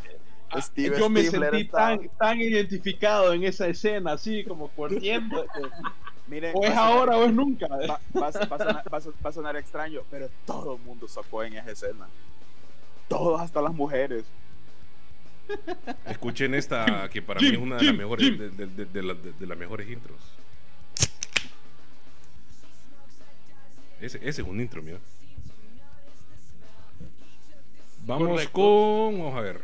Steve 0.57 0.97
yo 0.97 1.09
me 1.09 1.21
sentí 1.23 1.61
estaba- 1.63 1.97
tan, 1.97 2.09
tan 2.17 2.39
identificado 2.39 3.33
en 3.33 3.43
esa 3.43 3.67
escena, 3.67 4.13
así 4.13 4.45
como 4.45 4.69
corriendo. 4.69 5.45
Miren, 6.27 6.53
o 6.55 6.63
es 6.63 6.69
sonar- 6.69 6.77
ahora 6.93 7.17
o 7.17 7.25
es 7.25 7.33
nunca. 7.33 7.67
va, 7.67 7.77
va 7.77 8.27
a- 8.27 8.45
va 8.47 8.57
sonar, 8.57 8.85
va 8.93 9.29
a 9.29 9.59
extraño, 9.59 9.99
pero 10.09 10.29
todo 10.45 10.77
el 10.77 10.81
mundo 10.83 11.09
sacó 11.09 11.43
en 11.43 11.55
esa 11.57 11.71
escena. 11.71 12.07
Todos, 13.09 13.41
hasta 13.41 13.61
las 13.61 13.73
mujeres. 13.73 14.23
Escuchen 16.07 16.55
esta, 16.55 17.09
que 17.09 17.21
para 17.21 17.41
mí 17.41 17.47
es 17.49 17.57
una 17.57 17.75
de 17.75 17.83
las 17.83 17.95
mejores, 17.97 18.25
Jim. 18.25 18.37
de, 18.37 18.49
de- 18.49 18.65
de- 18.67 18.85
de 18.85 19.03
la- 19.03 19.13
de- 19.13 19.33
de 19.33 19.45
las 19.45 19.57
mejores 19.57 19.89
intros. 19.89 20.17
Ese, 23.99 24.17
ese 24.17 24.41
es 24.41 24.47
un 24.47 24.59
intro, 24.61 24.81
mira. 24.81 24.99
Vamos 28.05 28.27
Correcto. 28.29 28.51
con. 28.53 29.19
Vamos 29.19 29.35
a 29.35 29.41
ver. 29.41 29.61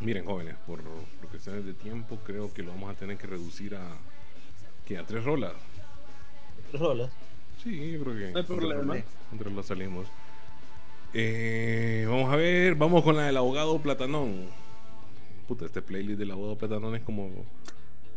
Miren, 0.00 0.24
jóvenes, 0.24 0.54
por 0.66 0.80
por 0.82 1.28
cuestiones 1.30 1.64
de 1.66 1.74
tiempo, 1.74 2.18
creo 2.24 2.52
que 2.52 2.62
lo 2.62 2.70
vamos 2.70 2.90
a 2.90 2.94
tener 2.98 3.16
que 3.18 3.26
reducir 3.26 3.74
a. 3.74 3.82
¿qué? 4.86 4.98
A 4.98 5.04
tres 5.04 5.24
rolas. 5.24 5.52
Tres 6.70 6.80
rolas. 6.80 7.10
Sí, 7.62 7.92
yo 7.92 8.02
creo 8.04 8.16
que. 8.16 8.30
No 8.32 8.38
hay 8.38 8.44
problema. 8.44 8.96
Entre 9.32 9.50
los 9.50 9.66
salimos. 9.66 10.06
Eh, 11.14 12.06
vamos 12.08 12.32
a 12.32 12.36
ver, 12.36 12.74
vamos 12.74 13.02
con 13.02 13.16
la 13.16 13.22
del 13.24 13.36
abogado 13.36 13.78
Platanón. 13.78 14.46
Puta, 15.46 15.64
este 15.64 15.80
playlist 15.82 16.18
del 16.18 16.30
abogado 16.30 16.56
Platanón 16.56 16.94
es 16.94 17.02
como. 17.02 17.30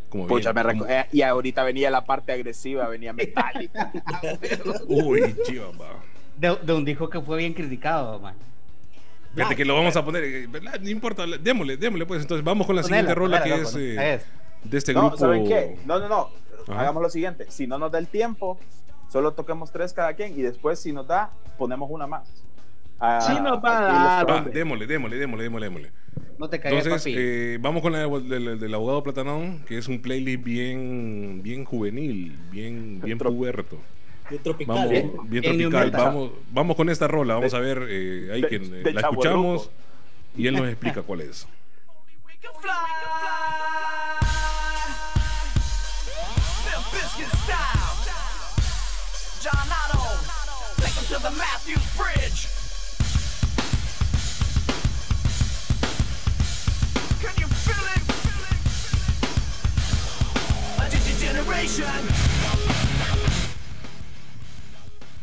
como 0.10 0.28
Pucha, 0.28 0.52
bien- 0.52 0.68
me 0.68 0.74
como- 0.74 0.86
eh, 0.92 1.06
y 1.12 1.22
ahorita 1.22 1.64
venía 1.64 1.90
la 1.90 2.06
parte 2.06 2.32
agresiva, 2.34 2.88
venía 2.88 3.14
metálica. 3.14 3.92
Uy, 4.88 5.36
chiva, 5.46 5.68
va. 5.72 5.96
De, 6.38 6.56
de 6.64 6.74
un 6.74 6.84
disco 6.86 7.10
que 7.10 7.20
fue 7.22 7.38
bien 7.40 7.54
criticado, 7.54 8.20
man. 8.20 8.36
Fíjate 9.36 9.56
que 9.56 9.66
lo 9.66 9.76
vamos 9.76 9.96
a 9.96 10.04
poner, 10.04 10.24
eh, 10.24 10.48
¿verdad? 10.48 10.80
no 10.82 10.90
importa, 10.90 11.26
démosle, 11.26 11.78
démosle 11.78 12.06
pues. 12.06 12.22
Entonces 12.22 12.44
vamos 12.44 12.68
con 12.68 12.76
la 12.76 12.82
Ponela, 12.82 12.98
siguiente 13.00 13.16
rola 13.16 13.40
ponela, 13.40 13.56
que 13.58 13.62
es 13.64 13.76
eh, 13.76 14.14
Es. 14.16 14.26
de 14.70 14.78
este 14.78 14.94
no, 14.94 15.02
grupo. 15.02 15.18
¿saben 15.18 15.46
qué? 15.48 15.78
No, 15.86 16.00
no, 16.00 16.10
no. 16.10 16.30
Ajá. 16.68 16.82
Hagamos 16.82 17.02
lo 17.02 17.10
siguiente. 17.10 17.46
Si 17.50 17.66
no 17.68 17.78
nos 17.78 17.92
da 17.92 17.98
el 18.00 18.08
tiempo, 18.08 18.60
solo 19.10 19.32
toquemos 19.34 19.72
tres 19.72 19.94
cada 19.94 20.14
quien 20.14 20.38
y 20.38 20.42
después, 20.42 20.80
si 20.80 20.92
nos 20.92 21.08
da, 21.08 21.32
ponemos 21.58 21.90
una 21.90 22.08
más. 22.08 22.44
Ah, 23.00 23.20
Sí 23.22 23.34
nos 23.42 23.64
va 23.64 24.20
a 24.20 24.24
dar, 24.26 24.52
démosle, 24.52 24.86
démosle, 24.86 25.18
démosle, 25.18 25.44
démosle, 25.44 25.66
démosle. 25.66 25.92
No 26.38 26.50
te 26.50 26.60
caigas, 26.60 26.86
Entonces, 26.86 27.12
papi. 27.14 27.16
eh, 27.18 27.58
vamos 27.60 27.82
con 27.82 27.94
la 27.94 28.00
del, 28.08 28.74
abogado 28.74 29.02
Platanón, 29.02 29.64
que 29.66 29.78
es 29.78 29.88
un 29.88 30.02
playlist 30.02 30.44
bien, 30.44 31.42
bien 31.42 31.66
juvenil, 31.66 32.38
bien, 32.52 33.00
bien 33.02 33.18
puberto. 33.18 33.80
Bien 34.32 34.44
tropical. 34.44 34.76
Vamos, 34.76 34.92
¿eh? 34.94 35.12
bien 35.26 35.42
Bien 35.42 35.58
tropical. 35.70 35.92
Vamos, 35.92 36.32
vamos 36.52 36.76
con 36.78 36.90
esta 36.90 37.08
rola. 37.08 37.36
Vamos 37.36 37.52
De- 37.52 37.58
a 37.58 37.62
ver, 37.62 37.86
eh, 37.90 38.30
ahí 38.34 38.42
de- 38.42 38.48
que 38.48 38.60
de 38.60 38.94
la 38.94 39.02
Chavo 39.02 39.14
escuchamos 39.14 39.62
Loco. 39.66 39.72
y 40.38 40.48
él 40.48 40.56
nos 40.56 40.68
explica 40.70 41.02
cuál 41.02 41.22
es. 41.22 41.48
John 49.42 49.70
Otto. 49.70 50.02
Take 50.82 50.98
'em 51.00 51.06
to 51.10 51.20
the 51.20 51.32
Matthews 51.32 51.84
Bridge. 51.98 52.48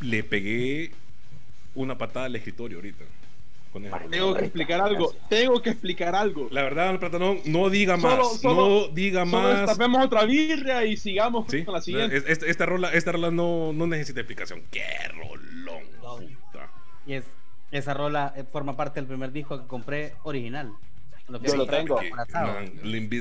Le 0.09 0.25
pegué 0.25 0.91
una 1.75 1.97
patada 1.99 2.27
al 2.27 2.37
escritorio 2.37 2.79
ahorita. 2.79 3.05
Con. 3.73 3.85
Tengo 4.11 4.35
que 4.35 4.45
explicar 4.45 4.81
algo. 4.81 5.15
Tengo 5.29 5.61
que 5.61 5.71
explicar 5.71 6.15
algo. 6.15 6.49
La 6.51 6.63
verdad, 6.63 6.99
Platanón, 6.99 7.41
no 7.45 7.69
diga 7.69 7.99
más. 7.99 8.15
Solo- 8.15 8.25
solo- 8.39 8.87
no 8.89 8.95
diga 8.95 9.27
Solo 9.27 9.43
más. 9.43 9.59
destapemos 9.61 10.05
otra 10.07 10.25
birria 10.25 10.85
y 10.87 10.97
sigamos 10.97 11.45
Sí, 11.51 11.65
con 11.65 11.75
la 11.75 11.83
siguiente. 11.83 12.17
es- 12.17 12.25
Esta, 12.27 12.47
esta 12.47 12.65
rola, 12.67 12.91
esta 12.95 13.13
rola 13.13 13.31
no, 13.31 13.73
no 13.75 13.87
necesita 13.87 14.21
explicación. 14.21 14.63
¡Qué 14.71 14.83
rolón! 15.15 15.83
Puta! 16.01 16.71
Y 17.07 17.13
es, 17.13 17.25
esa 17.71 17.93
rola 17.93 18.33
eh, 18.37 18.45
forma 18.51 18.75
parte 18.75 19.01
del 19.01 19.07
primer 19.07 19.31
disco 19.33 19.61
que 19.61 19.67
compré 19.67 20.15
original. 20.23 20.73
Lo 21.29 21.39
que 21.39 21.49
Yo 21.49 21.57
lo 21.57 21.67
tengo. 21.67 22.01
Man, 22.33 22.73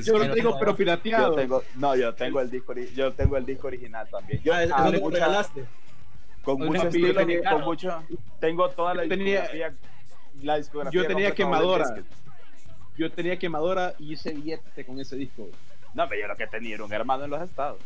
Yo 0.02 0.16
lo 0.16 0.34
tengo, 0.34 0.58
pero 0.58 0.74
pirateado. 0.74 1.32
Yo 1.34 1.36
tengo, 1.42 1.62
no, 1.74 1.94
yo 1.94 2.14
tengo 2.14 2.40
el 2.40 2.50
disco, 2.50 2.72
yo 2.96 3.12
tengo 3.12 3.36
el 3.36 3.44
disco 3.44 3.66
original 3.66 4.08
también. 4.10 4.40
Yo 4.42 4.54
Ah, 4.54 4.62
eso 4.64 4.74
lo 4.92 5.00
mucha- 5.00 5.14
regalaste. 5.16 5.64
Con 6.42 6.58
mucho 6.58 6.82
me 6.82 6.88
estilo, 6.88 7.26
pidieron- 7.26 7.52
con 7.52 7.64
mucho, 7.64 8.02
tengo 8.40 8.68
toda 8.70 8.94
la 8.94 9.02
tenía- 9.08 9.42
discografía, 9.42 9.74
la 10.42 10.56
discografía 10.56 11.02
yo 11.02 11.06
tenía 11.06 11.34
quemadora. 11.34 11.96
Yo 12.96 13.12
tenía 13.12 13.38
quemadora 13.38 13.94
y 13.98 14.12
hice 14.14 14.32
billete 14.32 14.84
con 14.84 14.98
ese 15.00 15.16
disco. 15.16 15.48
No, 15.94 16.08
pero 16.08 16.22
yo 16.22 16.26
lo 16.28 16.36
que 16.36 16.46
tenía 16.46 16.74
era 16.74 16.84
un 16.84 16.92
hermano 16.92 17.24
en 17.24 17.30
los 17.30 17.42
estados. 17.42 17.80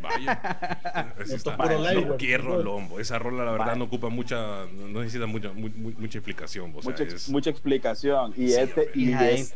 Vaya. 0.00 1.14
Está. 1.18 1.56
No, 1.56 2.16
qué 2.16 2.38
rolombo. 2.38 3.00
Esa 3.00 3.18
rola, 3.18 3.44
la 3.44 3.52
verdad, 3.52 3.66
Vaya. 3.66 3.78
no 3.78 3.84
ocupa 3.86 4.08
mucha. 4.08 4.66
No 4.66 5.00
necesita 5.00 5.26
mucha, 5.26 5.52
mu- 5.52 5.70
mu- 5.74 5.92
mucha 5.98 6.18
explicación. 6.18 6.72
O 6.76 6.82
sea, 6.82 6.90
mucha, 6.90 7.02
ex- 7.04 7.28
mucha 7.28 7.50
explicación. 7.50 8.32
Y 8.36 8.48
Sí, 8.48 8.54
este 8.54 8.80
hombre. 8.82 8.92
y, 8.94 9.12
es- 9.40 9.54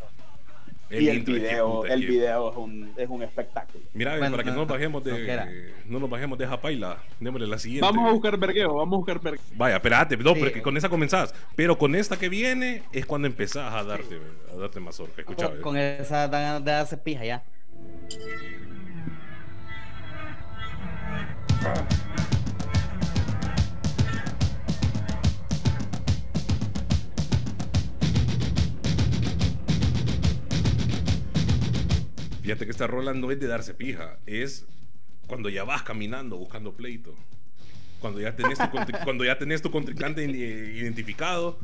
y 0.92 1.08
el 1.08 1.20
video, 1.22 1.86
el 1.86 2.06
video 2.06 2.50
es 2.50 2.56
un, 2.56 2.92
es 2.96 3.08
un 3.08 3.22
espectáculo. 3.22 3.84
Mira, 3.94 4.16
Bueno, 4.18 4.32
para 4.32 4.44
que 4.44 4.50
no 4.50 4.56
nos 4.56 4.68
bajemos 4.68 5.02
de. 5.04 5.72
No 5.86 5.98
nos 5.98 6.10
bajemos 6.10 6.38
de 6.38 6.46
Japaila. 6.46 6.98
Démosle 7.20 7.46
la 7.46 7.58
siguiente. 7.58 7.86
Vamos 7.86 8.08
a 8.08 8.12
buscar 8.12 8.36
vergueo, 8.38 8.74
vamos 8.74 8.94
a 8.94 8.96
buscar 8.98 9.20
vergueo. 9.20 9.42
Vaya, 9.56 9.76
espérate, 9.76 10.16
no, 10.16 10.34
Sí. 10.34 10.40
porque 10.40 10.62
con 10.62 10.76
esa 10.76 10.88
comenzás. 10.88 11.34
Pero 11.56 11.78
con 11.78 11.94
esta 11.94 12.18
que 12.18 12.28
viene 12.28 12.82
es 12.92 13.06
cuando 13.06 13.26
empezás 13.26 13.72
a 13.72 13.82
darte, 13.84 14.18
a 14.52 14.56
darte 14.56 14.80
mazorca. 14.80 15.20
Escucha, 15.22 15.48
Con, 15.50 15.60
con 15.60 15.76
esa 15.76 16.28
de 16.28 16.60
darse 16.60 16.96
pija 16.96 17.24
ya. 17.24 17.42
Fíjate 32.42 32.64
que 32.64 32.70
esta 32.72 32.86
rola 32.86 33.14
no 33.14 33.30
es 33.30 33.38
de 33.40 33.46
darse 33.46 33.72
pija, 33.74 34.18
es 34.26 34.66
cuando 35.26 35.48
ya 35.48 35.64
vas 35.64 35.82
caminando 35.82 36.36
buscando 36.36 36.72
pleito. 36.72 37.14
Cuando 38.00 38.20
ya 38.20 38.34
tenés 38.34 38.58
tu, 38.58 38.66
cuando 39.04 39.24
ya 39.24 39.38
tenés 39.38 39.62
tu 39.62 39.70
contrincante 39.70 40.24
eh, 40.24 40.76
identificado 40.76 41.56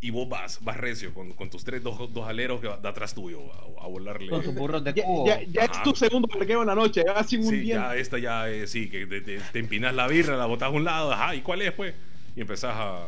y 0.00 0.10
vos 0.10 0.28
vas, 0.28 0.62
vas 0.62 0.76
recio 0.76 1.12
con, 1.14 1.32
con 1.32 1.48
tus 1.50 1.64
tres 1.64 1.82
dos, 1.82 2.12
dos 2.12 2.28
aleros 2.28 2.60
que 2.60 2.68
va- 2.68 2.76
de 2.76 2.86
atrás 2.88 3.14
tuyo 3.14 3.40
a, 3.52 3.84
a 3.84 3.88
volarle. 3.88 4.28
Con 4.30 4.44
sus 4.44 4.54
burros 4.54 4.84
de 4.84 4.92
Ya, 4.94 5.02
cubo. 5.04 5.26
ya, 5.26 5.42
ya 5.42 5.62
es 5.62 5.82
tu 5.82 5.94
segundo 5.94 6.28
vergueo 6.32 6.60
en 6.60 6.66
la 6.68 6.74
noche, 6.74 7.02
ya 7.04 7.24
sin 7.24 7.40
un 7.40 7.48
Sí, 7.48 7.60
día. 7.60 7.74
ya 7.76 7.96
esta 7.96 8.18
ya 8.18 8.48
eh, 8.50 8.66
sí, 8.66 8.90
que 8.90 9.06
te, 9.06 9.22
te- 9.22 9.40
te 9.40 9.58
empinas 9.58 9.94
la 9.94 10.06
birra, 10.06 10.36
la 10.36 10.44
botas 10.46 10.66
a 10.68 10.70
un 10.70 10.84
lado, 10.84 11.10
ajá, 11.12 11.34
¿y 11.34 11.40
cuál 11.40 11.62
es 11.62 11.72
pues? 11.72 11.94
Y 12.36 12.42
empezás 12.42 12.74
a... 12.76 13.06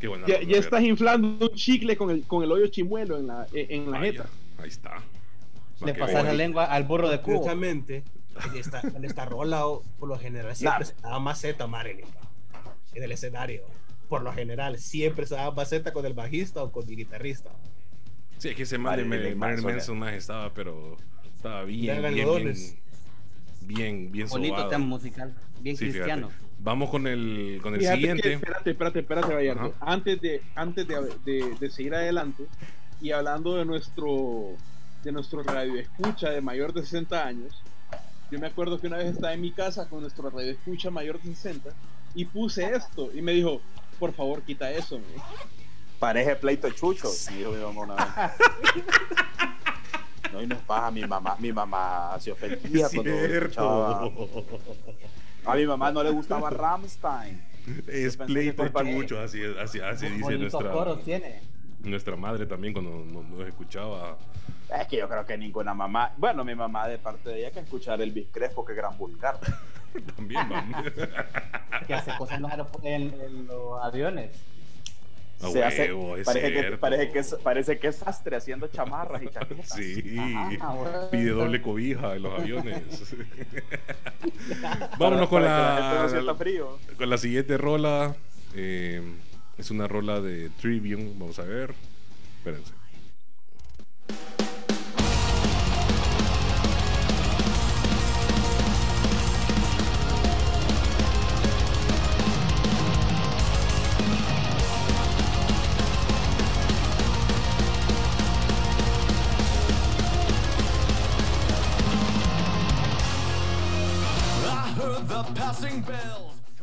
Qué 0.00 0.06
buena 0.08 0.26
Ya, 0.26 0.40
ya 0.42 0.58
estás 0.58 0.82
inflando 0.82 1.48
un 1.48 1.54
chicle 1.56 1.96
con 1.96 2.10
el, 2.10 2.22
con 2.22 2.42
el 2.44 2.52
hoyo 2.52 2.68
chimuelo 2.68 3.18
en 3.18 3.26
la, 3.26 3.46
en 3.52 3.90
la 3.90 4.00
jeta. 4.00 4.26
Ahí 4.58 4.68
está. 4.68 5.02
Le 5.84 5.94
pasas 5.94 6.24
la 6.24 6.32
lengua 6.32 6.64
al 6.64 6.84
burro 6.84 7.08
de 7.10 7.20
cubo. 7.20 7.36
Curiosamente, 7.40 8.02
en 8.50 8.56
esta, 8.58 8.80
en 8.80 9.04
esta 9.04 9.24
rola, 9.26 9.66
o, 9.66 9.82
por 9.98 10.08
lo 10.08 10.18
general, 10.18 10.54
siempre 10.56 10.80
Nah. 10.80 10.86
se 10.86 10.94
daba 11.02 11.18
maceta 11.20 11.66
Marilyn 11.66 12.06
en 12.94 13.02
el 13.02 13.12
escenario. 13.12 13.62
Por 14.08 14.22
lo 14.22 14.32
general, 14.32 14.78
siempre 14.78 15.26
se 15.26 15.34
daba 15.34 15.54
maceta 15.54 15.92
con 15.92 16.06
el 16.06 16.14
bajista 16.14 16.62
o 16.62 16.70
con 16.72 16.88
el 16.88 16.96
guitarrista. 16.96 17.50
Sí, 18.38 18.48
es 18.50 18.56
que 18.56 18.62
ese 18.62 18.76
de 18.76 18.78
Marilyn 18.78 19.36
Marilyn 19.38 19.64
Manson, 19.64 19.98
más 19.98 20.12
estaba, 20.14 20.52
pero 20.54 20.96
estaba 21.34 21.64
bien, 21.64 22.00
bien, 22.02 22.14
bien, 22.14 22.54
bien, 23.62 24.12
bien 24.12 24.28
Bonito 24.28 24.54
sobado. 24.54 24.70
tema 24.70 24.84
musical. 24.86 25.34
Bien 25.60 25.76
Sí, 25.76 25.86
fíjate. 25.86 25.98
cristiano. 26.00 26.28
Vamos 26.58 26.90
con 26.90 27.06
el, 27.06 27.58
con 27.62 27.74
el 27.74 27.80
Fíjate 27.80 27.96
que- 27.96 28.00
siguiente. 28.06 28.32
espérate, 28.34 28.70
espérate, 28.70 28.98
espérate, 29.00 29.34
Vallardo. 29.34 29.74
Antes, 29.80 30.20
de, 30.20 30.42
antes 30.54 30.86
de, 30.88 30.94
de- 31.24 31.54
de 31.58 31.70
seguir 31.70 31.94
adelante 31.94 32.44
y 33.00 33.10
hablando 33.10 33.56
de 33.56 33.64
nuestro 33.64 34.54
de 35.06 35.12
nuestro 35.12 35.40
radio 35.44 35.76
escucha 35.78 36.30
de 36.30 36.40
mayor 36.40 36.72
de 36.72 36.82
60 36.82 37.24
años, 37.24 37.62
yo 38.28 38.40
me 38.40 38.48
acuerdo 38.48 38.80
que 38.80 38.88
una 38.88 38.96
vez 38.96 39.06
estaba 39.14 39.32
en 39.32 39.40
mi 39.40 39.52
casa 39.52 39.88
con 39.88 40.00
nuestro 40.00 40.28
radio 40.30 40.50
escucha 40.50 40.90
mayor 40.90 41.20
de 41.22 41.32
60 41.32 41.70
y 42.16 42.24
puse 42.24 42.74
esto 42.74 43.10
y 43.14 43.22
me 43.22 43.30
dijo, 43.32 43.60
por 44.00 44.12
favor, 44.12 44.42
quita 44.42 44.68
eso. 44.72 44.98
Parece 46.00 46.34
pleito 46.34 46.68
chucho, 46.70 47.08
dijo 47.32 47.52
mi 47.52 47.62
mamá 47.62 47.80
una 47.82 47.94
vez. 47.94 48.04
No, 50.32 50.42
y 50.42 50.46
no 50.48 50.56
es 50.56 50.60
paja, 50.62 50.90
mi 50.90 51.06
mamá, 51.06 51.36
mi 51.38 51.52
mamá 51.52 52.16
se 52.18 52.32
ofendía 52.32 52.88
cuando 52.92 53.10
escuchaba- 53.12 54.10
A 55.46 55.54
mi 55.54 55.64
mamá 55.66 55.92
no 55.92 56.02
le 56.02 56.10
gustaba 56.10 56.50
Ramstein. 56.64 57.40
Es 57.86 58.16
pleito 58.16 58.66
chucho, 58.68 59.20
así, 59.20 59.40
así, 59.62 59.78
así 59.78 60.08
dice 60.08 60.36
nuestra, 60.36 60.72
coros 60.72 61.04
tiene. 61.04 61.40
Nuestra 61.80 62.16
madre 62.16 62.46
también 62.46 62.72
cuando 62.72 63.04
nos, 63.04 63.24
nos 63.26 63.46
escuchaba. 63.48 64.16
Es 64.80 64.86
que 64.88 64.96
yo 64.98 65.08
creo 65.08 65.24
que 65.24 65.36
ninguna 65.38 65.72
mamá, 65.74 66.12
bueno, 66.16 66.44
mi 66.44 66.54
mamá 66.54 66.88
de 66.88 66.98
parte 66.98 67.30
de 67.30 67.38
ella 67.40 67.50
que 67.52 67.60
escuchar 67.60 68.00
Elvis 68.00 68.26
Crespo, 68.32 68.64
que 68.64 68.74
gran 68.74 68.96
vulgar. 68.98 69.38
También, 70.16 70.48
man. 70.48 70.74
Que 71.86 71.94
hace 71.94 72.10
cosas 72.18 72.36
en 72.38 72.42
los, 72.58 72.68
en- 72.82 73.20
en 73.20 73.46
los 73.46 73.82
aviones. 73.84 74.30
A 75.42 75.48
Se 75.50 75.62
hace- 75.62 75.84
es 76.18 76.24
parece, 76.24 76.52
que, 76.52 76.76
parece, 76.78 77.10
que 77.12 77.18
es, 77.18 77.34
parece 77.42 77.78
que 77.78 77.88
es 77.88 77.96
sastre 77.96 78.36
haciendo 78.36 78.66
chamarras 78.68 79.22
y 79.22 79.28
chaquetas. 79.28 79.68
Sí, 79.68 80.16
Ajá, 80.18 81.10
pide 81.10 81.30
doble 81.30 81.60
cobija 81.60 82.16
en 82.16 82.22
los 82.22 82.40
aviones. 82.40 82.82
Vámonos 84.98 85.28
Para- 85.28 85.28
con 85.28 85.42
para 85.42 86.22
la 86.22 86.34
frío. 86.34 86.78
con 86.96 87.10
la 87.10 87.18
siguiente 87.18 87.56
rola. 87.58 88.16
eh, 88.54 89.02
es 89.58 89.70
una 89.70 89.88
rola 89.88 90.20
de 90.20 90.50
Trivium. 90.50 91.18
Vamos 91.18 91.38
a 91.38 91.44
ver. 91.44 91.74
Espérense. 92.38 92.72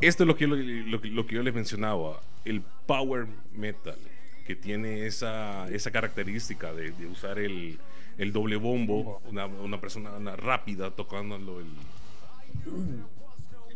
Esto 0.06 0.24
es 0.24 0.26
lo 0.26 0.36
que, 0.36 0.46
lo, 0.46 0.56
lo 0.56 1.00
que- 1.00 1.08
lo 1.08 1.26
que 1.26 1.34
yo 1.36 1.42
les 1.42 1.54
mencionaba, 1.54 2.20
el 2.44 2.62
power 2.86 3.26
metal, 3.52 3.96
que 4.46 4.54
tiene 4.54 5.06
esa, 5.06 5.66
esa 5.68 5.90
característica 5.90 6.72
de, 6.72 6.90
de 6.92 7.06
usar 7.06 7.38
el, 7.38 7.78
el 8.18 8.32
doble 8.32 8.56
bombo, 8.56 9.22
una, 9.26 9.46
una 9.46 9.80
persona 9.80 10.10
una 10.12 10.36
rápida 10.36 10.90
tocándolo. 10.90 11.60
El, 11.60 11.66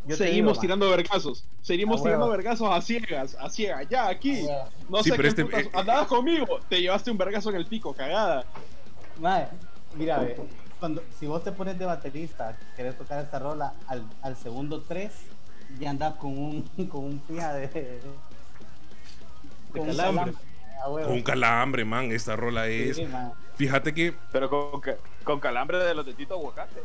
Yo 0.07 0.17
Seguimos 0.17 0.53
digo, 0.55 0.61
tirando 0.61 0.91
vergazos. 0.91 1.45
Seguimos 1.63 2.01
Ah, 2.01 2.05
tirando 2.05 2.29
vergazos 2.31 2.69
a 2.71 2.81
ciegas, 2.83 3.37
a 3.41 3.49
ciegas. 3.51 3.87
Ya, 3.89 4.09
aquí. 4.09 4.47
Ah. 4.51 4.69
No 4.89 5.03
Sí, 5.03 5.11
sé 5.11 5.17
qué 5.19 5.29
este- 5.29 5.45
putas- 5.45 5.65
eh, 5.67 5.71
Andabas 5.75 6.07
conmigo, 6.09 6.61
te 6.69 6.81
llevaste 6.81 7.11
un 7.11 7.19
vergazo 7.19 7.51
en 7.51 7.57
el 7.57 7.67
pico, 7.67 7.93
cagada. 7.95 8.45
Mira, 9.97 10.19
ve, 10.21 10.37
cuando, 10.79 11.03
si 11.19 11.27
vos 11.27 11.43
te 11.43 11.51
pones 11.53 11.79
de 11.79 11.85
baterista, 11.85 12.57
querés 12.77 12.97
tocar 12.97 13.23
esta 13.25 13.39
rola, 13.39 13.75
al, 13.89 14.07
al 14.23 14.37
segundo 14.37 14.83
3 14.83 15.11
ya 15.79 15.91
andas 15.91 16.15
con 16.15 16.37
un, 16.37 16.63
con 16.91 17.05
un 17.05 17.19
pija 17.21 17.53
de, 17.55 18.01
con 19.73 19.81
un 19.83 19.87
calambre. 19.97 20.33
Huevo. 20.89 21.09
con 21.09 21.17
un 21.17 21.23
calambre, 21.23 21.85
man. 21.85 22.11
Esta 22.13 22.37
rola 22.37 22.69
es. 22.69 22.97
Sí. 22.97 23.07
Fíjate 23.57 23.93
que. 23.93 24.15
Pero 24.33 24.49
con, 24.49 24.81
con 25.25 25.41
calambre 25.41 25.79
de 25.79 25.95
los 25.95 26.07
de 26.07 26.15
Tito 26.15 26.35
Aguacate. 26.35 26.81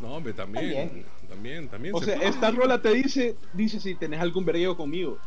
No, 0.00 0.14
hombre, 0.16 0.32
también. 0.32 0.88
También. 0.88 1.06
También, 1.28 1.68
también. 1.68 1.94
O 1.94 2.00
se 2.00 2.06
sea, 2.06 2.16
puede. 2.16 2.28
esta 2.30 2.50
rola 2.50 2.80
te 2.82 2.92
dice, 2.92 3.36
dice 3.52 3.78
si 3.78 3.94
tenés 3.94 4.20
algún 4.20 4.44
vergueo 4.44 4.76
conmigo. 4.76 5.18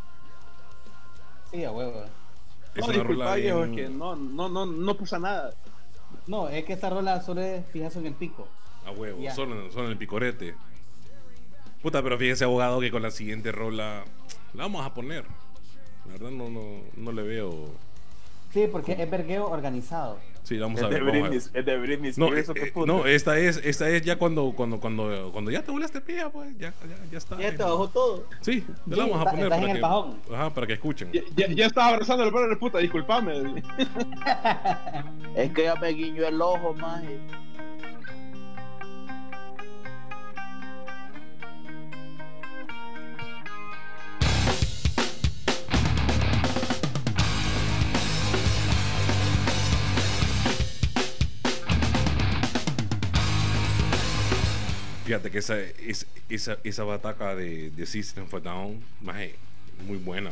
Sí, 1.51 1.63
a 1.63 1.71
huevo. 1.71 2.03
es 2.75 2.81
no, 2.81 2.85
una 2.85 2.93
disculpa, 2.93 3.23
rola 3.23 3.35
viejo, 3.35 3.61
bien- 3.61 3.69
es 3.69 3.75
que 3.75 3.89
no, 3.93 4.15
no, 4.15 4.49
no, 4.49 4.65
no 4.65 4.95
pasa 4.97 5.19
nada. 5.19 5.53
No, 6.27 6.49
es 6.49 6.65
que 6.65 6.73
esta 6.73 6.89
rola 6.89 7.21
solo 7.21 7.41
es 7.41 7.65
fijazo 7.67 7.99
en 7.99 8.07
el 8.07 8.13
pico. 8.15 8.47
A 8.85 8.91
huevo, 8.91 9.21
solo, 9.33 9.71
solo 9.71 9.85
en 9.85 9.91
el 9.91 9.97
picorete. 9.97 10.55
Puta, 11.83 12.01
pero 12.01 12.17
fíjese, 12.17 12.45
abogado, 12.45 12.79
que 12.79 12.89
con 12.89 13.01
la 13.03 13.11
siguiente 13.11 13.51
rola 13.51 14.03
la 14.53 14.63
vamos 14.63 14.85
a 14.85 14.93
poner. 14.93 15.25
La 16.07 16.13
verdad, 16.13 16.31
no, 16.31 16.49
no, 16.49 16.61
no 16.97 17.11
le 17.11 17.21
veo. 17.23 17.67
Sí, 18.53 18.67
porque 18.71 18.93
es 18.93 19.09
vergueo 19.09 19.49
organizado. 19.49 20.19
Sí, 20.43 20.57
vamos 20.57 20.79
Es 20.79 20.85
a 20.85 20.89
de 20.89 20.95
ver. 20.95 21.03
vamos 21.03 21.15
a 21.15 21.29
ver. 21.29 21.31
Britney, 21.31 21.59
es 21.59 21.65
de 21.65 21.77
Britney 21.77 22.11
No, 22.17 22.25
Spears, 22.27 22.47
eh, 22.47 22.51
¿o 22.51 22.53
qué 22.53 22.63
eh, 22.63 22.71
puta? 22.71 22.91
no, 22.91 23.05
esta 23.07 23.37
es, 23.39 23.57
esta 23.63 23.89
es 23.89 24.01
ya 24.03 24.17
cuando, 24.17 24.53
cuando, 24.55 24.79
cuando, 24.79 25.31
cuando 25.31 25.51
ya 25.51 25.63
te 25.63 25.71
volaste 25.71 26.01
pilla, 26.01 26.29
pues, 26.29 26.55
ya, 26.57 26.69
ya, 26.87 27.05
ya 27.11 27.17
está. 27.17 27.37
Ya 27.39 27.51
te 27.55 27.63
bajó 27.63 27.87
todo. 27.89 28.27
Sí, 28.41 28.61
te 28.61 28.67
Sí, 28.67 28.73
la 28.85 28.95
vamos 29.07 29.21
a 29.25 29.31
poner 29.31 29.45
estás 29.45 29.59
para 29.59 29.63
en 29.63 29.69
el 29.69 29.75
que, 29.77 29.81
bajón. 29.81 30.19
ajá, 30.33 30.53
para 30.53 30.67
que 30.67 30.73
escuchen. 30.73 31.11
Ya, 31.11 31.21
ya, 31.35 31.47
ya 31.47 31.65
estaba 31.65 31.87
abrazando 31.89 32.23
el 32.25 32.31
perro 32.31 32.49
de 32.49 32.55
puta, 32.57 32.77
disculpame. 32.79 33.33
Es 35.35 35.51
que 35.51 35.63
ya 35.63 35.75
me 35.75 35.89
guiñó 35.89 36.27
el 36.27 36.39
ojo, 36.41 36.73
maje. 36.75 37.19
Fíjate 55.13 55.29
que 55.29 55.37
esa, 55.37 55.59
es, 55.59 56.07
esa, 56.27 56.57
esa 56.63 56.83
bataca 56.85 57.35
de, 57.35 57.69
de 57.69 57.85
System 57.85 58.23
of 58.23 58.33
a 58.33 58.39
Down, 58.39 58.81
maje, 58.99 59.35
muy 59.85 59.97
buena, 59.97 60.31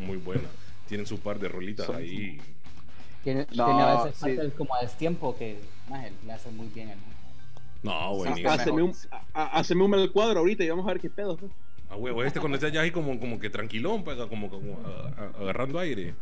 muy 0.00 0.16
buena. 0.16 0.48
Tienen 0.88 1.06
su 1.06 1.20
par 1.20 1.38
de 1.38 1.46
rolitas 1.46 1.86
Son- 1.86 1.94
ahí. 1.94 2.40
Tiene, 3.22 3.46
No, 3.54 3.66
tiene 3.66 3.82
a 3.82 4.02
veces 4.02 4.18
sí. 4.18 4.34
partes 4.34 4.52
como 4.54 4.74
a 4.74 4.80
destiempo 4.82 5.36
que 5.38 5.60
maje, 5.88 6.10
le 6.26 6.32
hace 6.32 6.50
muy 6.50 6.66
bien. 6.74 6.88
el- 6.90 6.98
No, 7.84 8.16
buenísimo. 8.16 8.50
Haceme 8.50 8.82
un, 8.82 8.92
a- 9.12 9.22
a- 9.32 9.58
haceme 9.60 9.84
un 9.84 9.94
el 9.94 10.10
cuadro 10.10 10.40
ahorita 10.40 10.64
y 10.64 10.70
vamos 10.70 10.84
a 10.86 10.88
ver 10.88 11.00
qué 11.00 11.08
pedo. 11.08 11.36
pues. 11.36 11.52
A 11.88 11.94
huevo, 11.94 12.24
este 12.24 12.40
cuando 12.40 12.56
está 12.56 12.68
ya 12.68 12.80
ahí 12.80 12.90
como, 12.90 13.20
como 13.20 13.38
que 13.38 13.48
tranquilón, 13.48 14.02
pues, 14.02 14.16
como, 14.26 14.50
como 14.50 14.80
a- 14.84 15.22
a- 15.22 15.40
agarrando 15.40 15.78
aire. 15.78 16.14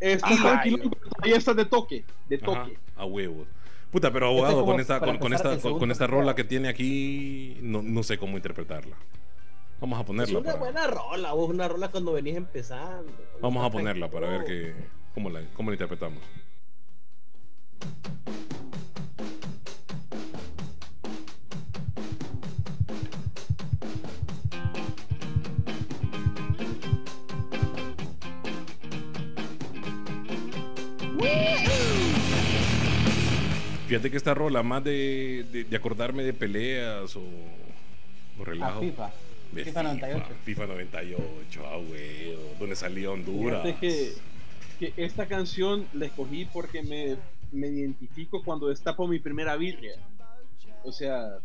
Estás 0.00 0.32
Ajá, 0.32 0.60
tranquilo, 0.60 0.90
ahí 1.22 1.30
estás 1.30 1.54
de 1.54 1.66
toque, 1.66 2.02
de 2.28 2.34
Ajá, 2.34 2.46
toque. 2.46 2.76
a 2.96 3.04
huevo. 3.04 3.46
Puta, 3.94 4.10
pero 4.12 4.26
Este 4.26 4.38
es 4.38 4.44
abogado, 4.48 4.66
con 4.66 4.80
esta, 4.80 4.98
con, 4.98 5.32
esta, 5.32 5.56
con, 5.60 5.90
esta 5.92 6.06
rola 6.08 6.34
que 6.34 6.42
tiene 6.42 6.66
aquí, 6.68 7.56
no, 7.62 7.80
no 7.80 8.02
sé 8.02 8.18
cómo 8.18 8.36
interpretarla. 8.36 8.96
Vamos 9.80 9.96
a 9.96 10.00
Es 10.00 10.06
ponerla. 10.08 10.38
una 10.40 10.48
para- 10.48 10.58
buena 10.58 10.86
rola, 10.88 11.32
vos, 11.32 11.48
una 11.48 11.68
rola 11.68 11.88
cuando 11.92 12.12
venís 12.12 12.34
empezando. 12.36 13.12
Vamos 13.40 13.64
a 13.64 13.70
ponerla 13.70 14.10
para 14.10 14.28
ver 14.30 14.44
que, 14.46 14.74
cómo, 15.14 15.30
la, 15.30 15.42
cómo 15.54 15.70
la 15.70 15.74
interpretamos. 15.76 16.18
Fíjate 33.86 34.10
que 34.10 34.16
esta 34.16 34.34
rola, 34.34 34.62
más 34.62 34.82
de, 34.84 35.44
de- 35.52 35.64
de 35.64 35.76
acordarme 35.76 36.22
de 36.22 36.32
peleas 36.32 37.14
o, 37.16 37.20
o 37.20 38.42
Ah, 38.42 38.44
relajo. 38.44 38.80
FIFA. 38.80 39.12
de 39.52 39.64
FIFA 39.64 39.82
98. 39.82 40.26
FIFA 40.44 40.66
98, 40.66 41.62
ah, 41.66 41.76
huevo, 41.78 42.54
donde 42.58 42.76
salía 42.76 43.10
Honduras. 43.10 43.62
Fíjate 43.62 43.78
que, 43.80 44.12
que 44.78 45.04
esta 45.04 45.26
canción 45.26 45.86
la 45.92 46.06
escogí 46.06 46.44
porque 46.46 46.82
me, 46.82 47.16
me 47.52 47.68
identifico 47.68 48.42
cuando 48.42 48.68
destapo 48.68 49.06
mi 49.06 49.18
primera 49.18 49.56
birria. 49.56 49.94
O 50.82 50.92
sea, 50.92 51.38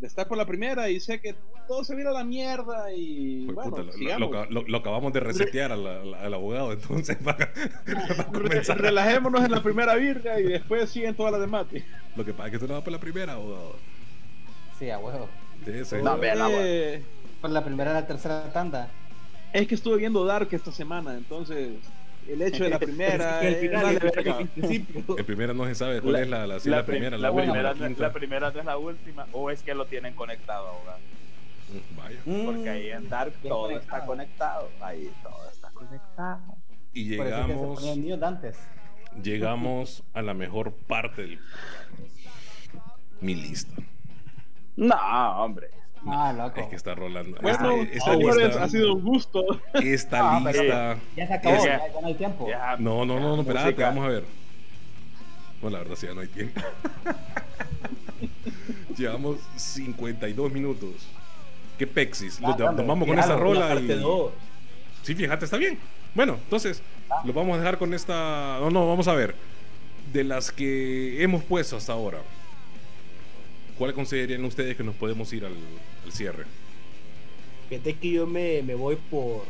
destapo 0.00 0.36
la 0.36 0.44
primera 0.46 0.88
y 0.90 1.00
sé 1.00 1.20
que 1.20 1.34
todo 1.66 1.82
se 1.84 1.94
viene 1.94 2.10
a 2.10 2.12
la 2.12 2.24
mierda 2.24 2.92
y 2.94 3.46
Pues, 3.46 3.54
bueno, 3.56 3.70
puta, 3.70 3.82
lo- 3.82 3.86
lo, 3.86 3.92
sigamos. 3.92 4.30
lo- 4.30 4.44
lo- 4.46 4.62
lo 4.68 4.78
acabamos 4.78 5.12
de 5.12 5.20
resetear 5.20 5.72
al, 5.72 5.86
al- 5.86 6.14
al 6.14 6.34
abogado, 6.34 6.72
entonces 6.72 7.16
para, 7.24 7.52
para 7.52 8.22
Re- 8.24 8.24
comenzar. 8.32 8.78
relajémonos 8.80 9.44
en 9.44 9.50
la 9.50 9.62
primera 9.62 9.94
birria 9.96 10.38
y 10.40 10.44
después 10.44 10.90
siguen 10.90 11.14
todas 11.14 11.32
las 11.32 11.40
demás. 11.40 11.66
Lo 12.14 12.24
que 12.24 12.32
pasa 12.32 12.46
es 12.48 12.52
que 12.52 12.58
tú 12.58 12.66
no 12.68 12.74
vas 12.74 12.82
por 12.84 12.92
la 12.92 13.00
primera, 13.00 13.32
abogado. 13.34 13.74
Sí, 14.78 14.90
a 14.90 14.98
huevo. 14.98 15.28
Sí, 15.64 15.84
sí. 15.84 15.96
No, 16.02 16.18
Eh, 16.22 17.02
Por 17.40 17.50
la 17.50 17.64
primera 17.64 17.90
y 17.90 17.94
la 17.94 18.06
tercera 18.06 18.52
tanda. 18.52 18.88
es 19.52 19.66
que 19.66 19.74
estuve 19.74 19.96
viendo 19.96 20.24
Dark 20.24 20.48
esta 20.52 20.70
semana, 20.70 21.14
entonces 21.14 21.70
el 22.28 22.42
hecho 22.42 22.64
de 22.64 22.70
la 22.70 22.78
primera 22.80 23.42
es 23.42 23.58
final 23.60 23.98
el 24.02 24.48
principio. 24.48 25.16
El 25.18 25.24
primera 25.24 25.52
no 25.54 25.64
se 25.66 25.74
sabe 25.74 26.00
cuál 26.00 26.12
La- 26.14 26.20
es 26.22 26.28
la, 26.28 26.46
la, 26.46 26.58
prim- 26.84 26.84
primera, 26.86 27.16
la, 27.16 27.22
la 27.22 27.30
última, 27.32 27.52
primera, 27.52 27.62
la 27.62 27.74
no 27.78 27.84
es- 27.84 27.88
quinta. 27.88 28.02
la 28.02 28.12
primera 28.12 28.50
no 28.50 28.58
es 28.60 28.64
la 28.64 28.78
última, 28.78 29.26
o 29.32 29.50
es 29.50 29.62
que 29.62 29.74
lo 29.74 29.86
tienen 29.86 30.14
conectado, 30.14 30.68
abogado. 30.68 30.98
Mm, 31.68 31.96
Vaya. 31.96 32.44
Porque 32.46 32.68
ahí 32.70 32.90
en 32.90 33.08
Dark 33.08 33.32
todo 33.42 33.62
conectado. 33.68 33.80
está 33.96 34.06
conectado. 34.06 34.68
Ahí 34.80 35.10
todo 35.22 35.50
está 35.50 35.70
conectado. 35.70 36.40
Y 36.92 37.16
Por 37.16 37.26
eso 37.26 37.36
es 37.36 37.46
que 37.46 37.52
llegamos, 37.52 38.22
antes. 38.22 38.58
llegamos 39.22 40.04
a 40.14 40.22
la 40.22 40.34
mejor 40.34 40.72
parte 40.72 41.22
del 41.22 41.40
Mi 43.20 43.34
lista. 43.34 43.74
No, 44.76 44.94
hombre. 45.44 45.70
Ah, 46.06 46.32
loco. 46.32 46.60
Es 46.60 46.66
que 46.68 46.76
está 46.76 46.94
rolando. 46.94 47.38
Bueno, 47.40 47.82
esta, 47.92 48.14
lista, 48.14 48.64
ha 48.64 48.68
sido 48.68 48.94
un 48.94 49.02
gusto. 49.02 49.44
esta 49.74 50.40
lista. 50.40 50.98
Ya 51.16 51.26
se 51.26 51.34
acabó, 51.34 51.64
ya, 51.64 51.92
ya 51.92 52.00
no 52.00 52.06
hay 52.06 52.14
tiempo. 52.14 52.48
Ya, 52.48 52.76
No, 52.78 53.04
no, 53.04 53.18
no, 53.18 53.36
no, 53.36 53.42
espérate, 53.42 53.82
vamos 53.82 54.04
a 54.04 54.08
ver. 54.08 54.24
Bueno, 55.60 55.78
la 55.78 55.82
verdad 55.82 55.96
sí, 55.96 56.06
ya 56.06 56.14
no 56.14 56.20
hay 56.20 56.28
tiempo. 56.28 56.60
Llevamos 58.96 59.38
52 59.56 60.52
minutos. 60.52 60.90
¿Qué 61.78 61.86
pexis? 61.86 62.38
Ah, 62.42 62.56
Nos, 62.58 62.86
vamos 62.86 63.06
con 63.06 63.16
La 63.16 63.36
rola 63.36 63.74
y... 63.74 63.86
dos. 63.86 64.32
Sí, 65.02 65.14
fíjate, 65.14 65.44
está 65.44 65.56
bien. 65.56 65.78
Bueno, 66.14 66.38
entonces, 66.42 66.82
lo 67.24 67.32
vamos 67.32 67.56
a 67.56 67.58
dejar 67.58 67.78
con 67.78 67.92
esta... 67.92 68.58
No, 68.60 68.70
no, 68.70 68.88
vamos 68.88 69.06
a 69.08 69.14
ver. 69.14 69.34
De 70.12 70.24
las 70.24 70.50
que 70.50 71.22
hemos 71.22 71.42
puesto 71.42 71.76
hasta 71.76 71.92
ahora, 71.92 72.18
¿cuál 73.76 73.92
considerarían 73.92 74.44
ustedes 74.44 74.76
que 74.76 74.82
nos 74.82 74.94
podemos 74.94 75.30
ir 75.32 75.44
al, 75.44 75.52
al 76.06 76.12
cierre? 76.12 76.44
Fíjate 77.68 77.94
que 77.94 78.10
yo 78.10 78.26
me, 78.26 78.62
me 78.62 78.74
voy 78.74 78.96
por. 79.10 79.42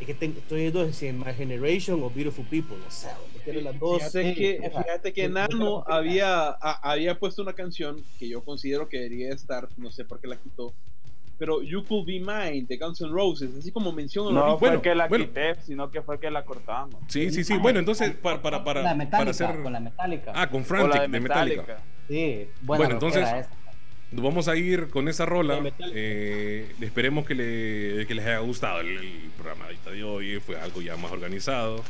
Es 0.00 0.06
que 0.06 0.14
tengo- 0.14 0.38
estoy 0.38 0.66
en 0.66 0.72
dos: 0.72 0.94
si 0.94 1.06
en 1.06 1.18
My 1.18 1.32
Generation 1.32 2.02
o 2.02 2.10
Beautiful 2.10 2.44
People. 2.46 2.76
O 2.86 2.90
sea, 2.90 3.16
las 3.62 3.78
dos. 3.78 3.98
Fíjate 3.98 4.34
que, 4.34 4.60
fíjate 4.70 5.12
que 5.12 5.28
Nano 5.28 5.84
había, 5.86 6.48
a- 6.48 6.90
había 6.92 7.18
puesto 7.18 7.42
una 7.42 7.52
canción 7.54 8.02
que 8.18 8.28
yo 8.28 8.44
considero 8.44 8.88
que 8.88 8.98
debería 9.00 9.32
estar, 9.32 9.68
no 9.76 9.90
sé 9.90 10.04
por 10.04 10.20
qué 10.20 10.26
la 10.28 10.36
quitó, 10.36 10.72
pero 11.38 11.62
You 11.62 11.84
Could 11.84 12.06
Be 12.06 12.20
Mine 12.20 12.66
de 12.68 12.76
Guns 12.76 13.00
N' 13.00 13.10
Roses, 13.10 13.50
así 13.58 13.72
como 13.72 13.92
mención 13.92 14.32
No 14.34 14.58
fue 14.58 14.68
Bueno, 14.68 14.82
que 14.82 14.94
la 14.94 15.08
bueno. 15.08 15.24
quité, 15.24 15.54
sino 15.62 15.90
que 15.90 16.02
fue 16.02 16.20
que 16.20 16.30
la 16.30 16.44
cortamos. 16.44 16.96
Sí, 17.08 17.30
sí, 17.30 17.42
sí. 17.44 17.54
Ah, 17.54 17.58
Bueno, 17.62 17.78
entonces, 17.80 18.12
para, 18.14 18.42
para, 18.42 18.62
para, 18.62 18.82
la 18.82 18.88
para 18.90 19.04
Metallica, 19.04 19.30
hacer... 19.30 19.62
con 19.62 19.72
la 19.72 19.80
Metallica. 19.80 20.32
Ah, 20.34 20.48
con 20.50 20.64
Frantic, 20.64 20.94
la 20.94 21.02
de 21.02 21.08
de 21.08 21.20
Metallica. 21.20 21.62
Metallica. 21.62 21.84
sí, 22.08 22.48
bueno, 22.62 22.90
entonces- 22.92 23.22
esa. 23.22 23.48
Vamos 24.14 24.46
a 24.48 24.56
ir 24.56 24.88
con 24.88 25.08
esa 25.08 25.24
rola. 25.24 25.60
Eh, 25.94 26.70
esperemos 26.80 27.26
que, 27.26 27.34
le- 27.34 28.06
que 28.06 28.14
les 28.14 28.26
haya 28.26 28.38
gustado 28.40 28.80
el, 28.80 28.88
el 28.98 29.30
programa 29.36 29.66
de 29.90 30.04
hoy. 30.04 30.38
Fue 30.40 30.58
algo 30.60 30.82
ya 30.82 30.96
más 30.96 31.10
organizado. 31.12 31.82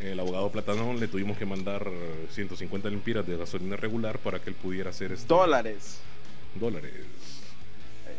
El 0.00 0.20
abogado 0.20 0.50
Platanón 0.52 1.00
le 1.00 1.08
tuvimos 1.08 1.38
que 1.38 1.46
mandar 1.46 1.88
150 2.30 2.90
lempiras 2.90 3.26
de 3.26 3.36
gasolina 3.38 3.76
regular 3.76 4.18
para 4.18 4.40
que 4.40 4.50
él 4.50 4.56
pudiera 4.56 4.90
hacer 4.90 5.12
este 5.12 5.26
Dólares. 5.26 6.00
dólares. 6.54 6.92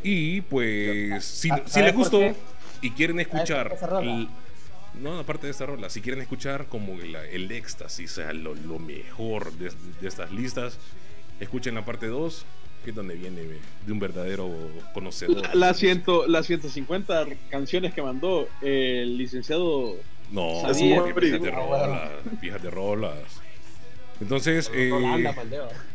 Y 0.02 0.42
pues, 0.42 1.24
si, 1.24 1.50
Ah, 1.52 1.62
si 1.66 1.72
¿sabes 1.74 1.88
les 1.88 1.96
gustó 1.96 2.22
y 2.82 2.92
quieren 2.92 3.20
escuchar. 3.20 3.76
rola? 3.82 4.02
el- 4.12 4.28
no, 5.02 5.20
aparte 5.20 5.48
de 5.48 5.52
esta 5.52 5.66
rola, 5.66 5.90
si 5.90 6.00
quieren 6.02 6.22
escuchar 6.22 6.68
como 6.68 6.94
el, 6.94 7.14
el 7.16 7.52
éxtasis, 7.52 8.12
o 8.14 8.16
sea, 8.16 8.32
lo, 8.34 8.56
lo 8.56 8.80
mejor 8.80 9.52
de, 9.54 9.72
de 10.02 10.08
estas 10.08 10.32
listas, 10.32 10.78
escuchen 11.42 11.76
la 11.76 11.84
parte 11.84 12.08
2, 12.08 12.46
que 12.86 12.92
es 12.92 12.96
donde 12.96 13.16
viene 13.16 13.42
de 13.86 13.92
un 13.92 14.00
verdadero 14.00 14.50
conocedor. 14.94 15.42
La, 15.42 15.56
la, 15.56 15.74
ciento, 15.74 16.26
las 16.28 16.46
150 16.46 17.26
canciones 17.50 17.94
que 17.94 18.02
mandó 18.02 18.48
el 18.62 19.18
licenciado. 19.18 19.96
No, 20.32 20.62
Sabía, 20.62 21.04
de 21.04 21.52
rolas, 21.52 22.12
fijas 22.40 22.64
de 22.64 22.70
rolas. 22.72 23.42
Entonces, 24.22 24.72
eh, 24.74 24.90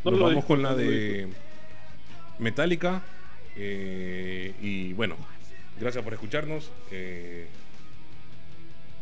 nos 0.05 0.21
vamos 0.21 0.45
con 0.45 0.63
la 0.63 0.75
de 0.75 1.29
Metallica. 2.39 3.03
eh, 3.57 4.53
y 4.61 4.93
bueno, 4.93 5.17
gracias 5.81 6.05
por 6.05 6.13
escucharnos. 6.13 6.71
eh, 6.91 7.47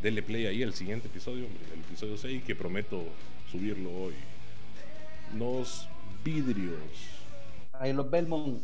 denle 0.02 0.22
play 0.22 0.46
ahí 0.46 0.62
al 0.62 0.74
siguiente 0.74 1.08
episodio, 1.08 1.46
hombre, 1.46 1.60
el 1.74 1.80
episodio 1.80 2.16
6, 2.16 2.42
que 2.46 2.54
prometo 2.54 3.04
subirlo 3.50 3.90
hoy. 3.90 4.14
Los 5.36 5.88
vidrios. 6.24 6.78
Ahí 7.80 7.92
los 7.92 8.10
Belmont. 8.10 8.60